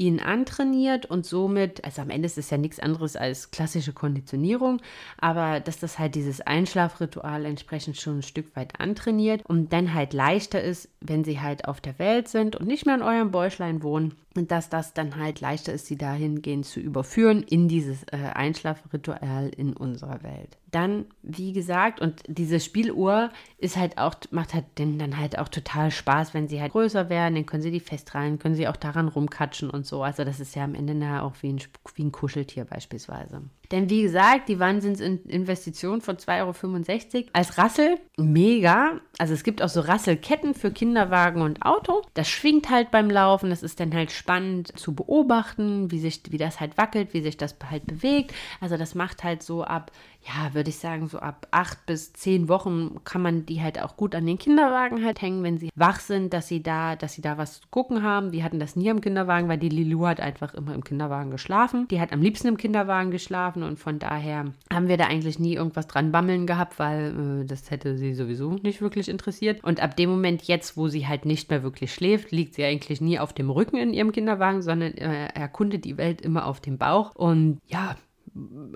ihn 0.00 0.18
antrainiert 0.18 1.06
und 1.06 1.26
somit, 1.26 1.84
also 1.84 2.00
am 2.00 2.10
Ende 2.10 2.26
ist 2.26 2.38
es 2.38 2.48
ja 2.50 2.56
nichts 2.56 2.80
anderes 2.80 3.16
als 3.16 3.50
klassische 3.50 3.92
Konditionierung, 3.92 4.80
aber 5.18 5.60
dass 5.60 5.78
das 5.78 5.98
halt 5.98 6.14
dieses 6.14 6.40
Einschlafritual 6.40 7.44
entsprechend 7.44 7.98
schon 7.98 8.18
ein 8.18 8.22
Stück 8.22 8.56
weit 8.56 8.80
antrainiert 8.80 9.44
und 9.46 9.72
dann 9.72 9.92
halt 9.92 10.14
leichter 10.14 10.62
ist, 10.62 10.88
wenn 11.00 11.22
sie 11.22 11.40
halt 11.40 11.68
auf 11.68 11.80
der 11.80 11.98
Welt 11.98 12.28
sind 12.28 12.56
und 12.56 12.66
nicht 12.66 12.86
mehr 12.86 12.94
in 12.94 13.02
eurem 13.02 13.30
Bäuchlein 13.30 13.82
wohnen, 13.82 14.14
dass 14.34 14.68
das 14.68 14.94
dann 14.94 15.16
halt 15.16 15.40
leichter 15.40 15.72
ist, 15.72 15.86
sie 15.86 15.96
dahingehend 15.96 16.64
zu 16.64 16.78
überführen 16.78 17.42
in 17.42 17.66
dieses 17.66 18.04
äh, 18.04 18.16
Einschlafritual 18.16 19.50
in 19.56 19.72
unserer 19.76 20.22
Welt. 20.22 20.56
Dann, 20.70 21.06
wie 21.22 21.52
gesagt, 21.52 22.00
und 22.00 22.22
diese 22.28 22.60
Spieluhr 22.60 23.30
ist 23.58 23.76
halt 23.76 23.98
auch, 23.98 24.14
macht 24.30 24.54
halt 24.54 24.66
denen 24.78 24.98
dann 25.00 25.18
halt 25.18 25.36
auch 25.38 25.48
total 25.48 25.90
Spaß, 25.90 26.32
wenn 26.32 26.46
sie 26.46 26.60
halt 26.60 26.72
größer 26.72 27.08
werden, 27.08 27.34
dann 27.34 27.46
können 27.46 27.62
sie 27.62 27.72
die 27.72 27.80
festreihen, 27.80 28.38
können 28.38 28.54
sie 28.54 28.68
auch 28.68 28.76
daran 28.76 29.08
rumkatschen 29.08 29.68
und 29.68 29.84
so. 29.84 30.04
Also 30.04 30.22
das 30.22 30.38
ist 30.38 30.54
ja 30.54 30.62
am 30.62 30.76
Ende 30.76 30.94
nachher 30.94 31.24
auch 31.24 31.34
wie 31.40 31.52
ein, 31.52 31.60
wie 31.96 32.04
ein 32.04 32.12
Kuscheltier 32.12 32.64
beispielsweise. 32.64 33.42
Denn 33.70 33.88
wie 33.88 34.02
gesagt, 34.02 34.48
die 34.48 34.58
Wahnsinnsinvestition 34.58 36.00
von 36.00 36.16
2,65 36.16 37.14
Euro 37.14 37.28
als 37.32 37.56
Rassel, 37.56 37.98
mega. 38.16 39.00
Also 39.18 39.34
es 39.34 39.44
gibt 39.44 39.62
auch 39.62 39.68
so 39.68 39.80
Rasselketten 39.80 40.54
für 40.54 40.72
Kinderwagen 40.72 41.42
und 41.42 41.62
Auto. 41.62 42.02
Das 42.14 42.28
schwingt 42.28 42.68
halt 42.70 42.90
beim 42.90 43.10
Laufen. 43.10 43.50
Das 43.50 43.62
ist 43.62 43.78
dann 43.78 43.94
halt 43.94 44.10
spannend 44.10 44.76
zu 44.78 44.94
beobachten, 44.94 45.90
wie 45.90 46.00
sich, 46.00 46.22
wie 46.30 46.38
das 46.38 46.58
halt 46.58 46.78
wackelt, 46.78 47.14
wie 47.14 47.22
sich 47.22 47.36
das 47.36 47.56
halt 47.70 47.86
bewegt. 47.86 48.34
Also 48.60 48.76
das 48.76 48.94
macht 48.94 49.22
halt 49.22 49.42
so 49.42 49.62
ab, 49.62 49.92
ja, 50.22 50.52
würde 50.54 50.68
ich 50.68 50.76
sagen, 50.76 51.08
so 51.08 51.18
ab 51.18 51.46
acht 51.50 51.86
bis 51.86 52.12
zehn 52.12 52.48
Wochen 52.48 53.00
kann 53.04 53.22
man 53.22 53.46
die 53.46 53.62
halt 53.62 53.80
auch 53.80 53.96
gut 53.96 54.14
an 54.14 54.26
den 54.26 54.38
Kinderwagen 54.38 55.04
halt 55.04 55.22
hängen, 55.22 55.42
wenn 55.42 55.58
sie 55.58 55.70
wach 55.74 56.00
sind, 56.00 56.34
dass 56.34 56.46
sie 56.46 56.62
da, 56.62 56.94
dass 56.94 57.14
sie 57.14 57.22
da 57.22 57.38
was 57.38 57.60
zu 57.60 57.68
gucken 57.70 58.02
haben. 58.02 58.32
Wir 58.32 58.44
hatten 58.44 58.60
das 58.60 58.76
nie 58.76 58.88
im 58.88 59.00
Kinderwagen, 59.00 59.48
weil 59.48 59.58
die 59.58 59.70
Lilu 59.70 60.06
hat 60.06 60.20
einfach 60.20 60.52
immer 60.54 60.74
im 60.74 60.84
Kinderwagen 60.84 61.30
geschlafen. 61.30 61.88
Die 61.88 62.00
hat 62.00 62.12
am 62.12 62.20
liebsten 62.20 62.48
im 62.48 62.58
Kinderwagen 62.58 63.10
geschlafen 63.10 63.62
und 63.62 63.78
von 63.78 63.98
daher 63.98 64.52
haben 64.72 64.88
wir 64.88 64.98
da 64.98 65.06
eigentlich 65.06 65.38
nie 65.38 65.54
irgendwas 65.54 65.86
dran 65.86 66.12
bammeln 66.12 66.46
gehabt, 66.46 66.78
weil 66.78 67.42
äh, 67.42 67.44
das 67.46 67.70
hätte 67.70 67.96
sie 67.96 68.12
sowieso 68.14 68.52
nicht 68.62 68.82
wirklich 68.82 69.08
interessiert. 69.08 69.64
Und 69.64 69.80
ab 69.80 69.96
dem 69.96 70.10
Moment 70.10 70.42
jetzt, 70.42 70.76
wo 70.76 70.88
sie 70.88 71.08
halt 71.08 71.24
nicht 71.24 71.48
mehr 71.50 71.62
wirklich 71.62 71.94
schläft, 71.94 72.30
liegt 72.30 72.54
sie 72.54 72.64
eigentlich 72.64 73.00
nie 73.00 73.18
auf 73.18 73.32
dem 73.32 73.48
Rücken 73.48 73.76
in 73.76 73.94
ihrem 73.94 74.12
Kinderwagen, 74.12 74.60
sondern 74.60 74.92
äh, 74.92 75.28
erkundet 75.28 75.84
die 75.84 75.96
Welt 75.96 76.20
immer 76.20 76.46
auf 76.46 76.60
dem 76.60 76.76
Bauch. 76.76 77.14
Und 77.14 77.60
ja, 77.66 77.96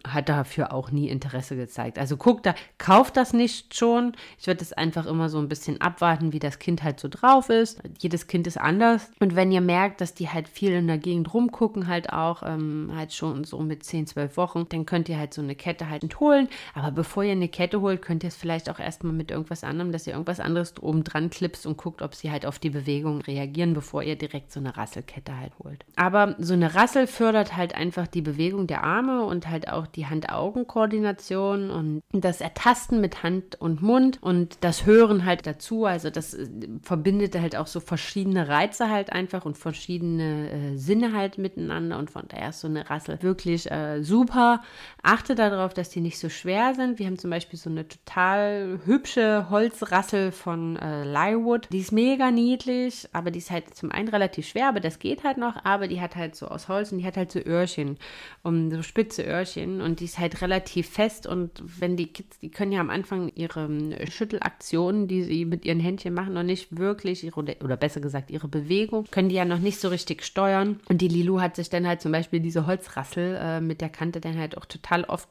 hat 0.07 0.29
dafür 0.29 0.73
auch 0.73 0.91
nie 0.91 1.09
Interesse 1.09 1.57
gezeigt. 1.57 1.99
Also 1.99 2.17
guckt 2.17 2.45
da, 2.47 2.55
kauft 2.79 3.17
das 3.17 3.33
nicht 3.33 3.77
schon. 3.77 4.13
Ich 4.39 4.47
würde 4.47 4.63
es 4.63 4.73
einfach 4.73 5.07
immer 5.07 5.29
so 5.29 5.39
ein 5.39 5.49
bisschen 5.49 5.81
abwarten, 5.81 6.33
wie 6.33 6.39
das 6.39 6.59
Kind 6.59 6.83
halt 6.83 6.99
so 6.99 7.09
drauf 7.09 7.51
ist. 7.51 7.81
Jedes 8.01 8.27
Kind 8.27 8.47
ist 8.47 8.59
anders. 8.59 9.11
Und 9.21 9.37
wenn 9.37 9.53
ihr 9.53 9.61
merkt, 9.61 10.01
dass 10.01 10.15
die 10.15 10.29
halt 10.29 10.49
viel 10.49 10.73
in 10.73 10.89
der 10.89 10.99
Gegend 10.99 11.33
rumgucken, 11.33 11.87
halt 11.87 12.13
auch, 12.13 12.43
ähm, 12.45 12.93
halt 12.95 13.13
schon 13.13 13.45
so 13.45 13.61
mit 13.61 13.85
10, 13.85 14.09
12 14.09 14.37
Wochen, 14.37 14.67
dann 14.69 14.87
könnt 14.87 15.09
ihr 15.09 15.19
halt 15.19 15.33
so 15.33 15.43
eine 15.43 15.55
Kette 15.55 15.89
halt 15.89 16.05
holen. 16.19 16.49
Aber 16.75 16.91
bevor 16.91 17.23
ihr 17.23 17.33
eine 17.33 17.49
Kette 17.49 17.81
holt, 17.81 18.03
könnt 18.03 18.25
ihr 18.25 18.29
es 18.29 18.37
vielleicht 18.37 18.69
auch 18.69 18.81
erstmal 18.81 19.13
mit 19.13 19.31
irgendwas 19.31 19.63
anderem, 19.63 19.93
dass 19.93 20.07
ihr 20.07 20.15
irgendwas 20.15 20.41
anderes 20.41 20.75
oben 20.83 21.05
dran 21.05 21.31
klipst 21.31 21.67
und 21.67 21.77
guckt, 21.77 22.03
ob 22.03 22.15
sie 22.15 22.31
halt 22.31 22.45
auf 22.45 22.59
die 22.59 22.71
Bewegung 22.71 23.21
reagieren, 23.21 23.73
bevor 23.73 24.03
ihr 24.03 24.17
direkt 24.17 24.53
so 24.53 24.59
eine 24.61 24.77
Rasselkette 24.77 25.39
halt 25.39 25.53
holt. 25.63 25.85
Aber 25.97 26.35
so 26.39 26.55
eine 26.55 26.75
Rassel 26.75 27.07
fördert 27.07 27.57
halt 27.57 27.75
einfach 27.75 28.07
die 28.09 28.23
Bewegung 28.23 28.67
der 28.67 28.83
Arme 28.83 29.25
und 29.25 29.44
halt 29.49 29.69
auch 29.69 29.87
die 29.87 30.07
Hand-Augen-Koordination 30.07 31.71
und 31.71 32.03
das 32.13 32.41
Ertasten 32.41 33.01
mit 33.01 33.23
Hand 33.23 33.61
und 33.61 33.83
Mund 33.83 34.19
und 34.23 34.59
das 34.61 34.87
Hören 34.87 35.25
halt 35.25 35.47
dazu. 35.47 35.85
Also 35.85 36.11
das 36.11 36.35
äh, 36.35 36.49
verbindet 36.83 37.39
halt 37.39 37.57
auch 37.57 37.67
so 37.67 37.81
verschiedene 37.81 38.49
Reize 38.49 38.91
halt 38.91 39.13
einfach 39.13 39.45
und 39.45 39.59
verschiedene 39.59 40.51
äh, 40.51 40.77
Sinne 40.77 41.13
halt 41.13 41.39
miteinander 41.39 41.99
und 41.99 42.11
von 42.11 42.25
daher 42.29 42.51
ist 42.51 42.61
so 42.61 42.69
eine 42.69 42.89
Rassel 42.89 43.23
wirklich 43.23 43.71
äh, 43.71 44.03
super. 44.03 44.63
Achte 45.03 45.35
darauf, 45.35 45.75
dass 45.75 45.91
die 45.91 46.01
nicht 46.01 46.19
so 46.19 46.29
schwer 46.29 46.75
sind. 46.75 46.99
Wir 46.99 47.07
haben 47.07 47.19
zum 47.19 47.31
Beispiel 47.31 47.59
so 47.59 47.71
eine 47.71 47.87
total 47.87 48.81
hübsche 48.85 49.51
Holzrassel 49.51 50.33
von 50.33 50.77
äh, 50.77 51.05
Lywood. 51.05 51.69
Die 51.73 51.81
ist 51.81 51.93
mega 51.93 52.31
niedlich, 52.31 53.09
aber 53.13 53.31
die 53.31 53.39
ist 53.39 53.51
halt 53.51 53.75
zum 53.75 53.91
einen 53.91 54.09
relativ 54.09 54.49
schwer, 54.49 54.69
aber 54.69 54.81
das 54.81 54.99
geht 54.99 55.25
halt 55.25 55.39
noch. 55.39 55.65
Aber 55.65 55.89
die 55.89 56.01
hat 56.01 56.17
halt 56.17 56.37
so 56.37 56.49
aus 56.49 56.69
Holz 56.69 56.93
und 56.93 56.99
die 56.99 57.07
hat 57.07 57.17
halt 57.17 57.33
so 57.33 57.41
Öhrchen, 57.41 57.99
um 58.43 58.71
so 58.71 58.83
spitze 58.83 59.23
Öhrchen 59.23 59.34
und 59.81 60.01
die 60.01 60.05
ist 60.05 60.19
halt 60.19 60.43
relativ 60.43 60.89
fest 60.89 61.27
und 61.27 61.51
wenn 61.81 61.97
die 61.97 62.07
Kids, 62.07 62.39
die 62.39 62.51
können 62.51 62.73
ja 62.73 62.81
am 62.81 62.91
Anfang 62.91 63.31
ihre 63.35 63.65
ähm, 63.65 63.95
Schüttelaktionen, 64.11 65.09
die 65.09 65.23
sie 65.25 65.45
mit 65.45 65.65
ihren 65.65 65.81
Händchen 65.81 66.15
machen, 66.15 66.35
noch 66.35 66.43
nicht 66.43 66.77
wirklich 66.77 67.25
ihre, 67.25 67.41
oder 67.63 67.77
besser 67.77 68.01
gesagt 68.01 68.31
ihre 68.31 68.49
Bewegung, 68.49 69.05
können 69.11 69.29
die 69.29 69.35
ja 69.35 69.45
noch 69.45 69.59
nicht 69.59 69.81
so 69.81 69.89
richtig 69.89 70.25
steuern. 70.25 70.81
Und 70.89 71.01
die 71.01 71.09
Lilu 71.09 71.41
hat 71.41 71.57
sich 71.57 71.71
dann 71.71 71.87
halt 71.87 72.01
zum 72.01 72.13
Beispiel 72.13 72.41
diese 72.41 72.67
Holzrassel 72.67 73.39
äh, 73.41 73.61
mit 73.61 73.81
der 73.81 73.89
Kante 73.89 74.21
dann 74.21 74.39
halt 74.39 74.57
auch 74.57 74.67
total 74.67 75.05
oft 75.05 75.29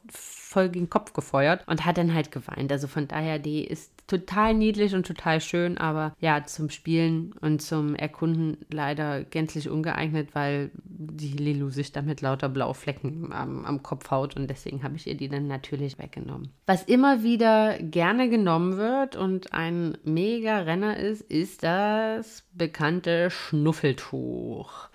voll 0.54 0.68
gegen 0.68 0.84
den 0.86 0.90
Kopf 0.90 1.12
gefeuert 1.12 1.64
und 1.66 1.84
hat 1.84 1.98
dann 1.98 2.14
halt 2.14 2.30
geweint. 2.30 2.70
Also 2.70 2.86
von 2.86 3.08
daher, 3.08 3.40
die 3.40 3.64
ist 3.64 3.92
total 4.06 4.54
niedlich 4.54 4.94
und 4.94 5.04
total 5.04 5.40
schön, 5.40 5.78
aber 5.78 6.14
ja, 6.20 6.44
zum 6.44 6.70
Spielen 6.70 7.32
und 7.40 7.60
zum 7.60 7.96
Erkunden 7.96 8.58
leider 8.70 9.24
gänzlich 9.24 9.68
ungeeignet, 9.68 10.34
weil 10.34 10.70
die 10.84 11.32
Lilu 11.32 11.70
sich 11.70 11.90
damit 11.90 12.20
lauter 12.20 12.48
blaue 12.48 12.74
Flecken 12.74 13.32
am, 13.32 13.64
am 13.64 13.82
Kopf 13.82 14.10
haut 14.12 14.36
und 14.36 14.48
deswegen 14.48 14.84
habe 14.84 14.94
ich 14.96 15.08
ihr 15.08 15.16
die 15.16 15.28
dann 15.28 15.48
natürlich 15.48 15.98
weggenommen. 15.98 16.50
Was 16.66 16.84
immer 16.84 17.24
wieder 17.24 17.76
gerne 17.80 18.28
genommen 18.28 18.76
wird 18.76 19.16
und 19.16 19.52
ein 19.52 19.98
mega 20.04 20.58
Renner 20.58 20.98
ist, 20.98 21.22
ist 21.22 21.64
das 21.64 22.44
bekannte 22.52 23.30
Schnuffeltuch. 23.30 24.88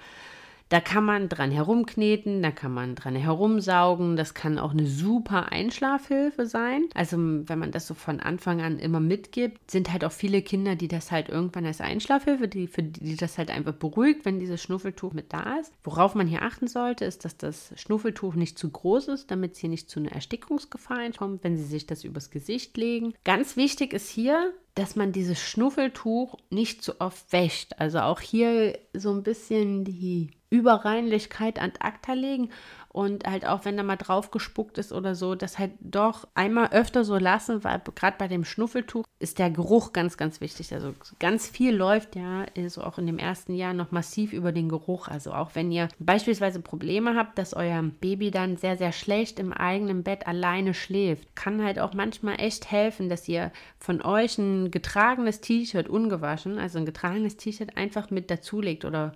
Da 0.69 0.79
kann 0.79 1.03
man 1.03 1.29
dran 1.29 1.49
herumkneten, 1.49 2.43
da 2.43 2.51
kann 2.51 2.71
man 2.71 2.93
dran 2.93 3.15
herumsaugen. 3.15 4.15
Das 4.15 4.35
kann 4.35 4.59
auch 4.59 4.71
eine 4.71 4.85
super 4.85 5.51
Einschlafhilfe 5.51 6.45
sein. 6.45 6.85
Also 6.93 7.17
wenn 7.17 7.59
man 7.59 7.71
das 7.71 7.87
so 7.87 7.95
von 7.95 8.19
Anfang 8.19 8.61
an 8.61 8.77
immer 8.77 8.99
mitgibt, 8.99 9.71
sind 9.71 9.91
halt 9.91 10.05
auch 10.05 10.11
viele 10.11 10.43
Kinder, 10.43 10.75
die 10.75 10.87
das 10.87 11.11
halt 11.11 11.29
irgendwann 11.29 11.65
als 11.65 11.81
Einschlafhilfe, 11.81 12.47
die 12.47 12.67
für 12.67 12.83
die 12.83 13.15
das 13.15 13.39
halt 13.39 13.49
einfach 13.49 13.73
beruhigt, 13.73 14.25
wenn 14.25 14.39
dieses 14.39 14.61
Schnuffeltuch 14.61 15.13
mit 15.13 15.33
da 15.33 15.57
ist. 15.59 15.73
Worauf 15.83 16.13
man 16.13 16.27
hier 16.27 16.43
achten 16.43 16.67
sollte, 16.67 17.03
ist, 17.05 17.25
dass 17.25 17.35
das 17.35 17.73
Schnuffeltuch 17.75 18.35
nicht 18.35 18.59
zu 18.59 18.69
groß 18.69 19.07
ist, 19.07 19.31
damit 19.31 19.53
es 19.53 19.59
hier 19.59 19.69
nicht 19.69 19.89
zu 19.89 19.99
einer 19.99 20.11
Erstickungsgefahr 20.11 20.99
kommt, 21.17 21.43
wenn 21.43 21.57
sie 21.57 21.63
sich 21.63 21.87
das 21.87 22.03
übers 22.03 22.29
Gesicht 22.29 22.77
legen. 22.77 23.13
Ganz 23.23 23.55
wichtig 23.55 23.93
ist 23.93 24.09
hier, 24.09 24.53
dass 24.75 24.95
man 24.95 25.11
dieses 25.11 25.39
Schnuffeltuch 25.39 26.35
nicht 26.49 26.83
zu 26.83 26.99
oft 26.99 27.31
wäscht. 27.31 27.73
Also 27.77 27.99
auch 27.99 28.19
hier 28.19 28.77
so 28.93 29.11
ein 29.11 29.23
bisschen 29.23 29.83
die 29.83 30.31
Überreinlichkeit 30.49 31.59
an 31.59 31.73
acta 31.79 32.13
legen 32.13 32.49
und 32.91 33.27
halt 33.27 33.45
auch 33.45 33.65
wenn 33.65 33.77
da 33.77 33.83
mal 33.83 33.97
drauf 33.97 34.31
gespuckt 34.31 34.79
ist 34.79 34.91
oder 34.91 35.13
so, 35.13 35.35
das 35.35 35.59
halt 35.59 35.71
doch 35.79 36.27
einmal 36.33 36.69
öfter 36.71 37.03
so 37.05 37.17
lassen, 37.17 37.63
weil 37.63 37.79
gerade 37.93 38.17
bei 38.17 38.27
dem 38.27 38.43
Schnuffeltuch 38.43 39.05
ist 39.19 39.37
der 39.37 39.51
Geruch 39.51 39.93
ganz, 39.93 40.17
ganz 40.17 40.41
wichtig. 40.41 40.73
Also 40.73 40.95
ganz 41.19 41.47
viel 41.47 41.75
läuft 41.75 42.15
ja 42.15 42.45
so 42.67 42.81
auch 42.81 42.97
in 42.97 43.05
dem 43.05 43.19
ersten 43.19 43.53
Jahr 43.53 43.73
noch 43.73 43.91
massiv 43.91 44.33
über 44.33 44.51
den 44.51 44.69
Geruch. 44.69 45.07
Also 45.07 45.33
auch 45.33 45.51
wenn 45.53 45.71
ihr 45.71 45.87
beispielsweise 45.99 46.61
Probleme 46.61 47.15
habt, 47.15 47.37
dass 47.37 47.53
euer 47.53 47.83
Baby 48.01 48.31
dann 48.31 48.57
sehr, 48.57 48.75
sehr 48.75 48.91
schlecht 48.91 49.39
im 49.39 49.53
eigenen 49.53 50.01
Bett 50.01 50.25
alleine 50.25 50.73
schläft, 50.73 51.35
kann 51.35 51.63
halt 51.63 51.77
auch 51.77 51.93
manchmal 51.93 52.39
echt 52.39 52.71
helfen, 52.71 53.07
dass 53.07 53.27
ihr 53.27 53.51
von 53.77 54.01
euch 54.01 54.39
ein 54.39 54.71
getragenes 54.71 55.41
T-Shirt 55.41 55.87
ungewaschen, 55.87 56.57
also 56.57 56.79
ein 56.79 56.85
getragenes 56.85 57.37
T-Shirt 57.37 57.77
einfach 57.77 58.09
mit 58.09 58.31
dazulegt 58.31 58.83
oder 58.83 59.13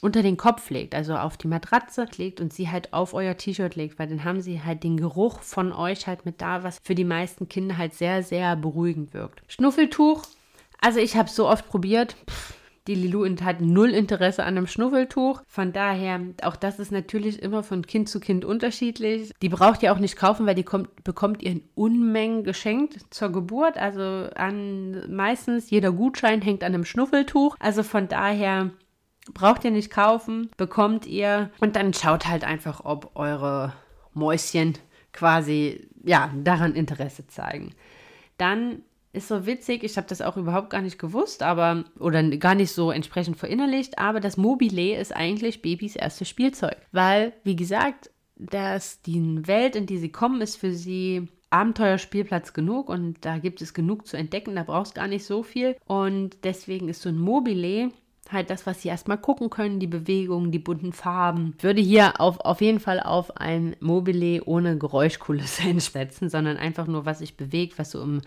unter 0.00 0.22
den 0.22 0.36
Kopf 0.36 0.70
legt, 0.70 0.94
also 0.94 1.16
auf 1.16 1.36
die 1.36 1.48
Matratze 1.48 2.06
legt 2.16 2.40
und 2.40 2.52
sie 2.52 2.70
halt 2.70 2.92
auf 2.92 3.14
euer 3.14 3.36
T-Shirt 3.36 3.76
legt, 3.76 3.98
weil 3.98 4.08
dann 4.08 4.24
haben 4.24 4.40
sie 4.40 4.62
halt 4.62 4.82
den 4.82 4.96
Geruch 4.96 5.40
von 5.40 5.72
euch 5.72 6.06
halt 6.06 6.24
mit 6.24 6.40
da, 6.40 6.62
was 6.62 6.80
für 6.82 6.94
die 6.94 7.04
meisten 7.04 7.48
Kinder 7.48 7.76
halt 7.76 7.94
sehr, 7.94 8.22
sehr 8.22 8.56
beruhigend 8.56 9.14
wirkt. 9.14 9.42
Schnuffeltuch, 9.48 10.24
also 10.80 11.00
ich 11.00 11.16
habe 11.16 11.28
so 11.28 11.48
oft 11.48 11.68
probiert. 11.68 12.16
Pff, 12.28 12.54
die 12.86 12.94
Lilu 12.94 13.24
hat 13.42 13.60
null 13.60 13.90
Interesse 13.90 14.42
an 14.42 14.56
einem 14.56 14.66
Schnuffeltuch. 14.66 15.42
Von 15.46 15.72
daher, 15.72 16.20
auch 16.42 16.56
das 16.56 16.78
ist 16.78 16.90
natürlich 16.90 17.42
immer 17.42 17.62
von 17.62 17.86
Kind 17.86 18.08
zu 18.08 18.20
Kind 18.20 18.44
unterschiedlich. 18.44 19.32
Die 19.42 19.48
braucht 19.48 19.82
ihr 19.82 19.92
auch 19.92 19.98
nicht 19.98 20.16
kaufen, 20.16 20.46
weil 20.46 20.54
die 20.54 20.64
kommt, 20.64 21.04
bekommt 21.04 21.42
ihr 21.42 21.52
in 21.52 21.62
Unmengen 21.74 22.42
geschenkt 22.42 22.98
zur 23.10 23.30
Geburt. 23.30 23.76
Also 23.76 24.28
an 24.34 25.14
meistens 25.14 25.70
jeder 25.70 25.92
Gutschein 25.92 26.40
hängt 26.40 26.64
an 26.64 26.74
einem 26.74 26.84
Schnuffeltuch. 26.84 27.54
Also 27.60 27.82
von 27.82 28.08
daher 28.08 28.70
Braucht 29.34 29.64
ihr 29.64 29.70
nicht 29.70 29.90
kaufen, 29.90 30.50
bekommt 30.56 31.06
ihr. 31.06 31.50
Und 31.60 31.76
dann 31.76 31.94
schaut 31.94 32.26
halt 32.26 32.44
einfach, 32.44 32.84
ob 32.84 33.12
eure 33.14 33.72
Mäuschen 34.14 34.78
quasi 35.12 35.88
ja 36.04 36.32
daran 36.42 36.74
Interesse 36.74 37.26
zeigen. 37.26 37.74
Dann 38.38 38.82
ist 39.12 39.28
so 39.28 39.44
witzig, 39.44 39.82
ich 39.82 39.96
habe 39.96 40.06
das 40.06 40.22
auch 40.22 40.36
überhaupt 40.36 40.70
gar 40.70 40.82
nicht 40.82 40.98
gewusst, 40.98 41.42
aber 41.42 41.84
oder 41.98 42.22
gar 42.22 42.54
nicht 42.54 42.72
so 42.72 42.90
entsprechend 42.90 43.36
verinnerlicht, 43.36 43.98
aber 43.98 44.20
das 44.20 44.36
Mobile 44.36 44.96
ist 44.96 45.14
eigentlich 45.14 45.62
Babys 45.62 45.96
erstes 45.96 46.28
Spielzeug, 46.28 46.76
weil 46.92 47.32
wie 47.42 47.56
gesagt, 47.56 48.10
dass 48.36 49.02
die 49.02 49.46
Welt, 49.46 49.74
in 49.76 49.86
die 49.86 49.98
sie 49.98 50.12
kommen, 50.12 50.40
ist 50.40 50.56
für 50.56 50.72
sie 50.72 51.28
Abenteuerspielplatz 51.50 52.52
genug 52.52 52.88
und 52.88 53.24
da 53.24 53.38
gibt 53.38 53.60
es 53.60 53.74
genug 53.74 54.06
zu 54.06 54.16
entdecken, 54.16 54.54
da 54.54 54.62
brauchst 54.62 54.94
gar 54.94 55.08
nicht 55.08 55.26
so 55.26 55.42
viel. 55.42 55.76
Und 55.84 56.44
deswegen 56.44 56.88
ist 56.88 57.02
so 57.02 57.08
ein 57.08 57.18
Mobile 57.18 57.90
halt 58.32 58.50
das, 58.50 58.66
was 58.66 58.82
sie 58.82 58.88
erstmal 58.88 59.18
gucken 59.18 59.50
können, 59.50 59.80
die 59.80 59.86
Bewegungen, 59.86 60.50
die 60.50 60.58
bunten 60.58 60.92
Farben. 60.92 61.54
Ich 61.58 61.64
würde 61.64 61.80
hier 61.80 62.20
auf, 62.20 62.40
auf 62.40 62.60
jeden 62.60 62.80
Fall 62.80 63.00
auf 63.00 63.36
ein 63.36 63.76
Mobile 63.80 64.42
ohne 64.44 64.78
Geräuschkulisse 64.78 65.62
hinsetzen, 65.64 66.28
sondern 66.28 66.56
einfach 66.56 66.86
nur, 66.86 67.06
was 67.06 67.18
sich 67.18 67.36
bewegt, 67.36 67.78
was 67.78 67.90
so 67.90 68.02
im 68.02 68.22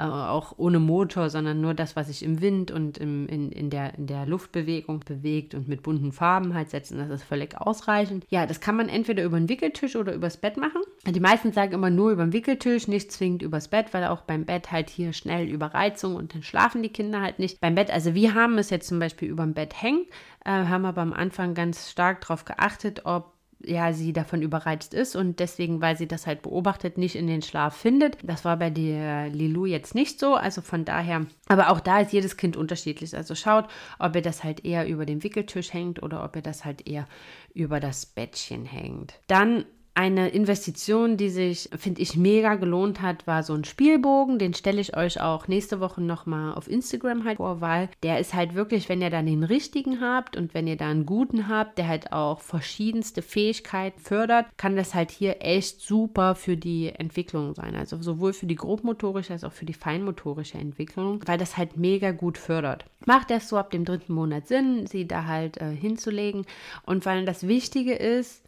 auch 0.00 0.54
ohne 0.56 0.78
Motor, 0.78 1.30
sondern 1.30 1.60
nur 1.60 1.74
das, 1.74 1.96
was 1.96 2.08
sich 2.08 2.22
im 2.22 2.40
Wind 2.40 2.70
und 2.70 2.98
im, 2.98 3.28
in, 3.28 3.52
in, 3.52 3.70
der, 3.70 3.94
in 3.98 4.06
der 4.06 4.26
Luftbewegung 4.26 5.00
bewegt 5.00 5.54
und 5.54 5.68
mit 5.68 5.82
bunten 5.82 6.12
Farben 6.12 6.54
halt 6.54 6.70
setzen. 6.70 6.98
Das 6.98 7.10
ist 7.10 7.22
völlig 7.22 7.60
ausreichend. 7.60 8.24
Ja, 8.28 8.46
das 8.46 8.60
kann 8.60 8.76
man 8.76 8.88
entweder 8.88 9.24
über 9.24 9.38
den 9.38 9.48
Wickeltisch 9.48 9.96
oder 9.96 10.14
übers 10.14 10.36
Bett 10.36 10.56
machen. 10.56 10.82
Die 11.06 11.20
meisten 11.20 11.52
sagen 11.52 11.72
immer 11.72 11.90
nur 11.90 12.10
über 12.10 12.24
den 12.24 12.32
Wickeltisch, 12.32 12.88
nicht 12.88 13.12
zwingend 13.12 13.42
übers 13.42 13.68
Bett, 13.68 13.92
weil 13.92 14.04
auch 14.04 14.22
beim 14.22 14.44
Bett 14.44 14.72
halt 14.72 14.90
hier 14.90 15.12
schnell 15.12 15.48
Überreizung 15.48 16.16
und 16.16 16.34
dann 16.34 16.42
schlafen 16.42 16.82
die 16.82 16.90
Kinder 16.90 17.20
halt 17.20 17.38
nicht. 17.38 17.60
Beim 17.60 17.74
Bett, 17.74 17.90
also 17.90 18.14
wir 18.14 18.34
haben 18.34 18.58
es 18.58 18.70
jetzt 18.70 18.88
zum 18.88 18.98
Beispiel 18.98 19.28
über 19.28 19.44
dem 19.44 19.54
Bett 19.54 19.80
hängen, 19.80 20.06
äh, 20.44 20.50
haben 20.50 20.84
aber 20.84 21.02
am 21.02 21.12
Anfang 21.12 21.54
ganz 21.54 21.90
stark 21.90 22.20
darauf 22.22 22.44
geachtet, 22.44 23.02
ob 23.04 23.39
ja, 23.64 23.92
sie 23.92 24.12
davon 24.12 24.42
überreizt 24.42 24.94
ist 24.94 25.16
und 25.16 25.38
deswegen, 25.38 25.80
weil 25.80 25.96
sie 25.96 26.08
das 26.08 26.26
halt 26.26 26.42
beobachtet, 26.42 26.98
nicht 26.98 27.16
in 27.16 27.26
den 27.26 27.42
Schlaf 27.42 27.76
findet. 27.76 28.18
Das 28.22 28.44
war 28.44 28.56
bei 28.56 28.70
der 28.70 29.28
Lilou 29.28 29.66
jetzt 29.66 29.94
nicht 29.94 30.18
so, 30.18 30.34
also 30.34 30.60
von 30.62 30.84
daher, 30.84 31.26
aber 31.48 31.70
auch 31.70 31.80
da 31.80 32.00
ist 32.00 32.12
jedes 32.12 32.36
Kind 32.36 32.56
unterschiedlich. 32.56 33.16
Also 33.16 33.34
schaut, 33.34 33.66
ob 33.98 34.16
ihr 34.16 34.22
das 34.22 34.44
halt 34.44 34.64
eher 34.64 34.88
über 34.88 35.06
den 35.06 35.22
Wickeltisch 35.22 35.72
hängt 35.72 36.02
oder 36.02 36.24
ob 36.24 36.36
ihr 36.36 36.42
das 36.42 36.64
halt 36.64 36.88
eher 36.88 37.06
über 37.54 37.80
das 37.80 38.06
Bettchen 38.06 38.64
hängt. 38.64 39.14
Dann 39.26 39.64
eine 40.00 40.30
Investition, 40.30 41.18
die 41.18 41.28
sich, 41.28 41.68
finde 41.76 42.00
ich, 42.00 42.16
mega 42.16 42.54
gelohnt 42.54 43.02
hat, 43.02 43.26
war 43.26 43.42
so 43.42 43.52
ein 43.52 43.64
Spielbogen. 43.64 44.38
Den 44.38 44.54
stelle 44.54 44.80
ich 44.80 44.96
euch 44.96 45.20
auch 45.20 45.46
nächste 45.46 45.78
Woche 45.78 46.00
nochmal 46.00 46.54
auf 46.54 46.70
Instagram 46.70 47.24
halt 47.24 47.36
vor, 47.36 47.60
weil 47.60 47.90
der 48.02 48.18
ist 48.18 48.32
halt 48.32 48.54
wirklich, 48.54 48.88
wenn 48.88 49.02
ihr 49.02 49.10
dann 49.10 49.26
den 49.26 49.44
richtigen 49.44 50.00
habt 50.00 50.38
und 50.38 50.54
wenn 50.54 50.66
ihr 50.66 50.78
da 50.78 50.88
einen 50.88 51.04
guten 51.04 51.48
habt, 51.48 51.76
der 51.76 51.86
halt 51.86 52.14
auch 52.14 52.40
verschiedenste 52.40 53.20
Fähigkeiten 53.20 54.00
fördert, 54.00 54.46
kann 54.56 54.74
das 54.74 54.94
halt 54.94 55.10
hier 55.10 55.42
echt 55.42 55.82
super 55.82 56.34
für 56.34 56.56
die 56.56 56.88
Entwicklung 56.88 57.54
sein. 57.54 57.76
Also 57.76 58.00
sowohl 58.00 58.32
für 58.32 58.46
die 58.46 58.56
grobmotorische 58.56 59.34
als 59.34 59.44
auch 59.44 59.52
für 59.52 59.66
die 59.66 59.74
feinmotorische 59.74 60.56
Entwicklung, 60.56 61.20
weil 61.26 61.36
das 61.36 61.58
halt 61.58 61.76
mega 61.76 62.12
gut 62.12 62.38
fördert. 62.38 62.86
Macht 63.04 63.30
das 63.30 63.50
so 63.50 63.58
ab 63.58 63.70
dem 63.70 63.84
dritten 63.84 64.14
Monat 64.14 64.46
Sinn, 64.46 64.86
sie 64.86 65.06
da 65.06 65.26
halt 65.26 65.58
äh, 65.58 65.76
hinzulegen. 65.76 66.46
Und 66.86 67.04
weil 67.04 67.26
das 67.26 67.46
Wichtige 67.46 67.92
ist, 67.92 68.42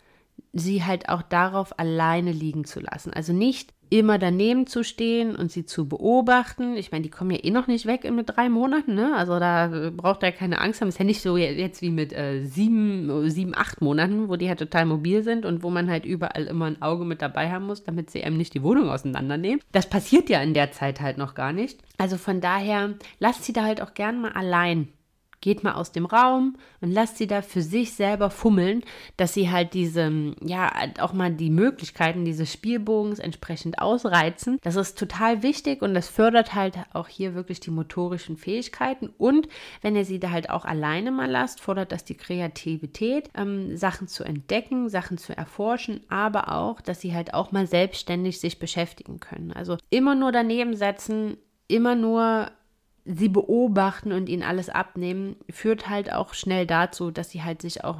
sie 0.52 0.84
halt 0.84 1.08
auch 1.08 1.22
darauf 1.22 1.78
alleine 1.78 2.32
liegen 2.32 2.64
zu 2.64 2.80
lassen. 2.80 3.12
Also 3.12 3.32
nicht 3.32 3.72
immer 3.92 4.18
daneben 4.18 4.66
zu 4.66 4.84
stehen 4.84 5.36
und 5.36 5.52
sie 5.52 5.66
zu 5.66 5.86
beobachten. 5.86 6.76
Ich 6.76 6.92
meine, 6.92 7.02
die 7.02 7.10
kommen 7.10 7.30
ja 7.30 7.44
eh 7.44 7.50
noch 7.50 7.66
nicht 7.66 7.84
weg 7.84 8.10
mit 8.10 8.36
drei 8.36 8.48
Monaten, 8.48 8.94
ne? 8.94 9.14
Also 9.14 9.38
da 9.38 9.90
braucht 9.94 10.22
er 10.22 10.32
keine 10.32 10.62
Angst 10.62 10.80
haben. 10.80 10.88
Ist 10.88 10.98
ja 10.98 11.04
nicht 11.04 11.20
so 11.20 11.36
jetzt 11.36 11.82
wie 11.82 11.90
mit 11.90 12.14
äh, 12.14 12.42
sieben, 12.42 13.28
sieben, 13.28 13.54
acht 13.54 13.82
Monaten, 13.82 14.30
wo 14.30 14.36
die 14.36 14.48
halt 14.48 14.60
total 14.60 14.86
mobil 14.86 15.22
sind 15.22 15.44
und 15.44 15.62
wo 15.62 15.68
man 15.68 15.90
halt 15.90 16.06
überall 16.06 16.44
immer 16.44 16.66
ein 16.66 16.80
Auge 16.80 17.04
mit 17.04 17.20
dabei 17.20 17.50
haben 17.50 17.66
muss, 17.66 17.84
damit 17.84 18.10
sie 18.10 18.24
einem 18.24 18.38
nicht 18.38 18.54
die 18.54 18.62
Wohnung 18.62 18.88
auseinandernehmen. 18.88 19.60
Das 19.72 19.88
passiert 19.88 20.30
ja 20.30 20.40
in 20.40 20.54
der 20.54 20.72
Zeit 20.72 21.02
halt 21.02 21.18
noch 21.18 21.34
gar 21.34 21.52
nicht. 21.52 21.80
Also 21.98 22.16
von 22.16 22.40
daher, 22.40 22.94
lasst 23.18 23.44
sie 23.44 23.52
da 23.52 23.64
halt 23.64 23.82
auch 23.82 23.92
gern 23.92 24.22
mal 24.22 24.32
allein 24.32 24.88
geht 25.42 25.62
mal 25.62 25.74
aus 25.74 25.92
dem 25.92 26.06
Raum 26.06 26.56
und 26.80 26.90
lasst 26.90 27.18
sie 27.18 27.26
da 27.26 27.42
für 27.42 27.60
sich 27.60 27.92
selber 27.92 28.30
fummeln, 28.30 28.82
dass 29.18 29.34
sie 29.34 29.50
halt 29.50 29.74
diese, 29.74 30.34
ja, 30.40 30.72
auch 31.00 31.12
mal 31.12 31.32
die 31.32 31.50
Möglichkeiten 31.50 32.24
dieses 32.24 32.50
Spielbogens 32.50 33.18
entsprechend 33.18 33.80
ausreizen. 33.80 34.58
Das 34.62 34.76
ist 34.76 34.96
total 34.96 35.42
wichtig 35.42 35.82
und 35.82 35.92
das 35.92 36.08
fördert 36.08 36.54
halt 36.54 36.78
auch 36.94 37.08
hier 37.08 37.34
wirklich 37.34 37.60
die 37.60 37.70
motorischen 37.70 38.36
Fähigkeiten. 38.38 39.10
Und 39.18 39.48
wenn 39.82 39.96
ihr 39.96 40.04
sie 40.04 40.20
da 40.20 40.30
halt 40.30 40.48
auch 40.48 40.64
alleine 40.64 41.10
mal 41.10 41.30
lasst, 41.30 41.60
fordert 41.60 41.92
das 41.92 42.04
die 42.04 42.16
Kreativität, 42.16 43.28
ähm, 43.34 43.76
Sachen 43.76 44.08
zu 44.08 44.24
entdecken, 44.24 44.88
Sachen 44.88 45.18
zu 45.18 45.36
erforschen, 45.36 46.00
aber 46.08 46.52
auch, 46.52 46.80
dass 46.80 47.00
sie 47.00 47.14
halt 47.14 47.34
auch 47.34 47.50
mal 47.50 47.66
selbstständig 47.66 48.40
sich 48.40 48.60
beschäftigen 48.60 49.18
können. 49.18 49.52
Also 49.52 49.76
immer 49.90 50.14
nur 50.14 50.30
daneben 50.30 50.76
setzen, 50.76 51.36
immer 51.66 51.96
nur 51.96 52.50
sie 53.04 53.28
beobachten 53.28 54.12
und 54.12 54.28
ihnen 54.28 54.44
alles 54.44 54.68
abnehmen, 54.68 55.34
führt 55.50 55.88
halt 55.88 56.12
auch 56.12 56.34
schnell 56.34 56.66
dazu, 56.66 57.10
dass 57.10 57.30
sie 57.30 57.42
halt 57.42 57.60
sich 57.60 57.82
auch 57.82 57.98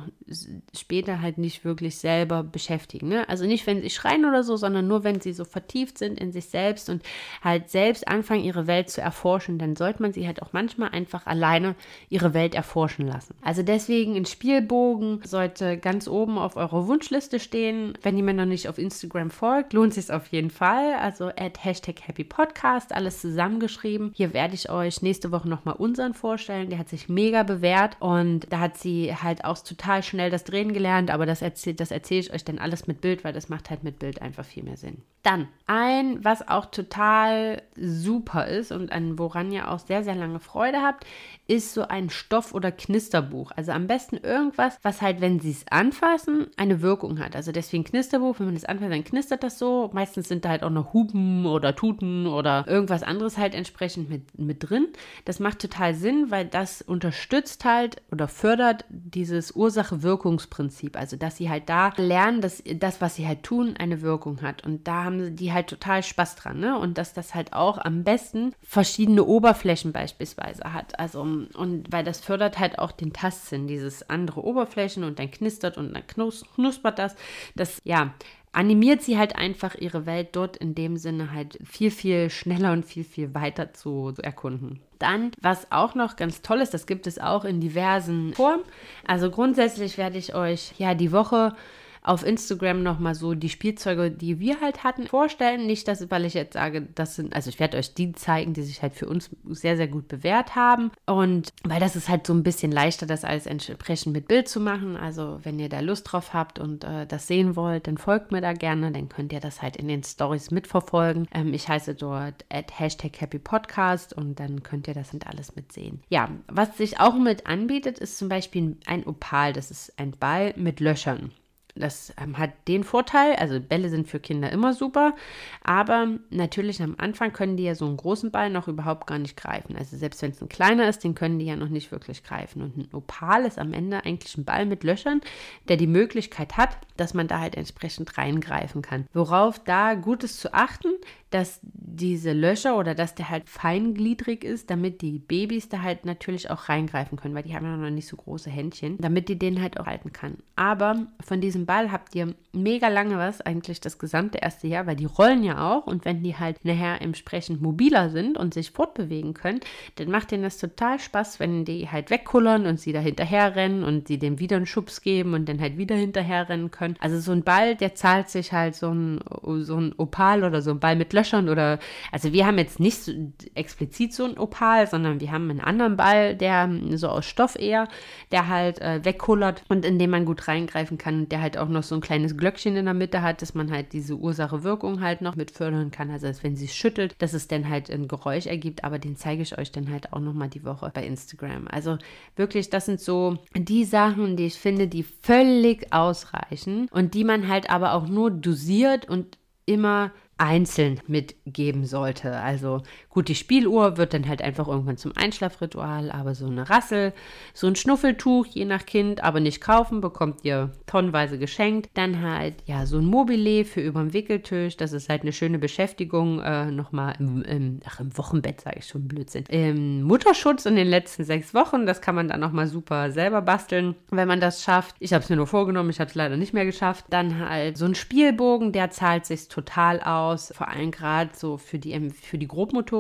später 0.77 1.21
halt 1.21 1.39
nicht 1.39 1.65
wirklich 1.65 1.99
selber 1.99 2.45
beschäftigen. 2.45 3.09
Ne? 3.09 3.29
Also 3.29 3.45
nicht, 3.45 3.67
wenn 3.67 3.83
sie 3.83 3.91
schreien 3.91 4.25
oder 4.25 4.45
so, 4.45 4.57
sondern 4.57 4.87
nur, 4.87 5.03
wenn 5.03 5.21
sie 5.21 5.33
so 5.33 5.45
vertieft 5.45 5.99
sind 5.99 6.21
in 6.21 6.31
sich 6.31 6.47
selbst 6.47 6.89
und 6.89 7.03
halt 7.43 7.69
selbst 7.69 8.07
anfangen, 8.07 8.45
ihre 8.45 8.69
Welt 8.69 8.91
zu 8.91 9.01
erforschen, 9.01 9.59
dann 9.59 9.75
sollte 9.75 10.03
man 10.03 10.13
sie 10.13 10.27
halt 10.27 10.41
auch 10.41 10.53
manchmal 10.53 10.91
einfach 10.91 11.27
alleine 11.27 11.75
ihre 12.09 12.33
Welt 12.33 12.55
erforschen 12.55 13.09
lassen. 13.09 13.35
Also 13.43 13.65
deswegen 13.65 14.15
ein 14.15 14.27
Spielbogen 14.27 15.21
sollte 15.25 15.79
ganz 15.79 16.07
oben 16.07 16.39
auf 16.39 16.57
eurer 16.57 16.87
Wunschliste 16.87 17.41
stehen. 17.41 17.99
Wenn 18.03 18.17
jemand 18.17 18.39
noch 18.39 18.47
nicht 18.47 18.69
auf 18.69 18.79
Instagram 18.79 19.31
folgt, 19.31 19.73
lohnt 19.73 19.95
sich 19.95 20.13
auf 20.13 20.29
jeden 20.29 20.51
Fall. 20.51 20.95
Also 20.95 21.27
at 21.27 21.65
Hashtag 21.65 22.07
Happy 22.07 22.23
Podcast, 22.23 22.95
alles 22.95 23.21
zusammengeschrieben. 23.21 24.13
Hier 24.15 24.33
werde 24.33 24.55
ich 24.55 24.71
euch 24.71 24.91
euch 24.93 25.03
nächste 25.03 25.32
Woche 25.32 25.49
nochmal 25.49 25.76
unseren 25.76 26.14
vorstellen. 26.14 26.68
Der 26.68 26.78
hat 26.78 26.88
sich 26.88 27.09
mega 27.09 27.43
bewährt 27.43 27.97
und 28.01 28.53
da 28.53 28.61
hat 28.61 28.76
sie 28.76 29.14
halt 29.14 29.45
auch 29.45 29.59
total 29.59 30.03
schnell 30.03 30.30
das 30.30 30.45
Drehen 30.45 30.72
gelernt, 30.72 31.11
aber 31.11 31.26
das 31.26 31.43
erzähle 31.43 31.76
das 31.76 31.90
erzähl 31.90 32.20
ich 32.20 32.32
euch 32.32 32.45
dann 32.45 32.59
alles 32.59 32.86
mit 32.86 33.01
Bild, 33.01 33.24
weil 33.24 33.32
das 33.32 33.49
macht 33.49 33.70
halt 33.70 33.82
mit 33.84 33.99
Bild 33.99 34.20
einfach 34.20 34.45
viel 34.45 34.62
mehr 34.62 34.76
Sinn. 34.76 34.99
Dann 35.22 35.49
ein, 35.66 36.24
was 36.24 36.47
auch 36.49 36.66
total 36.66 37.62
super 37.76 38.49
ist 38.49 38.72
und 38.72 38.93
an 38.93 39.18
woran 39.18 39.53
ihr 39.53 39.70
auch 39.70 39.78
sehr, 39.78 40.03
sehr 40.03 40.16
lange 40.16 40.40
Freude 40.40 40.82
habt, 40.82 41.07
ist 41.47 41.74
so 41.74 41.82
ein 41.82 42.11
Stoff- 42.11 42.55
oder 42.55 42.72
Knisterbuch. 42.72 43.53
Also 43.55 43.72
am 43.72 43.86
besten 43.86 44.16
irgendwas, 44.16 44.78
was 44.82 45.01
halt, 45.01 45.20
wenn 45.20 45.38
sie 45.38 45.51
es 45.51 45.66
anfassen, 45.70 46.49
eine 46.57 46.82
Wirkung 46.82 47.20
hat. 47.20 47.36
Also 47.36 47.53
deswegen 47.53 47.84
Knisterbuch, 47.84 48.38
wenn 48.38 48.47
man 48.47 48.57
es 48.57 48.64
anfasst, 48.64 48.93
dann 48.93 49.05
knistert 49.05 49.43
das 49.43 49.59
so. 49.59 49.90
Meistens 49.93 50.28
sind 50.28 50.45
da 50.45 50.51
halt 50.51 50.64
auch 50.64 50.70
noch 50.70 50.93
Hupen 50.93 51.47
oder 51.47 51.76
Tuten 51.76 52.26
oder 52.26 52.64
irgendwas 52.66 53.03
anderes 53.03 53.38
halt 53.38 53.55
entsprechend 53.55 54.11
mit, 54.11 54.38
mit 54.38 54.68
drin. 54.68 54.82
Das 55.24 55.41
macht 55.41 55.61
total 55.61 55.95
Sinn, 55.95 56.30
weil 56.30 56.47
das 56.47 56.83
unterstützt 56.83 57.64
halt 57.64 58.03
oder 58.11 58.28
fördert 58.28 58.85
dieses 58.89 59.53
Ursache-Wirkungsprinzip. 59.53 60.97
Also 60.97 61.16
dass 61.16 61.37
sie 61.37 61.51
halt 61.51 61.68
da 61.68 61.93
lernen, 61.97 62.41
dass 62.41 62.62
das, 62.76 63.01
was 63.01 63.16
sie 63.16 63.26
halt 63.26 63.43
tun, 63.43 63.74
eine 63.78 64.03
Wirkung 64.03 64.43
hat. 64.43 64.64
Und 64.64 64.89
da 64.89 65.05
haben 65.05 65.37
die 65.37 65.53
halt 65.53 65.68
total 65.68 66.03
Spaß 66.03 66.37
dran. 66.37 66.61
Ne? 66.61 66.78
Und 66.78 66.99
dass 66.99 67.14
das 67.14 67.35
halt 67.35 67.53
auch 67.53 67.78
am 67.78 68.05
besten 68.05 68.55
verschiedene 68.62 69.24
Oberflächen 69.24 69.93
beispielsweise 69.93 70.72
hat. 70.72 70.99
Also 70.99 71.20
und 71.20 71.85
weil 71.91 72.05
das 72.05 72.20
fördert 72.20 72.59
halt 72.59 72.78
auch 72.78 72.93
den 72.93 73.12
Tastsinn, 73.12 73.66
dieses 73.66 74.09
andere 74.09 74.45
Oberflächen 74.45 75.05
und 75.05 75.18
dann 75.18 75.30
knistert 75.30 75.78
und 75.78 75.95
dann 75.95 76.07
knus 76.07 76.45
knuspert 76.55 76.99
das. 76.99 77.16
Das, 77.55 77.80
ja, 77.85 78.14
animiert 78.53 79.03
sie 79.03 79.19
halt 79.19 79.37
einfach 79.37 79.75
ihre 79.75 80.07
Welt 80.07 80.29
dort 80.33 80.57
in 80.57 80.75
dem 80.75 80.97
Sinne 80.97 81.33
halt 81.33 81.59
viel, 81.65 81.91
viel 81.91 82.31
schneller 82.31 82.73
und 82.73 82.85
viel, 82.85 83.05
viel 83.05 83.35
weiter 83.35 83.73
zu, 83.73 84.13
erkunden. 84.23 84.81
Dann, 84.99 85.33
was 85.41 85.73
auch 85.73 85.95
noch 85.95 86.17
ganz 86.17 86.43
toll 86.43 86.61
ist, 86.61 86.75
das 86.75 86.87
gibt 86.87 87.07
es 87.07 87.19
auch 87.19 87.45
in 87.45 87.61
diversen 87.61 88.35
Formen. 88.35 88.63
Also 89.07 89.31
grundsätzlich 89.31 89.99
werde 89.99 90.19
ich 90.19 90.35
euch 90.35 90.75
ja 90.79 90.95
die 90.95 91.13
Woche 91.13 91.55
auf 92.03 92.27
Instagram 92.27 92.83
nochmal 92.83 93.15
so 93.15 93.35
die 93.35 93.49
Spielzeuge, 93.49 94.11
die 94.11 94.41
wir 94.41 94.61
halt 94.61 94.83
hatten, 94.83 95.07
vorstellen. 95.07 95.67
Nicht, 95.67 95.87
dass, 95.87 96.11
weil 96.11 96.25
ich 96.25 96.35
jetzt 96.35 96.55
sage, 96.55 96.89
das 96.95 97.17
sind, 97.17 97.35
also 97.35 97.49
ich 97.49 97.61
werde 97.61 97.79
euch 97.79 97.95
die 97.95 98.13
zeigen, 98.13 98.55
die 98.55 98.63
sich 98.63 98.83
halt 98.83 98.95
für 98.95 99.07
uns 99.07 99.31
sehr, 99.51 99.77
sehr 99.77 99.89
gut 99.89 100.09
bewährt 100.09 100.57
haben. 100.57 100.91
Und 101.07 101.53
weil 101.65 101.81
das 101.81 101.95
ist 101.95 102.09
halt 102.09 102.27
so 102.27 102.35
ein 102.35 102.43
bisschen 102.43 102.73
leichter, 102.73 103.07
das 103.07 103.25
alles 103.25 103.47
entsprechend 103.47 104.13
mit 104.13 104.27
Bild 104.27 104.49
zu 104.49 104.59
machen. 104.61 104.97
Also 104.97 105.39
wenn 105.45 105.59
ihr 105.59 105.69
da 105.69 105.81
Lust 105.81 106.11
drauf 106.11 106.35
habt 106.35 106.59
und 106.59 106.83
äh, 106.85 107.07
das 107.07 107.29
sehen 107.29 107.55
wollt, 107.55 107.87
dann 107.87 107.99
folgt 107.99 108.33
mir 108.33 108.41
da 108.41 108.53
gerne. 108.53 108.91
Dann 108.91 109.09
könnt 109.09 109.33
ihr 109.33 109.41
das 109.41 109.63
halt 109.63 109.77
in 109.77 109.87
den 109.87 110.03
Stories 110.03 110.51
mitverfolgen. 110.51 111.29
Ähm, 111.33 111.55
ich 111.55 111.69
heiße 111.69 111.95
dort 111.95 112.45
at 112.51 112.79
Hashtag 112.79 113.21
Happy 113.21 113.39
Podcast 113.39 114.13
und 114.13 114.41
dann 114.41 114.65
könnt 114.65 114.89
ihr 114.89 114.95
das 114.95 115.15
und 115.15 115.29
alles 115.29 115.55
mitsehen. 115.55 116.01
Ja, 116.09 116.29
was 116.49 116.77
sich 116.77 116.99
auch 116.99 117.17
mit 117.17 117.47
anbietet, 117.47 118.01
ist 118.01 118.19
zum 118.19 118.29
Beispiel 118.29 118.77
ein 118.87 119.07
Opal. 119.07 119.53
Das 119.53 119.71
ist 119.71 119.99
ein 119.99 120.11
Ball 120.13 120.53
mit 120.57 120.81
Löchern. 120.81 121.31
Das 121.75 122.12
ähm, 122.23 122.37
hat 122.37 122.51
den 122.68 122.85
Vorteil, 122.85 123.35
also 123.37 123.59
Bälle 123.59 123.89
sind 123.89 124.07
für 124.07 124.20
Kinder 124.20 124.53
immer 124.53 124.75
super, 124.75 125.14
aber 125.62 126.09
natürlich 126.29 126.83
am 126.83 126.97
Anfang 126.99 127.33
können 127.33 127.57
die 127.57 127.64
ja 127.64 127.75
so 127.75 127.87
einen 127.87 127.97
großen 127.97 128.31
Ball 128.31 128.51
noch 128.51 128.68
überhaupt 128.68 129.07
gar 129.07 129.18
nicht 129.18 129.39
greifen. 129.39 129.77
Also 129.77 129.97
selbst 129.97 130.20
wenn 130.20 130.33
es 130.33 130.43
ein 130.43 130.51
kleiner 130.51 130.87
ist, 130.87 131.03
den 131.03 131.14
können 131.14 131.39
die 131.39 131.47
ja 131.47 131.57
noch 131.57 131.70
nicht 131.70 131.91
wirklich 131.91 132.25
greifen. 132.25 132.61
Und 132.61 132.77
ein 132.77 132.89
Opal 132.93 133.47
ist 133.47 133.59
am 133.59 133.73
Ende 133.73 134.05
eigentlich 134.05 134.37
ein 134.37 134.45
Ball 134.45 134.66
mit 134.66 134.85
Löchern, 134.85 135.23
der 135.68 135.79
die 135.79 135.87
Möglichkeit 135.87 136.59
hat, 136.59 136.77
dass 136.99 137.14
man 137.14 137.27
da 137.27 137.41
halt 137.41 137.57
entsprechend 137.57 138.18
reingreifen 138.18 138.83
kann. 138.83 139.07
Worauf 139.14 139.59
da 139.59 139.95
gut 139.95 140.25
ist 140.25 140.41
zu 140.41 140.53
achten, 140.53 140.89
dass 141.33 141.61
diese 141.62 142.33
Löcher 142.33 142.77
oder 142.77 142.95
dass 142.95 143.14
der 143.14 143.31
halt 143.31 143.49
feingliedrig 143.49 144.45
ist, 144.45 144.70
damit 144.70 145.01
die 145.01 145.18
Babys 145.18 145.68
da 145.68 145.81
halt 145.81 146.05
natürlich 146.05 146.51
auch 146.51 146.68
reingreifen 146.68 147.16
können, 147.16 147.35
weil 147.35 147.43
die 147.43 147.55
haben 147.55 147.64
ja 147.64 147.77
noch 147.77 147.91
nicht 147.91 148.07
so 148.07 148.16
große 148.16 148.51
Händchen, 148.51 148.99
damit 148.99 149.29
die 149.29 149.39
den 149.39 149.62
halt 149.62 149.81
auch 149.81 149.87
halten 149.87 150.12
kann. 150.12 150.39
Aber 150.57 151.07
von 151.20 151.41
diesem 151.41 151.62
Ball 151.67 151.93
habt 151.93 152.15
ihr 152.15 152.35
mega 152.53 152.89
lange 152.89 153.17
was, 153.17 153.41
eigentlich 153.41 153.81
das 153.81 153.99
gesamte 153.99 154.39
erste 154.39 154.67
Jahr, 154.67 154.87
weil 154.87 154.97
die 154.97 155.07
rollen 155.07 155.43
ja 155.43 155.73
auch 155.73 155.87
und 155.87 156.05
wenn 156.05 156.23
die 156.23 156.37
halt 156.37 156.65
nachher 156.65 157.01
entsprechend 157.01 157.63
mobiler 157.63 158.11
sind 158.11 158.37
und 158.37 158.53
sich 158.55 158.71
fortbewegen 158.71 159.35
können, 159.35 159.61
dann 159.97 160.11
macht 160.11 160.31
denen 160.31 160.43
das 160.43 160.59
total 160.59 160.99
Spaß, 160.99 161.41
wenn 161.41 161.65
die 161.65 161.89
halt 161.89 162.11
wegkullern 162.11 162.67
und 162.67 162.79
sie 162.79 162.93
da 162.93 163.01
hinterher 163.01 163.57
rennen 163.57 163.85
und 163.85 164.09
sie 164.09 164.19
dem 164.19 164.39
wieder 164.39 164.57
einen 164.57 164.67
Schubs 164.67 165.01
geben 165.01 165.35
und 165.35 165.49
dann 165.49 165.61
halt 165.61 165.79
wieder 165.79 165.97
hinterher 165.97 166.49
rennen 166.49 166.71
können. 166.71 166.97
Also 167.01 167.19
so 167.21 167.33
ein 167.33 167.43
Ball, 167.43 167.75
der 167.75 167.95
zahlt 167.95 168.29
sich 168.29 168.53
halt 168.53 168.75
so 168.75 168.91
ein, 168.91 169.21
so 169.61 169.77
ein 169.77 169.95
Opal 169.97 170.45
oder 170.45 170.61
so 170.61 170.73
ein 170.73 170.81
Ball 170.81 170.97
mit 170.97 171.13
Löchern 171.13 171.49
oder, 171.49 171.79
also 172.11 172.33
wir 172.33 172.47
haben 172.47 172.59
jetzt 172.59 172.81
nicht 172.81 172.99
so 172.99 173.13
explizit 173.55 174.13
so 174.13 174.25
ein 174.25 174.39
Opal, 174.39 174.87
sondern 174.87 175.21
wir 175.21 175.33
haben 175.33 175.51
einen 175.51 175.61
anderen 175.61 175.97
Ball, 175.97 176.35
der 176.37 176.71
so 176.95 177.09
aus 177.09 177.25
Stoff 177.25 177.57
eher, 177.57 177.89
der 178.31 178.49
halt 178.49 178.81
äh, 178.81 179.05
wegkullert 179.05 179.65
und 179.69 179.85
in 179.85 179.99
dem 179.99 180.11
man 180.11 180.25
gut 180.25 180.49
reingreifen 180.49 180.99
kann, 180.99 181.29
der 181.29 181.41
halt 181.41 181.52
auch 181.57 181.69
noch 181.69 181.83
so 181.83 181.95
ein 181.95 182.01
kleines 182.01 182.37
Glöckchen 182.37 182.77
in 182.77 182.85
der 182.85 182.95
Mitte 182.95 183.23
hat, 183.23 183.43
dass 183.43 183.55
man 183.55 183.71
halt 183.71 183.93
diese 183.93 184.17
Ursache-Wirkung 184.17 185.01
halt 185.01 185.21
noch 185.21 185.37
mit 185.37 185.51
fördern 185.51 185.91
kann. 185.91 186.11
Also 186.11 186.27
als 186.27 186.43
wenn 186.43 186.57
sie 186.57 186.69
schüttelt, 186.69 187.15
dass 187.19 187.33
es 187.33 187.49
dann 187.49 187.69
halt 187.69 187.91
ein 187.91 188.09
Geräusch 188.09 188.47
ergibt, 188.47 188.85
aber 188.85 188.99
den 188.99 189.17
zeige 189.17 189.43
ich 189.43 189.59
euch 189.59 189.73
dann 189.73 189.91
halt 189.91 190.13
auch 190.13 190.21
nochmal 190.21 190.49
die 190.49 190.65
Woche 190.65 190.91
bei 190.95 191.05
Instagram. 191.05 191.69
Also 191.69 191.99
wirklich, 192.37 192.71
das 192.71 192.87
sind 192.87 193.01
so 193.01 193.39
die 193.55 193.85
Sachen, 193.85 194.37
die 194.37 194.47
ich 194.47 194.59
finde, 194.59 194.89
die 194.89 195.03
völlig 195.03 195.93
ausreichen 195.93 196.89
und 196.91 197.15
die 197.15 197.25
man 197.25 197.49
halt 197.49 197.71
aber 197.71 197.95
auch 197.95 198.09
nur 198.09 198.31
dosiert 198.31 199.09
und 199.09 199.39
immer 199.67 200.13
einzeln 200.39 201.01
mitgeben 201.07 201.85
sollte. 201.85 202.37
Also 202.41 202.83
gut, 203.13 203.29
die 203.29 203.35
Spieluhr 203.35 203.97
wird 203.97 204.15
dann 204.15 204.29
halt 204.29 204.43
einfach 204.43 204.69
irgendwann 204.69 204.97
zum 204.97 205.13
Einschlafritual, 205.17 206.11
aber 206.11 206.35
so 206.35 206.47
eine 206.47 206.69
Rassel, 206.69 207.13
so 207.55 207.67
ein 207.67 207.77
Schnuffeltuch, 207.77 208.47
je 208.47 208.65
nach 208.65 208.87
Kind, 208.87 209.23
aber 209.23 209.41
nicht 209.41 209.61
kaufen, 209.61 210.01
bekommt 210.01 210.45
ihr 210.45 210.73
tonnenweise 210.87 211.39
geschenkt. 211.39 211.91
Dann 211.95 212.23
halt, 212.23 212.55
ja, 212.67 212.87
so 212.87 212.99
ein 212.99 213.07
Mobile 213.07 213.65
für 213.65 213.81
überm 213.81 214.13
Wickeltisch, 214.13 214.77
das 214.77 214.93
ist 214.93 215.09
halt 215.09 215.23
eine 215.23 215.33
schöne 215.33 215.59
Beschäftigung, 215.59 216.41
äh, 216.41 216.71
nochmal 216.71 217.15
im, 217.19 217.43
im, 217.43 217.81
ach, 217.87 218.01
im 218.01 218.17
Wochenbett, 218.17 218.63
sage 218.63 218.77
ich 218.79 218.87
schon, 218.87 219.09
Blödsinn. 219.09 219.45
Im 219.49 220.03
Mutterschutz 220.03 220.65
in 220.67 220.77
den 220.77 220.89
letzten 220.89 221.25
sechs 221.25 221.55
Wochen, 221.55 221.87
das 221.87 222.01
kann 222.01 222.15
man 222.15 222.29
dann 222.29 222.41
nochmal 222.41 222.67
super 222.67 223.11
selber 223.11 223.43
basteln, 223.43 223.95
wenn 224.11 224.29
man 224.29 224.41
das 224.41 224.63
schafft. 224.63 224.97
Ich 225.01 225.13
habe 225.13 225.23
es 225.23 225.29
mir 225.29 225.37
nur 225.37 225.47
vorgenommen, 225.47 225.91
ich 225.91 226.01
habe 226.01 226.09
es 226.09 226.15
leider 226.15 226.37
nicht 226.37 226.55
mehr 226.55 226.65
geschafft. 226.65 227.05
Dann 227.11 227.39
halt 227.39 227.77
so 227.77 227.85
ein 227.85 227.95
Spielbogen, 227.95 228.73
der 228.73 228.91
zahlt 228.91 229.27
sich 229.27 229.49
total 229.49 230.01
aus 230.01 230.53
vor 230.63 230.69
allem 230.69 230.91
gerade 230.91 231.31
so 231.35 231.57
für 231.57 231.79
die, 231.79 232.11
für 232.11 232.39
die 232.39 232.47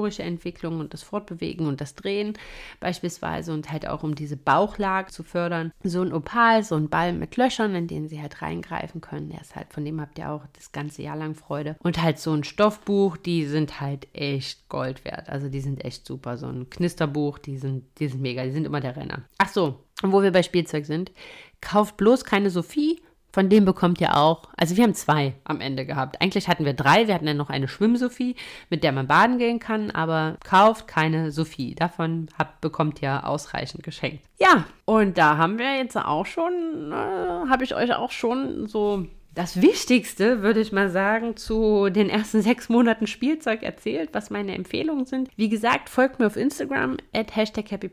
grobmotorische 0.02 0.22
Entwicklung 0.22 0.80
und 0.80 0.92
das 0.92 1.02
Fortbewegen 1.02 1.66
und 1.66 1.80
das 1.80 1.94
Drehen 1.94 2.34
beispielsweise 2.80 3.52
und 3.52 3.70
halt 3.70 3.86
auch 3.86 4.02
um 4.02 4.14
diese 4.14 4.36
Bauchlage 4.36 5.10
zu 5.10 5.22
fördern. 5.22 5.72
So 5.84 6.02
ein 6.02 6.12
Opal, 6.12 6.64
so 6.64 6.76
ein 6.76 6.88
Ball 6.88 7.12
mit 7.12 7.36
Löchern, 7.36 7.74
in 7.74 7.86
denen 7.86 8.08
sie 8.08 8.20
halt 8.20 8.42
reingreifen 8.42 9.00
können. 9.00 9.30
Der 9.30 9.40
ist 9.40 9.54
halt, 9.54 9.72
von 9.72 9.84
dem 9.84 10.00
habt 10.00 10.18
ihr 10.18 10.30
auch 10.30 10.42
das 10.54 10.72
ganze 10.72 11.02
Jahr 11.02 11.16
lang 11.16 11.34
Freude. 11.34 11.76
Und 11.82 12.02
halt 12.02 12.18
so 12.18 12.32
ein 12.32 12.44
Stoffbuch, 12.44 13.16
die 13.16 13.46
sind 13.46 13.80
halt 13.80 14.08
echt 14.12 14.68
Gold 14.68 15.04
wert. 15.04 15.28
Also 15.28 15.48
die 15.48 15.60
sind 15.60 15.84
echt 15.84 16.06
super. 16.06 16.36
So 16.36 16.46
ein 16.46 16.68
Knisterbuch, 16.68 17.38
die 17.38 17.58
sind, 17.58 17.84
die 17.98 18.08
sind 18.08 18.20
mega, 18.20 18.44
die 18.44 18.52
sind 18.52 18.66
immer 18.66 18.80
der 18.80 18.96
Renner. 18.96 19.22
Ach 19.38 19.48
so, 19.48 19.84
wo 20.02 20.22
wir 20.22 20.32
bei 20.32 20.42
Spielzeug 20.42 20.86
sind, 20.86 21.12
kauft 21.60 21.96
bloß 21.96 22.24
keine 22.24 22.50
Sophie 22.50 23.01
von 23.32 23.48
dem 23.48 23.64
bekommt 23.64 24.00
ihr 24.00 24.16
auch, 24.16 24.42
also 24.56 24.76
wir 24.76 24.84
haben 24.84 24.94
zwei 24.94 25.34
am 25.44 25.60
Ende 25.60 25.86
gehabt. 25.86 26.20
Eigentlich 26.20 26.48
hatten 26.48 26.64
wir 26.64 26.74
drei, 26.74 27.06
wir 27.06 27.14
hatten 27.14 27.26
dann 27.26 27.36
noch 27.36 27.50
eine 27.50 27.66
Schwimm-Sophie, 27.66 28.36
mit 28.68 28.84
der 28.84 28.92
man 28.92 29.06
baden 29.06 29.38
gehen 29.38 29.58
kann, 29.58 29.90
aber 29.90 30.36
kauft 30.44 30.86
keine 30.86 31.32
Sophie. 31.32 31.74
Davon 31.74 32.28
habt, 32.38 32.60
bekommt 32.60 33.00
ihr 33.00 33.26
ausreichend 33.26 33.82
geschenkt. 33.82 34.24
Ja, 34.38 34.64
und 34.84 35.16
da 35.16 35.38
haben 35.38 35.58
wir 35.58 35.76
jetzt 35.76 35.96
auch 35.96 36.26
schon, 36.26 36.92
äh, 36.92 37.48
habe 37.48 37.64
ich 37.64 37.74
euch 37.74 37.94
auch 37.94 38.10
schon 38.10 38.66
so 38.66 39.06
das 39.34 39.62
Wichtigste, 39.62 40.42
würde 40.42 40.60
ich 40.60 40.72
mal 40.72 40.90
sagen, 40.90 41.36
zu 41.36 41.88
den 41.88 42.10
ersten 42.10 42.42
sechs 42.42 42.68
Monaten 42.68 43.06
Spielzeug 43.06 43.62
erzählt, 43.62 44.10
was 44.12 44.30
meine 44.30 44.54
Empfehlungen 44.54 45.06
sind. 45.06 45.30
Wie 45.36 45.48
gesagt, 45.48 45.88
folgt 45.88 46.18
mir 46.18 46.26
auf 46.26 46.36
Instagram 46.36 46.98
at 47.14 47.34
Hashtag 47.34 47.70
Happy. 47.70 47.90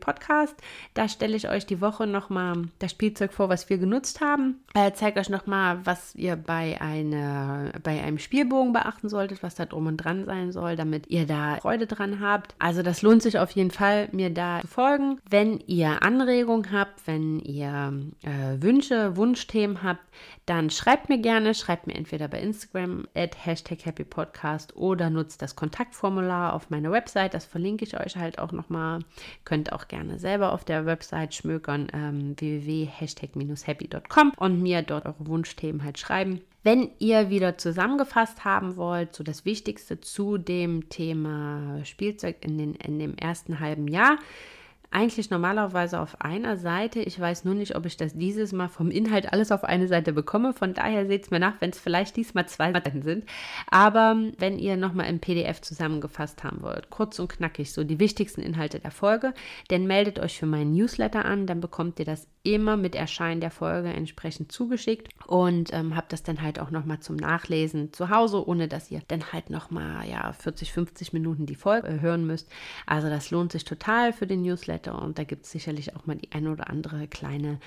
Da 0.94 1.08
stelle 1.08 1.36
ich 1.36 1.48
euch 1.48 1.66
die 1.66 1.80
Woche 1.80 2.06
nochmal 2.06 2.64
das 2.78 2.90
Spielzeug 2.90 3.32
vor, 3.32 3.48
was 3.48 3.70
wir 3.70 3.78
genutzt 3.78 4.20
haben. 4.20 4.60
Äh, 4.74 4.92
zeige 4.94 5.20
euch 5.20 5.30
nochmal, 5.30 5.80
was 5.84 6.14
ihr 6.14 6.36
bei, 6.36 6.80
eine, 6.80 7.72
bei 7.82 8.02
einem 8.02 8.18
Spielbogen 8.18 8.72
beachten 8.72 9.08
solltet, 9.08 9.42
was 9.42 9.54
da 9.54 9.64
drum 9.66 9.86
und 9.86 9.96
dran 9.96 10.26
sein 10.26 10.52
soll, 10.52 10.76
damit 10.76 11.08
ihr 11.08 11.26
da 11.26 11.56
Freude 11.56 11.86
dran 11.86 12.20
habt. 12.20 12.54
Also 12.58 12.82
das 12.82 13.02
lohnt 13.02 13.22
sich 13.22 13.38
auf 13.38 13.50
jeden 13.52 13.70
Fall, 13.70 14.08
mir 14.12 14.30
da 14.30 14.60
zu 14.60 14.66
folgen. 14.66 15.18
Wenn 15.28 15.60
ihr 15.66 16.02
Anregungen 16.02 16.72
habt, 16.72 17.06
wenn 17.06 17.40
ihr 17.40 17.92
äh, 18.22 18.62
Wünsche, 18.62 19.16
Wunschthemen 19.16 19.82
habt, 19.82 20.02
dann 20.50 20.68
schreibt 20.68 21.08
mir 21.08 21.18
gerne, 21.18 21.54
schreibt 21.54 21.86
mir 21.86 21.94
entweder 21.94 22.26
bei 22.26 22.40
Instagram 22.40 23.06
at 23.14 23.46
Hashtag 23.46 23.86
Happy 23.86 24.02
Podcast 24.02 24.76
oder 24.76 25.08
nutzt 25.08 25.42
das 25.42 25.54
Kontaktformular 25.54 26.54
auf 26.54 26.70
meiner 26.70 26.90
Website. 26.90 27.34
Das 27.34 27.44
verlinke 27.44 27.84
ich 27.84 27.96
euch 28.00 28.16
halt 28.16 28.40
auch 28.40 28.50
nochmal. 28.50 28.98
Könnt 29.44 29.72
auch 29.72 29.86
gerne 29.86 30.18
selber 30.18 30.52
auf 30.52 30.64
der 30.64 30.86
Website 30.86 31.36
schmökern 31.36 31.86
ähm, 31.92 32.34
www.hashtag-happy.com 32.36 34.32
und 34.38 34.60
mir 34.60 34.82
dort 34.82 35.06
eure 35.06 35.24
Wunschthemen 35.28 35.84
halt 35.84 36.00
schreiben. 36.00 36.40
Wenn 36.64 36.90
ihr 36.98 37.30
wieder 37.30 37.56
zusammengefasst 37.56 38.44
haben 38.44 38.76
wollt, 38.76 39.14
so 39.14 39.22
das 39.22 39.44
Wichtigste 39.44 40.00
zu 40.00 40.36
dem 40.36 40.88
Thema 40.88 41.84
Spielzeug 41.84 42.38
in, 42.40 42.58
den, 42.58 42.74
in 42.74 42.98
dem 42.98 43.16
ersten 43.16 43.60
halben 43.60 43.86
Jahr, 43.86 44.18
eigentlich 44.92 45.30
normalerweise 45.30 46.00
auf 46.00 46.20
einer 46.20 46.56
Seite. 46.56 47.00
Ich 47.00 47.18
weiß 47.18 47.44
nur 47.44 47.54
nicht, 47.54 47.76
ob 47.76 47.86
ich 47.86 47.96
das 47.96 48.14
dieses 48.14 48.52
Mal 48.52 48.68
vom 48.68 48.90
Inhalt 48.90 49.32
alles 49.32 49.52
auf 49.52 49.62
eine 49.62 49.86
Seite 49.86 50.12
bekomme. 50.12 50.52
Von 50.52 50.74
daher 50.74 51.06
seht 51.06 51.24
es 51.24 51.30
mir 51.30 51.38
nach, 51.38 51.60
wenn 51.60 51.70
es 51.70 51.78
vielleicht 51.78 52.16
diesmal 52.16 52.48
zwei 52.48 52.72
Seiten 52.72 53.02
sind. 53.02 53.24
Aber 53.70 54.16
wenn 54.38 54.58
ihr 54.58 54.76
nochmal 54.76 55.08
im 55.08 55.20
PDF 55.20 55.60
zusammengefasst 55.60 56.42
haben 56.42 56.62
wollt, 56.62 56.90
kurz 56.90 57.20
und 57.20 57.28
knackig, 57.28 57.72
so 57.72 57.84
die 57.84 58.00
wichtigsten 58.00 58.40
Inhalte 58.40 58.80
der 58.80 58.90
Folge, 58.90 59.32
dann 59.68 59.86
meldet 59.86 60.18
euch 60.18 60.38
für 60.38 60.46
meinen 60.46 60.72
Newsletter 60.72 61.24
an. 61.24 61.46
Dann 61.46 61.60
bekommt 61.60 62.00
ihr 62.00 62.04
das 62.04 62.26
immer 62.42 62.76
mit 62.76 62.94
Erscheinen 62.94 63.40
der 63.40 63.50
Folge 63.50 63.90
entsprechend 63.90 64.50
zugeschickt 64.50 65.08
und 65.26 65.72
ähm, 65.72 65.94
habt 65.94 66.12
das 66.12 66.22
dann 66.22 66.40
halt 66.40 66.58
auch 66.58 66.70
nochmal 66.70 66.98
zum 67.00 67.16
Nachlesen 67.16 67.92
zu 67.92 68.08
Hause, 68.08 68.48
ohne 68.48 68.66
dass 68.66 68.90
ihr 68.90 69.02
dann 69.08 69.32
halt 69.32 69.50
nochmal 69.50 70.08
ja, 70.08 70.32
40, 70.32 70.72
50 70.72 71.12
Minuten 71.12 71.46
die 71.46 71.54
Folge 71.54 71.88
äh, 71.88 72.00
hören 72.00 72.26
müsst. 72.26 72.48
Also 72.86 73.08
das 73.08 73.30
lohnt 73.30 73.52
sich 73.52 73.64
total 73.64 74.12
für 74.12 74.26
den 74.26 74.42
Newsletter. 74.42 74.79
Newsletter 74.80 75.02
und 75.02 75.18
da 75.18 75.24
gibt 75.24 75.44
es 75.44 75.52
sicherlich 75.52 75.96
auch 75.96 76.06
mal 76.06 76.16
die 76.16 76.32
eine 76.32 76.50
oder 76.50 76.68
andere 76.70 77.06
kleine 77.06 77.58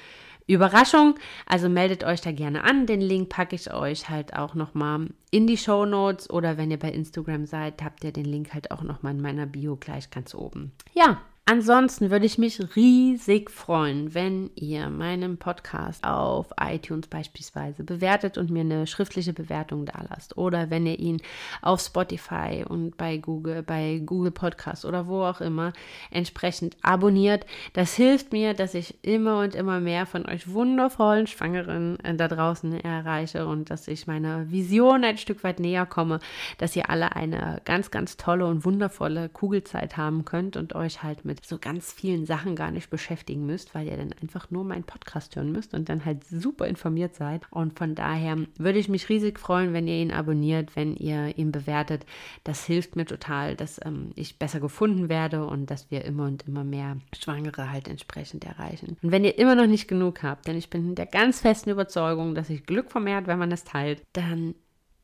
Überraschung. 0.46 1.16
Also 1.46 1.70
meldet 1.70 2.04
euch 2.04 2.22
da 2.22 2.32
gerne 2.32 2.64
an. 2.64 2.86
Den 2.86 3.02
Link 3.02 3.30
packe 3.30 3.56
ich 3.56 3.74
euch 3.74 4.10
halt 4.10 4.36
auch 4.36 4.56
nochmal 4.56 5.08
in 5.32 5.48
die 5.48 5.58
Show 5.58 5.86
Notes 5.86 6.30
oder 6.30 6.58
wenn 6.58 6.72
ihr 6.72 6.80
bei 6.80 6.92
Instagram 6.92 7.46
seid, 7.46 7.82
habt 7.82 8.04
ihr 8.04 8.12
den 8.12 8.26
Link 8.26 8.54
halt 8.54 8.72
auch 8.72 8.82
nochmal 8.82 9.14
in 9.14 9.22
meiner 9.22 9.46
Bio 9.46 9.78
gleich 9.78 10.10
ganz 10.10 10.36
oben. 10.36 10.72
Ja, 10.94 11.22
Ansonsten 11.46 12.10
würde 12.10 12.26
ich 12.26 12.38
mich 12.38 12.58
riesig 12.78 13.52
freuen, 13.52 14.14
wenn 14.14 14.50
ihr 14.56 14.90
meinen 14.90 15.38
Podcast 15.38 16.02
auf 16.06 16.48
iTunes 16.58 17.08
beispielsweise 17.08 17.84
bewertet 17.84 18.38
und 18.38 18.50
mir 18.50 18.62
eine 18.62 18.88
schriftliche 18.88 19.34
Bewertung 19.34 19.86
da 19.86 20.06
lasst. 20.10 20.38
Oder 20.38 20.70
wenn 20.70 20.86
ihr 20.86 20.98
ihn 20.98 21.22
auf 21.62 21.82
Spotify 21.82 22.64
und 22.66 22.96
bei 22.96 23.18
Google, 23.18 23.62
bei 23.62 24.02
Google 24.06 24.32
Podcast 24.32 24.86
oder 24.86 25.08
wo 25.08 25.24
auch 25.24 25.42
immer 25.42 25.74
entsprechend 26.12 26.78
abonniert. 26.82 27.46
Das 27.74 27.94
hilft 27.94 28.32
mir, 28.32 28.54
dass 28.54 28.74
ich 28.74 29.04
immer 29.04 29.40
und 29.40 29.54
immer 29.54 29.82
mehr 29.82 30.06
von 30.06 30.26
euch 30.26 30.48
wundervollen 30.48 31.28
Schwangeren 31.28 32.00
äh, 32.06 32.16
da 32.16 32.30
draußen 32.30 32.80
erreiche 32.80 33.48
und 33.48 33.70
dass 33.70 33.90
ich 33.90 34.08
meiner 34.08 34.50
Vision 34.50 35.04
ein 35.04 35.18
Stück 35.18 35.44
weit 35.44 35.60
näher 35.60 35.86
komme, 35.86 36.22
dass 36.58 36.78
ihr 36.78 36.90
alle 36.90 37.18
eine 37.18 37.62
ganz, 37.66 37.92
ganz 37.92 38.16
tolle 38.16 38.46
und 38.46 38.64
wundervolle 38.64 39.28
Kugelzeit 39.28 39.98
haben 39.98 40.24
könnt 40.24 40.56
und 40.56 40.74
euch 40.74 41.04
halt 41.04 41.26
mit 41.26 41.33
mit 41.34 41.46
so 41.46 41.58
ganz 41.58 41.92
vielen 41.92 42.26
Sachen 42.26 42.56
gar 42.56 42.70
nicht 42.70 42.90
beschäftigen 42.90 43.46
müsst, 43.46 43.74
weil 43.74 43.88
ihr 43.88 43.98
dann 43.98 44.14
einfach 44.22 44.52
nur 44.52 44.64
meinen 44.64 44.84
Podcast 44.84 45.36
hören 45.36 45.52
müsst 45.52 45.74
und 45.74 45.90
dann 45.90 46.06
halt 46.06 46.24
super 46.26 46.68
informiert 46.68 47.16
seid. 47.16 47.42
Und 47.50 47.78
von 47.78 47.96
daher 47.96 48.38
würde 48.58 48.78
ich 48.78 48.88
mich 48.88 49.10
riesig 49.10 49.40
freuen, 49.40 49.74
wenn 49.74 49.88
ihr 49.88 49.96
ihn 49.96 50.12
abonniert, 50.12 50.76
wenn 50.76 50.96
ihr 50.96 51.38
ihn 51.38 51.52
bewertet. 51.52 52.06
Das 52.44 52.66
hilft 52.66 52.96
mir 52.96 53.06
total, 53.06 53.56
dass 53.56 53.84
ähm, 53.84 54.12
ich 54.16 54.38
besser 54.38 54.60
gefunden 54.60 55.10
werde 55.10 55.46
und 55.46 55.72
dass 55.72 55.90
wir 55.90 56.06
immer 56.06 56.26
und 56.26 56.48
immer 56.48 56.64
mehr 56.64 56.98
Schwangere 57.18 57.72
halt 57.72 57.88
entsprechend 57.88 58.46
erreichen. 58.46 58.98
Und 59.02 59.12
wenn 59.12 59.26
ihr 59.26 59.38
immer 59.40 59.56
noch 59.56 59.68
nicht 59.68 59.88
genug 59.88 60.22
habt, 60.22 60.48
denn 60.48 60.58
ich 60.58 60.70
bin 60.70 60.94
der 60.94 61.08
ganz 61.08 61.42
festen 61.42 61.72
Überzeugung, 61.72 62.36
dass 62.36 62.48
sich 62.48 62.66
Glück 62.66 62.92
vermehrt, 62.92 63.26
wenn 63.26 63.40
man 63.40 63.52
es 63.52 63.64
teilt, 63.64 64.04
dann 64.14 64.54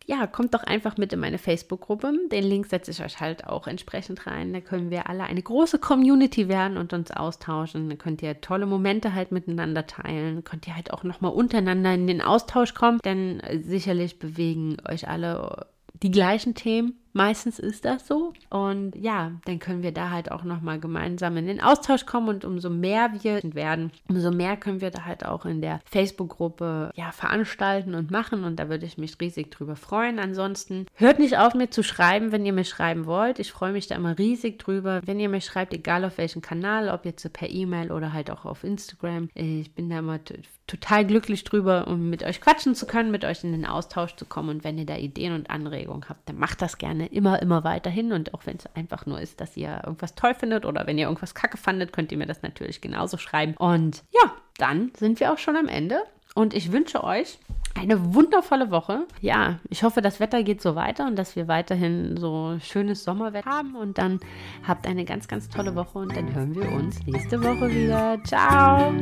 ja, 0.10 0.26
kommt 0.26 0.55
doch 0.55 0.64
einfach 0.64 0.97
mit 0.97 1.14
in 1.14 1.20
meine 1.20 1.38
Facebook-Gruppe. 1.38 2.12
Den 2.32 2.43
Link 2.43 2.66
setze 2.66 2.89
ich 2.89 3.03
euch 3.03 3.20
halt 3.20 3.45
auch 3.45 3.68
entsprechend 3.68 4.26
rein. 4.26 4.51
Da 4.53 4.60
können 4.60 4.89
wir 4.89 5.07
alle 5.07 5.24
eine 5.26 5.43
große 5.43 5.78
Community 5.78 6.47
werden 6.47 6.78
und 6.78 6.93
uns 6.93 7.12
austauschen. 7.12 7.88
Da 7.91 7.95
könnt 7.95 8.24
ihr 8.24 8.41
tolle 8.41 8.66
Momente 8.66 9.14
halt 9.14 9.32
miteinander 9.32 9.86
teilen. 9.86 10.43
Könnt 10.43 10.66
ihr 10.66 10.76
halt 10.76 10.91
auch 10.91 11.03
nochmal 11.03 11.32
untereinander 11.32 11.93
in 11.93 12.07
den 12.07 12.24
Austausch 12.24 12.74
kommen, 12.74 12.97
denn 13.05 13.39
sicherlich 13.62 14.18
bewegen 14.18 14.78
euch 14.89 15.07
alle 15.07 15.68
die 16.01 16.10
gleichen 16.10 16.55
Themen 16.55 16.95
Meistens 17.20 17.59
ist 17.59 17.84
das 17.84 18.07
so. 18.07 18.32
Und 18.49 18.95
ja, 18.95 19.34
dann 19.43 19.59
können 19.59 19.84
wir 19.84 19.91
da 19.91 20.09
halt 20.09 20.32
auch 20.32 20.45
nochmal 20.45 20.80
gemeinsam 20.80 21.36
in 21.36 21.47
den 21.47 21.59
Austausch 21.59 22.05
kommen 22.05 22.30
und 22.30 22.45
umso 22.45 22.70
mehr 22.70 23.11
wir 23.20 23.41
werden, 23.43 23.91
umso 24.07 24.32
mehr 24.32 24.55
können 24.55 24.80
wir 24.80 24.89
da 24.89 25.03
halt 25.03 25.26
auch 25.26 25.45
in 25.45 25.59
der 25.59 25.82
Facebook-Gruppe 25.84 26.91
ja, 26.95 27.11
veranstalten 27.11 27.93
und 27.93 28.09
machen. 28.09 28.45
Und 28.45 28.55
da 28.55 28.70
würde 28.70 28.86
ich 28.86 28.97
mich 28.97 29.20
riesig 29.20 29.51
drüber 29.51 29.76
freuen. 29.76 30.17
Ansonsten 30.17 30.86
hört 30.93 31.20
nicht 31.20 31.38
auf, 31.38 31.55
mir 31.55 31.70
zu 31.70 31.84
schreiben, 31.84 32.32
wenn 32.32 32.45
ihr 32.45 32.53
mir 32.53 32.63
schreiben 32.63 33.05
wollt. 33.05 33.39
Ich 33.39 33.51
freue 33.51 33.74
mich 33.74 33.88
da 33.88 33.95
immer 33.95 34.17
riesig 34.17 34.57
drüber. 34.57 35.01
Wenn 35.03 35.20
ihr 35.20 35.28
mir 35.28 35.41
schreibt, 35.41 35.74
egal 35.74 36.05
auf 36.05 36.17
welchem 36.17 36.41
Kanal, 36.41 36.88
ob 36.88 37.03
jetzt 37.03 37.34
per 37.34 37.49
E-Mail 37.49 37.91
oder 37.91 38.13
halt 38.13 38.32
auch 38.32 38.45
auf 38.45 38.63
Instagram. 38.63 39.28
Ich 39.34 39.76
bin 39.76 39.89
da 39.89 39.99
immer 39.99 40.20
total 40.67 41.05
glücklich 41.05 41.43
drüber, 41.43 41.86
um 41.89 42.09
mit 42.09 42.24
euch 42.24 42.39
quatschen 42.39 42.76
zu 42.76 42.86
können, 42.86 43.11
mit 43.11 43.26
euch 43.26 43.43
in 43.43 43.51
den 43.51 43.65
Austausch 43.65 44.15
zu 44.15 44.24
kommen. 44.24 44.47
Und 44.47 44.63
wenn 44.63 44.78
ihr 44.78 44.86
da 44.86 44.95
Ideen 44.95 45.34
und 45.34 45.49
Anregungen 45.49 46.07
habt, 46.07 46.30
dann 46.30 46.38
macht 46.38 46.61
das 46.61 46.78
gerne 46.78 47.09
immer, 47.12 47.41
immer 47.41 47.64
weiterhin. 47.64 48.12
Und 48.12 48.34
auch 48.34 48.45
wenn 48.45 48.57
es 48.57 48.66
einfach 48.76 49.05
nur 49.05 49.20
ist, 49.20 49.41
dass 49.41 49.57
ihr 49.57 49.82
irgendwas 49.84 50.16
toll 50.16 50.34
findet 50.34 50.66
oder 50.66 50.88
wenn 50.88 50.97
ihr 50.97 51.05
irgendwas 51.05 51.36
kacke 51.36 51.57
fandet, 51.57 51.93
könnt 51.93 52.12
ihr 52.12 52.18
mir 52.18 52.28
das 52.28 52.41
natürlich 52.41 52.82
genauso 52.82 53.18
schreiben. 53.18 53.55
Und 53.57 54.03
ja, 54.12 54.32
dann 54.57 54.91
sind 54.97 55.20
wir 55.20 55.34
auch 55.34 55.38
schon 55.38 55.55
am 55.55 55.68
Ende. 55.68 56.01
Und 56.36 56.53
ich 56.53 56.72
wünsche 56.72 57.03
euch 57.03 57.39
eine 57.76 58.14
wundervolle 58.14 58.72
Woche. 58.72 59.07
Ja, 59.22 59.60
ich 59.70 59.84
hoffe, 59.84 60.01
das 60.01 60.20
Wetter 60.20 60.43
geht 60.43 60.62
so 60.62 60.76
weiter 60.76 61.07
und 61.07 61.16
dass 61.16 61.36
wir 61.36 61.47
weiterhin 61.47 62.18
so 62.18 62.57
schönes 62.62 63.03
Sommerwetter 63.03 63.49
haben. 63.49 63.76
Und 63.76 63.97
dann 63.97 64.20
habt 64.68 64.88
eine 64.88 65.05
ganz, 65.05 65.28
ganz 65.28 65.49
tolle 65.49 65.76
Woche 65.76 65.99
und 65.99 66.16
dann 66.16 66.34
hören 66.34 66.55
wir 66.55 66.72
uns 66.72 67.05
nächste 67.05 67.41
Woche 67.43 67.70
wieder. 67.70 68.18
Ciao! 68.24 68.93